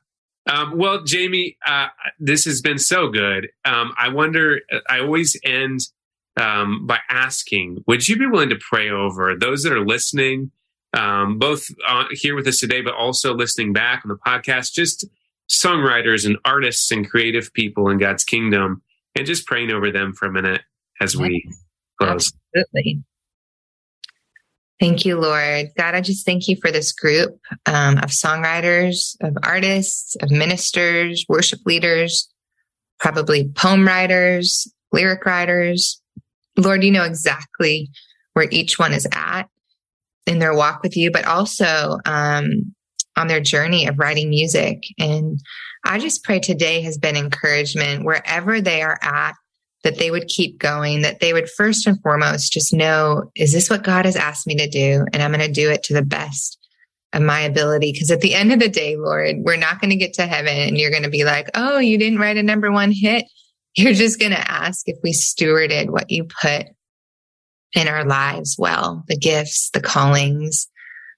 um, 0.46 0.76
well 0.76 1.02
jaime 1.08 1.56
uh, 1.66 1.88
this 2.18 2.44
has 2.44 2.60
been 2.60 2.78
so 2.78 3.08
good 3.08 3.48
um, 3.64 3.92
i 3.98 4.08
wonder 4.08 4.60
i 4.88 5.00
always 5.00 5.38
end 5.44 5.80
um, 6.38 6.86
by 6.86 6.98
asking 7.08 7.82
would 7.86 8.06
you 8.06 8.18
be 8.18 8.26
willing 8.26 8.50
to 8.50 8.58
pray 8.60 8.90
over 8.90 9.34
those 9.38 9.62
that 9.62 9.72
are 9.72 9.84
listening 9.84 10.50
um, 10.96 11.38
both 11.38 11.68
uh, 11.86 12.04
here 12.10 12.34
with 12.34 12.46
us 12.46 12.58
today, 12.58 12.80
but 12.80 12.94
also 12.94 13.34
listening 13.34 13.72
back 13.72 14.02
on 14.04 14.08
the 14.08 14.16
podcast. 14.16 14.72
Just 14.72 15.06
songwriters 15.50 16.26
and 16.26 16.38
artists 16.44 16.90
and 16.90 17.08
creative 17.08 17.52
people 17.52 17.88
in 17.90 17.98
God's 17.98 18.24
kingdom 18.24 18.82
and 19.14 19.26
just 19.26 19.46
praying 19.46 19.70
over 19.70 19.90
them 19.90 20.12
for 20.12 20.26
a 20.26 20.32
minute 20.32 20.62
as 21.00 21.16
we 21.16 21.48
close. 22.00 22.32
Absolutely. 22.56 23.02
Thank 24.78 25.06
you, 25.06 25.18
Lord. 25.18 25.68
God, 25.78 25.94
I 25.94 26.02
just 26.02 26.26
thank 26.26 26.48
you 26.48 26.56
for 26.60 26.70
this 26.70 26.92
group 26.92 27.38
um, 27.64 27.96
of 27.98 28.10
songwriters, 28.10 29.16
of 29.22 29.36
artists, 29.42 30.16
of 30.16 30.30
ministers, 30.30 31.24
worship 31.28 31.60
leaders, 31.64 32.28
probably 32.98 33.48
poem 33.54 33.86
writers, 33.86 34.70
lyric 34.92 35.24
writers. 35.24 36.00
Lord, 36.58 36.84
you 36.84 36.90
know 36.90 37.04
exactly 37.04 37.90
where 38.34 38.48
each 38.50 38.78
one 38.78 38.92
is 38.92 39.06
at 39.12 39.48
in 40.26 40.40
their 40.40 40.54
walk 40.54 40.82
with 40.82 40.96
you, 40.96 41.10
but 41.10 41.24
also 41.24 41.98
um, 42.04 42.74
on 43.16 43.28
their 43.28 43.40
journey 43.40 43.86
of 43.86 43.98
writing 43.98 44.28
music. 44.28 44.84
And 44.98 45.40
I 45.84 45.98
just 45.98 46.22
pray 46.22 46.40
today 46.40 46.82
has 46.82 46.98
been 46.98 47.16
encouragement 47.16 48.04
wherever 48.04 48.60
they 48.60 48.82
are 48.82 48.98
at, 49.00 49.34
that 49.86 49.98
they 49.98 50.10
would 50.10 50.26
keep 50.26 50.58
going, 50.58 51.02
that 51.02 51.20
they 51.20 51.32
would 51.32 51.48
first 51.48 51.86
and 51.86 52.02
foremost 52.02 52.52
just 52.52 52.74
know, 52.74 53.30
is 53.36 53.52
this 53.52 53.70
what 53.70 53.84
God 53.84 54.04
has 54.04 54.16
asked 54.16 54.44
me 54.44 54.56
to 54.56 54.68
do? 54.68 55.06
And 55.12 55.22
I'm 55.22 55.30
going 55.30 55.46
to 55.46 55.52
do 55.52 55.70
it 55.70 55.84
to 55.84 55.94
the 55.94 56.02
best 56.02 56.58
of 57.12 57.22
my 57.22 57.38
ability. 57.42 57.92
Because 57.92 58.10
at 58.10 58.20
the 58.20 58.34
end 58.34 58.52
of 58.52 58.58
the 58.58 58.68
day, 58.68 58.96
Lord, 58.96 59.36
we're 59.38 59.56
not 59.56 59.80
going 59.80 59.90
to 59.90 59.96
get 59.96 60.14
to 60.14 60.26
heaven 60.26 60.56
and 60.56 60.76
you're 60.76 60.90
going 60.90 61.04
to 61.04 61.08
be 61.08 61.22
like, 61.22 61.50
oh, 61.54 61.78
you 61.78 61.98
didn't 61.98 62.18
write 62.18 62.36
a 62.36 62.42
number 62.42 62.72
one 62.72 62.90
hit. 62.90 63.26
You're 63.76 63.92
just 63.92 64.18
going 64.18 64.32
to 64.32 64.50
ask 64.50 64.88
if 64.88 64.96
we 65.04 65.12
stewarded 65.12 65.90
what 65.90 66.10
you 66.10 66.24
put 66.24 66.66
in 67.74 67.88
our 67.88 68.04
lives 68.06 68.56
well, 68.58 69.04
the 69.06 69.18
gifts, 69.18 69.70
the 69.70 69.82
callings. 69.82 70.66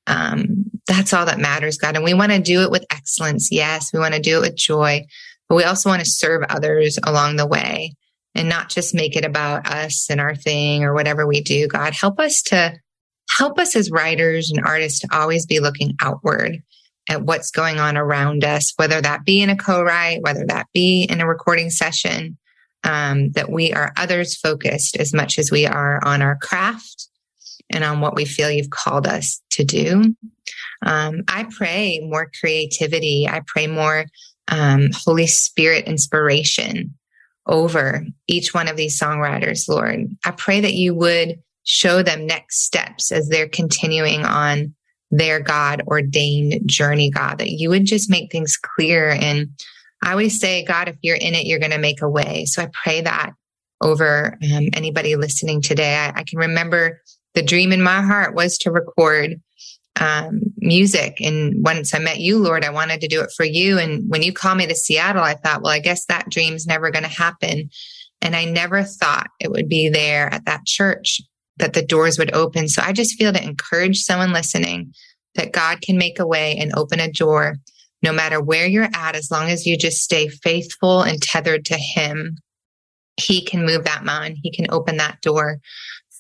Um, 0.09 0.65
that's 0.87 1.15
all 1.15 1.25
that 1.25 1.39
matters, 1.39 1.79
God. 1.79 1.95
And 1.95 2.05
we 2.05 2.15
want 2.15 2.33
to 2.33 2.41
do 2.41 2.63
it 2.63 2.71
with 2.73 2.85
excellence. 2.91 3.51
Yes, 3.53 3.93
we 3.95 4.01
want 4.01 4.15
to 4.15 4.21
do 4.21 4.39
it 4.39 4.41
with 4.41 4.57
joy, 4.57 5.07
but 5.49 5.55
we 5.55 5.63
also 5.63 5.89
want 5.89 6.05
to 6.05 6.11
serve 6.11 6.43
others 6.51 6.99
along 7.07 7.37
the 7.37 7.47
way 7.47 7.95
and 8.35 8.49
not 8.49 8.69
just 8.69 8.95
make 8.95 9.17
it 9.17 9.25
about 9.25 9.67
us 9.71 10.09
and 10.11 10.21
our 10.21 10.35
thing 10.35 10.85
or 10.85 10.95
whatever 10.95 11.27
we 11.27 11.41
do. 11.41 11.67
God, 11.67 11.93
help 11.95 12.21
us 12.21 12.43
to 12.43 12.75
help 13.31 13.59
us 13.59 13.77
as 13.77 13.91
writers 13.91 14.51
and 14.51 14.65
artists 14.65 15.01
to 15.01 15.09
always 15.13 15.47
be 15.47 15.61
looking 15.61 15.95
outward 16.01 16.63
at 17.09 17.23
what's 17.23 17.51
going 17.51 17.79
on 17.79 17.97
around 17.97 18.45
us, 18.45 18.73
whether 18.77 19.01
that 19.01 19.25
be 19.25 19.41
in 19.41 19.51
a 19.51 19.57
co-write, 19.57 20.23
whether 20.23 20.45
that 20.47 20.67
be 20.73 21.05
in 21.05 21.21
a 21.21 21.27
recording 21.27 21.71
session, 21.71 22.37
um, 22.85 23.31
that 23.31 23.51
we 23.51 23.73
are 23.73 23.93
others 23.97 24.37
focused 24.37 24.97
as 24.97 25.15
much 25.15 25.39
as 25.39 25.51
we 25.51 25.67
are 25.67 26.05
on 26.05 26.23
our 26.23 26.37
craft 26.37 27.09
and 27.71 27.85
on 27.85 28.01
what 28.01 28.15
we 28.15 28.25
feel 28.25 28.51
you've 28.51 28.71
called 28.71 29.07
us 29.07 29.43
to 29.51 29.65
do. 29.65 30.15
Um, 30.85 31.23
I 31.29 31.47
pray 31.51 32.01
more 32.03 32.31
creativity. 32.41 33.27
I 33.29 33.43
pray 33.47 33.67
more 33.67 34.07
um, 34.49 34.89
Holy 34.95 35.27
Spirit 35.27 35.87
inspiration 35.87 36.98
over 37.49 38.05
each 38.27 38.53
one 38.55 38.69
of 38.69 38.77
these 38.77 39.01
songwriters, 39.01 39.69
Lord. 39.69 40.07
I 40.25 40.31
pray 40.33 40.61
that 40.61 40.75
you 40.75 40.95
would 40.95 41.41
show 41.65 42.03
them 42.03 42.27
next 42.27 42.65
steps 42.65 43.11
as 43.11 43.29
they're 43.29 43.49
continuing 43.49 44.25
on 44.25 44.75
their 45.11 45.41
God 45.41 45.83
ordained 45.87 46.61
journey, 46.67 47.11
God, 47.11 47.39
that 47.39 47.51
you 47.51 47.71
would 47.71 47.87
just 47.87 48.11
make 48.11 48.31
things 48.31 48.59
clear 48.59 49.11
and 49.11 49.49
I 50.03 50.13
always 50.13 50.39
say, 50.39 50.65
God, 50.65 50.89
if 50.89 50.97
you're 51.03 51.17
in 51.17 51.35
it, 51.35 51.47
you're 51.47 51.59
going 51.59 51.73
to 51.73 51.79
make 51.79 52.03
a 52.03 52.09
way. 52.09 52.45
So 52.45 52.63
I 52.63 52.71
pray 52.73 53.01
that 53.01 53.33
over 53.81 54.39
um, 54.43 54.69
anybody 54.73 55.17
listening 55.17 55.63
today. 55.63 55.97
I, 55.97 56.21
I, 56.21 56.25
can 56.25 56.39
remember 56.39 57.01
the 57.35 57.43
dream 57.43 57.73
in 57.73 57.83
my 57.83 58.03
heart 58.03 58.35
was 58.35 58.59
to 58.59 58.73
record 58.73 59.41
um, 59.99 60.41
music. 60.59 61.21
And 61.21 61.65
once 61.65 61.95
I 61.95 61.99
met 61.99 62.19
you, 62.19 62.39
Lord, 62.39 62.65
I 62.65 62.71
wanted 62.71 63.01
to 63.01 63.09
do 63.09 63.21
it 63.21 63.31
for 63.37 63.45
you. 63.45 63.79
And 63.79 64.09
when 64.09 64.23
you 64.23 64.33
called 64.33 64.59
me 64.59 64.67
to 64.67 64.75
Seattle, 64.75 65.23
I 65.23 65.35
thought, 65.35 65.63
well, 65.63 65.73
I 65.73 65.81
guess 65.81 66.05
that 66.07 66.31
dream's 66.31 66.67
never 66.67 66.91
going 66.91 67.05
to 67.05 67.09
happen. 67.09 67.71
And 68.21 68.35
I 68.35 68.45
never 68.45 68.83
thought 68.83 69.29
it 69.41 69.51
would 69.51 69.69
be 69.69 69.89
there 69.89 70.33
at 70.33 70.45
that 70.47 70.67
church 70.67 71.21
that 71.59 71.73
the 71.73 71.85
doors 71.85 72.19
would 72.19 72.35
open. 72.35 72.69
So 72.69 72.83
I 72.83 72.93
just 72.93 73.19
feel 73.19 73.33
to 73.33 73.43
encourage 73.43 74.03
someone 74.03 74.33
listening 74.33 74.93
that 75.35 75.53
God 75.53 75.81
can 75.81 75.99
make 75.99 76.19
a 76.19 76.27
way 76.27 76.57
and 76.57 76.73
open 76.75 77.01
a 77.01 77.11
door 77.11 77.57
no 78.03 78.13
matter 78.13 78.41
where 78.41 78.67
you're 78.67 78.89
at, 78.95 79.17
as 79.17 79.31
long 79.31 79.51
as 79.51 79.67
you 79.67 79.77
just 79.77 80.03
stay 80.03 80.29
faithful 80.29 81.03
and 81.03 81.21
tethered 81.21 81.65
to 81.67 81.77
Him, 81.77 82.39
He 83.17 83.45
can 83.45 83.67
move 83.67 83.85
that 83.85 84.05
mountain. 84.05 84.37
He 84.43 84.53
can 84.53 84.67
open 84.71 84.99
that 84.99 85.21
door 85.21 85.59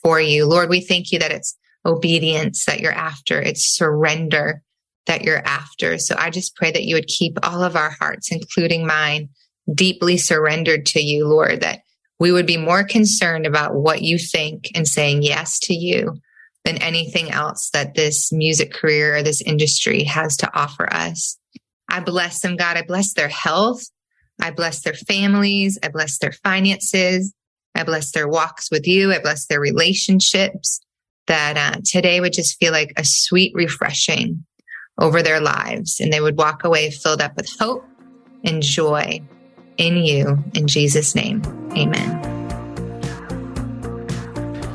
for 0.02 0.20
you. 0.20 0.46
Lord, 0.46 0.68
we 0.68 0.80
thank 0.80 1.12
you 1.12 1.18
that 1.20 1.32
it's 1.32 1.56
obedience 1.84 2.64
that 2.64 2.80
you're 2.80 2.92
after, 2.92 3.40
it's 3.40 3.76
surrender 3.76 4.62
that 5.06 5.22
you're 5.22 5.44
after. 5.46 5.98
So 5.98 6.14
I 6.18 6.30
just 6.30 6.54
pray 6.54 6.70
that 6.70 6.84
you 6.84 6.94
would 6.94 7.06
keep 7.06 7.38
all 7.42 7.62
of 7.62 7.76
our 7.76 7.90
hearts, 7.90 8.30
including 8.30 8.86
mine, 8.86 9.30
deeply 9.74 10.16
surrendered 10.16 10.86
to 10.86 11.00
you, 11.00 11.26
Lord, 11.26 11.60
that 11.62 11.80
we 12.20 12.32
would 12.32 12.46
be 12.46 12.56
more 12.56 12.84
concerned 12.84 13.46
about 13.46 13.74
what 13.74 14.02
you 14.02 14.18
think 14.18 14.70
and 14.74 14.86
saying 14.86 15.22
yes 15.22 15.58
to 15.60 15.74
you 15.74 16.14
than 16.64 16.82
anything 16.82 17.30
else 17.30 17.70
that 17.72 17.94
this 17.94 18.32
music 18.32 18.72
career 18.72 19.16
or 19.16 19.22
this 19.22 19.40
industry 19.40 20.04
has 20.04 20.36
to 20.38 20.54
offer 20.54 20.92
us. 20.92 21.38
I 21.88 22.00
bless 22.00 22.40
them, 22.40 22.56
God. 22.56 22.76
I 22.76 22.82
bless 22.82 23.14
their 23.14 23.28
health. 23.28 23.82
I 24.40 24.50
bless 24.50 24.82
their 24.82 24.94
families. 24.94 25.78
I 25.82 25.88
bless 25.88 26.18
their 26.18 26.32
finances. 26.32 27.32
I 27.74 27.84
bless 27.84 28.12
their 28.12 28.28
walks 28.28 28.70
with 28.70 28.86
you. 28.86 29.12
I 29.12 29.20
bless 29.20 29.46
their 29.46 29.60
relationships. 29.60 30.80
That 31.28 31.56
uh, 31.56 31.80
today 31.84 32.20
would 32.20 32.32
just 32.32 32.58
feel 32.58 32.72
like 32.72 32.92
a 32.96 33.04
sweet 33.04 33.54
refreshing 33.54 34.44
over 34.98 35.22
their 35.22 35.40
lives. 35.40 36.00
And 36.00 36.12
they 36.12 36.20
would 36.20 36.36
walk 36.36 36.64
away 36.64 36.90
filled 36.90 37.22
up 37.22 37.36
with 37.36 37.48
hope 37.58 37.84
and 38.44 38.62
joy 38.62 39.22
in 39.76 39.96
you. 39.98 40.42
In 40.54 40.66
Jesus' 40.66 41.14
name, 41.14 41.42
amen. 41.76 42.24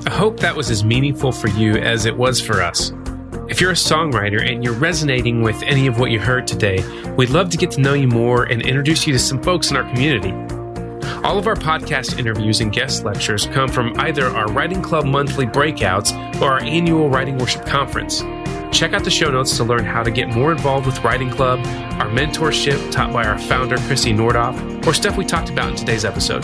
I 0.06 0.12
hope 0.12 0.40
that 0.40 0.56
was 0.56 0.70
as 0.70 0.84
meaningful 0.84 1.32
for 1.32 1.50
you 1.50 1.74
as 1.74 2.06
it 2.06 2.16
was 2.16 2.40
for 2.40 2.62
us. 2.62 2.92
If 3.50 3.60
you're 3.60 3.72
a 3.72 3.76
songwriter 3.76 4.50
and 4.50 4.64
you're 4.64 4.74
resonating 4.74 5.42
with 5.42 5.62
any 5.64 5.88
of 5.88 6.00
what 6.00 6.12
you 6.12 6.20
heard 6.20 6.48
today, 6.48 6.84
we'd 7.18 7.30
love 7.30 7.50
to 7.50 7.58
get 7.58 7.72
to 7.72 7.82
know 7.82 7.94
you 7.94 8.08
more 8.08 8.46
and 8.46 8.62
introduce 8.62 9.06
you 9.06 9.14
to 9.14 9.20
some 9.20 9.42
folks 9.42 9.70
in 9.70 9.78
our 9.78 9.84
community. 9.90 10.32
All 11.24 11.38
of 11.40 11.48
our 11.48 11.56
podcast 11.56 12.20
interviews 12.20 12.60
and 12.60 12.70
guest 12.72 13.06
lectures 13.06 13.48
come 13.48 13.70
from 13.70 13.98
either 13.98 14.28
our 14.28 14.52
Writing 14.52 14.82
Club 14.82 15.06
monthly 15.06 15.46
breakouts 15.46 16.12
or 16.42 16.52
our 16.52 16.62
annual 16.62 17.10
Writing 17.10 17.38
Worship 17.38 17.66
Conference. 17.66 18.22
Check 18.78 18.92
out 18.92 19.06
the 19.06 19.10
show 19.10 19.32
notes 19.32 19.56
to 19.56 19.64
learn 19.64 19.86
how 19.86 20.04
to 20.04 20.12
get 20.12 20.28
more 20.28 20.52
involved 20.52 20.86
with 20.86 21.02
Writing 21.02 21.30
Club, 21.30 21.60
our 22.00 22.10
mentorship 22.10 22.92
taught 22.92 23.14
by 23.14 23.26
our 23.26 23.40
founder, 23.40 23.78
Krissy 23.78 24.14
Nordhoff, 24.14 24.86
or 24.86 24.94
stuff 24.94 25.16
we 25.18 25.24
talked 25.24 25.50
about 25.50 25.70
in 25.70 25.76
today's 25.78 26.04
episode. 26.04 26.44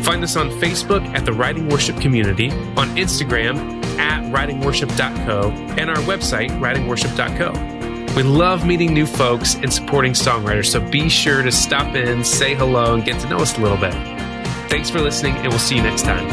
Find 0.00 0.22
us 0.24 0.34
on 0.34 0.50
Facebook 0.50 1.06
at 1.14 1.24
the 1.24 1.32
Writing 1.32 1.68
Worship 1.68 2.00
Community, 2.00 2.50
on 2.50 2.88
Instagram 2.96 3.56
at 3.98 4.20
writingworship.co, 4.32 5.50
and 5.78 5.90
our 5.90 5.96
website, 5.98 6.50
writingworship.co. 6.58 7.75
We 8.16 8.22
love 8.22 8.64
meeting 8.64 8.94
new 8.94 9.04
folks 9.04 9.56
and 9.56 9.70
supporting 9.70 10.14
songwriters, 10.14 10.68
so 10.68 10.80
be 10.80 11.10
sure 11.10 11.42
to 11.42 11.52
stop 11.52 11.94
in, 11.94 12.24
say 12.24 12.54
hello, 12.54 12.94
and 12.94 13.04
get 13.04 13.20
to 13.20 13.28
know 13.28 13.36
us 13.36 13.58
a 13.58 13.60
little 13.60 13.76
bit. 13.76 13.92
Thanks 14.70 14.88
for 14.88 15.02
listening, 15.02 15.34
and 15.34 15.48
we'll 15.48 15.58
see 15.58 15.76
you 15.76 15.82
next 15.82 16.04
time. 16.04 16.26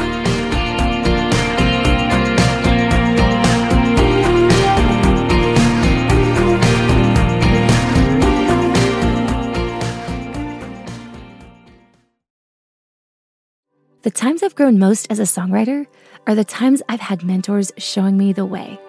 The 14.00 14.10
times 14.10 14.42
I've 14.42 14.54
grown 14.54 14.78
most 14.78 15.06
as 15.10 15.18
a 15.18 15.24
songwriter 15.24 15.86
are 16.26 16.34
the 16.34 16.44
times 16.44 16.82
I've 16.88 17.00
had 17.00 17.22
mentors 17.22 17.72
showing 17.76 18.16
me 18.16 18.32
the 18.32 18.46
way. 18.46 18.80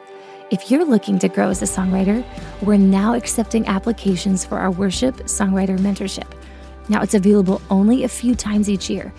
If 0.52 0.70
you're 0.70 0.86
looking 0.86 1.18
to 1.20 1.28
grow 1.28 1.50
as 1.50 1.64
a 1.64 1.66
songwriter, 1.66 2.24
we're 2.62 2.78
now 2.78 3.16
accepting 3.16 3.66
applications 3.66 4.46
for 4.46 4.60
our 4.60 4.70
worship 4.70 5.16
songwriter 5.24 5.76
mentorship. 5.80 6.32
Now, 6.88 7.02
it's 7.02 7.16
available 7.16 7.64
only 7.72 8.04
a 8.04 8.08
few 8.08 8.36
times 8.36 8.70
each 8.70 8.88
year. 8.88 9.12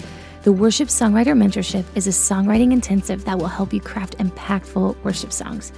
The 0.44 0.52
Worship 0.52 0.86
Songwriter 0.86 1.36
Mentorship 1.36 1.84
is 1.96 2.06
a 2.06 2.10
songwriting 2.10 2.72
intensive 2.72 3.24
that 3.24 3.36
will 3.36 3.48
help 3.48 3.72
you 3.72 3.80
craft 3.80 4.16
impactful 4.18 5.02
worship 5.02 5.32
songs. 5.32 5.72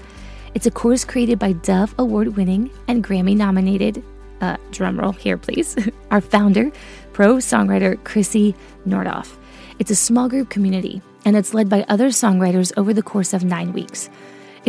It's 0.53 0.66
a 0.66 0.70
course 0.70 1.07
created 1.07 1.38
by 1.38 1.53
Dove 1.53 1.94
Award 1.99 2.36
winning 2.36 2.70
and 2.86 3.03
Grammy 3.03 3.34
nominated, 3.34 4.05
uh, 4.42 4.59
drumroll 4.70 5.16
here, 5.16 5.38
please, 5.38 5.74
our 6.11 6.20
founder, 6.20 6.70
pro 7.14 7.36
songwriter 7.36 7.96
Krissy 8.03 8.55
Nordhoff. 8.86 9.34
It's 9.78 9.90
a 9.90 9.96
small 9.96 10.28
group 10.28 10.51
community, 10.51 11.01
and 11.24 11.34
it's 11.34 11.55
led 11.55 11.70
by 11.70 11.86
other 11.88 12.09
songwriters 12.09 12.70
over 12.76 12.92
the 12.92 13.03
course 13.03 13.32
of 13.32 13.44
nine 13.44 13.72
weeks. 13.72 14.11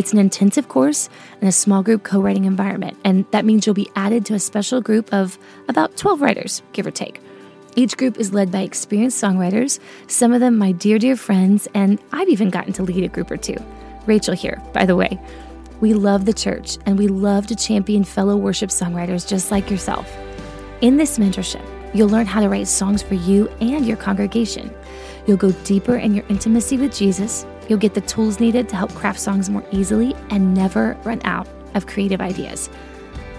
It's 0.00 0.14
an 0.14 0.18
intensive 0.18 0.66
course 0.66 1.10
in 1.42 1.46
a 1.46 1.52
small 1.52 1.82
group 1.82 2.04
co 2.04 2.22
writing 2.22 2.46
environment, 2.46 2.96
and 3.04 3.26
that 3.32 3.44
means 3.44 3.66
you'll 3.66 3.74
be 3.74 3.90
added 3.94 4.24
to 4.24 4.34
a 4.34 4.38
special 4.38 4.80
group 4.80 5.12
of 5.12 5.38
about 5.68 5.98
12 5.98 6.22
writers, 6.22 6.62
give 6.72 6.86
or 6.86 6.90
take. 6.90 7.20
Each 7.76 7.94
group 7.98 8.16
is 8.16 8.32
led 8.32 8.50
by 8.50 8.60
experienced 8.62 9.22
songwriters, 9.22 9.78
some 10.06 10.32
of 10.32 10.40
them 10.40 10.56
my 10.56 10.72
dear, 10.72 10.98
dear 10.98 11.16
friends, 11.16 11.68
and 11.74 11.98
I've 12.12 12.30
even 12.30 12.48
gotten 12.48 12.72
to 12.72 12.82
lead 12.82 13.04
a 13.04 13.08
group 13.08 13.30
or 13.30 13.36
two. 13.36 13.58
Rachel 14.06 14.32
here, 14.32 14.62
by 14.72 14.86
the 14.86 14.96
way. 14.96 15.20
We 15.80 15.92
love 15.92 16.24
the 16.24 16.32
church 16.32 16.78
and 16.86 16.96
we 16.96 17.06
love 17.06 17.46
to 17.48 17.54
champion 17.54 18.02
fellow 18.04 18.38
worship 18.38 18.70
songwriters 18.70 19.28
just 19.28 19.50
like 19.50 19.70
yourself. 19.70 20.10
In 20.80 20.96
this 20.96 21.18
mentorship, 21.18 21.66
you'll 21.92 22.08
learn 22.08 22.24
how 22.24 22.40
to 22.40 22.48
write 22.48 22.68
songs 22.68 23.02
for 23.02 23.16
you 23.16 23.48
and 23.60 23.86
your 23.86 23.98
congregation. 23.98 24.74
You'll 25.26 25.36
go 25.36 25.52
deeper 25.64 25.96
in 25.96 26.14
your 26.14 26.24
intimacy 26.30 26.78
with 26.78 26.96
Jesus. 26.96 27.44
You'll 27.70 27.78
get 27.78 27.94
the 27.94 28.00
tools 28.00 28.40
needed 28.40 28.68
to 28.70 28.76
help 28.76 28.92
craft 28.96 29.20
songs 29.20 29.48
more 29.48 29.64
easily 29.70 30.16
and 30.30 30.52
never 30.54 30.98
run 31.04 31.20
out 31.22 31.46
of 31.74 31.86
creative 31.86 32.20
ideas. 32.20 32.68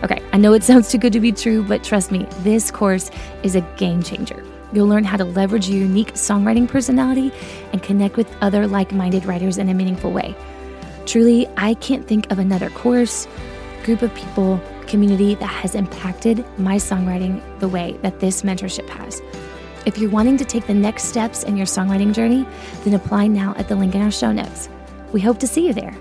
Okay, 0.06 0.24
I 0.32 0.38
know 0.38 0.54
it 0.54 0.64
sounds 0.64 0.90
too 0.90 0.98
good 0.98 1.12
to 1.12 1.20
be 1.20 1.34
true, 1.34 1.64
but 1.64 1.84
trust 1.84 2.14
me, 2.14 2.26
this 2.40 2.72
course 2.72 3.12
is 3.44 3.56
a 3.56 3.62
game 3.76 4.02
changer. 4.02 4.42
You'll 4.72 4.88
learn 4.88 5.04
how 5.04 5.18
to 5.18 5.26
leverage 5.26 5.68
your 5.68 5.80
unique 5.80 6.14
songwriting 6.14 6.66
personality 6.66 7.34
and 7.74 7.84
connect 7.84 8.16
with 8.16 8.34
other 8.40 8.68
like 8.68 8.94
minded 8.94 9.26
writers 9.26 9.58
in 9.58 9.68
a 9.68 9.74
meaningful 9.74 10.14
way. 10.14 10.34
Truly, 11.06 11.46
I 11.58 11.74
can't 11.74 12.08
think 12.08 12.32
of 12.32 12.40
another 12.40 12.70
course, 12.70 13.28
group 13.84 14.02
of 14.02 14.16
people, 14.16 14.62
community 14.88 15.36
that 15.36 15.46
has 15.46 15.76
impacted 15.76 16.46
my 16.58 16.78
songwriting 16.78 17.42
the 17.60 17.68
way 17.68 17.98
that 18.02 18.22
this 18.22 18.44
mentorship 18.44 18.88
has. 18.88 19.22
If 19.86 19.98
you're 19.98 20.12
wanting 20.12 20.38
to 20.38 20.46
take 20.46 20.68
the 20.68 20.74
next 20.74 21.06
steps 21.06 21.44
in 21.44 21.58
your 21.58 21.66
songwriting 21.66 22.14
journey, 22.14 22.46
then 22.84 22.94
apply 22.94 23.28
now 23.28 23.56
at 23.58 23.68
the 23.68 23.76
link 23.76 23.96
in 23.96 24.02
our 24.02 24.12
show 24.12 24.32
notes. 24.32 24.70
We 25.12 25.22
hope 25.22 25.40
to 25.40 25.48
see 25.48 25.66
you 25.66 25.74
there. 25.74 25.96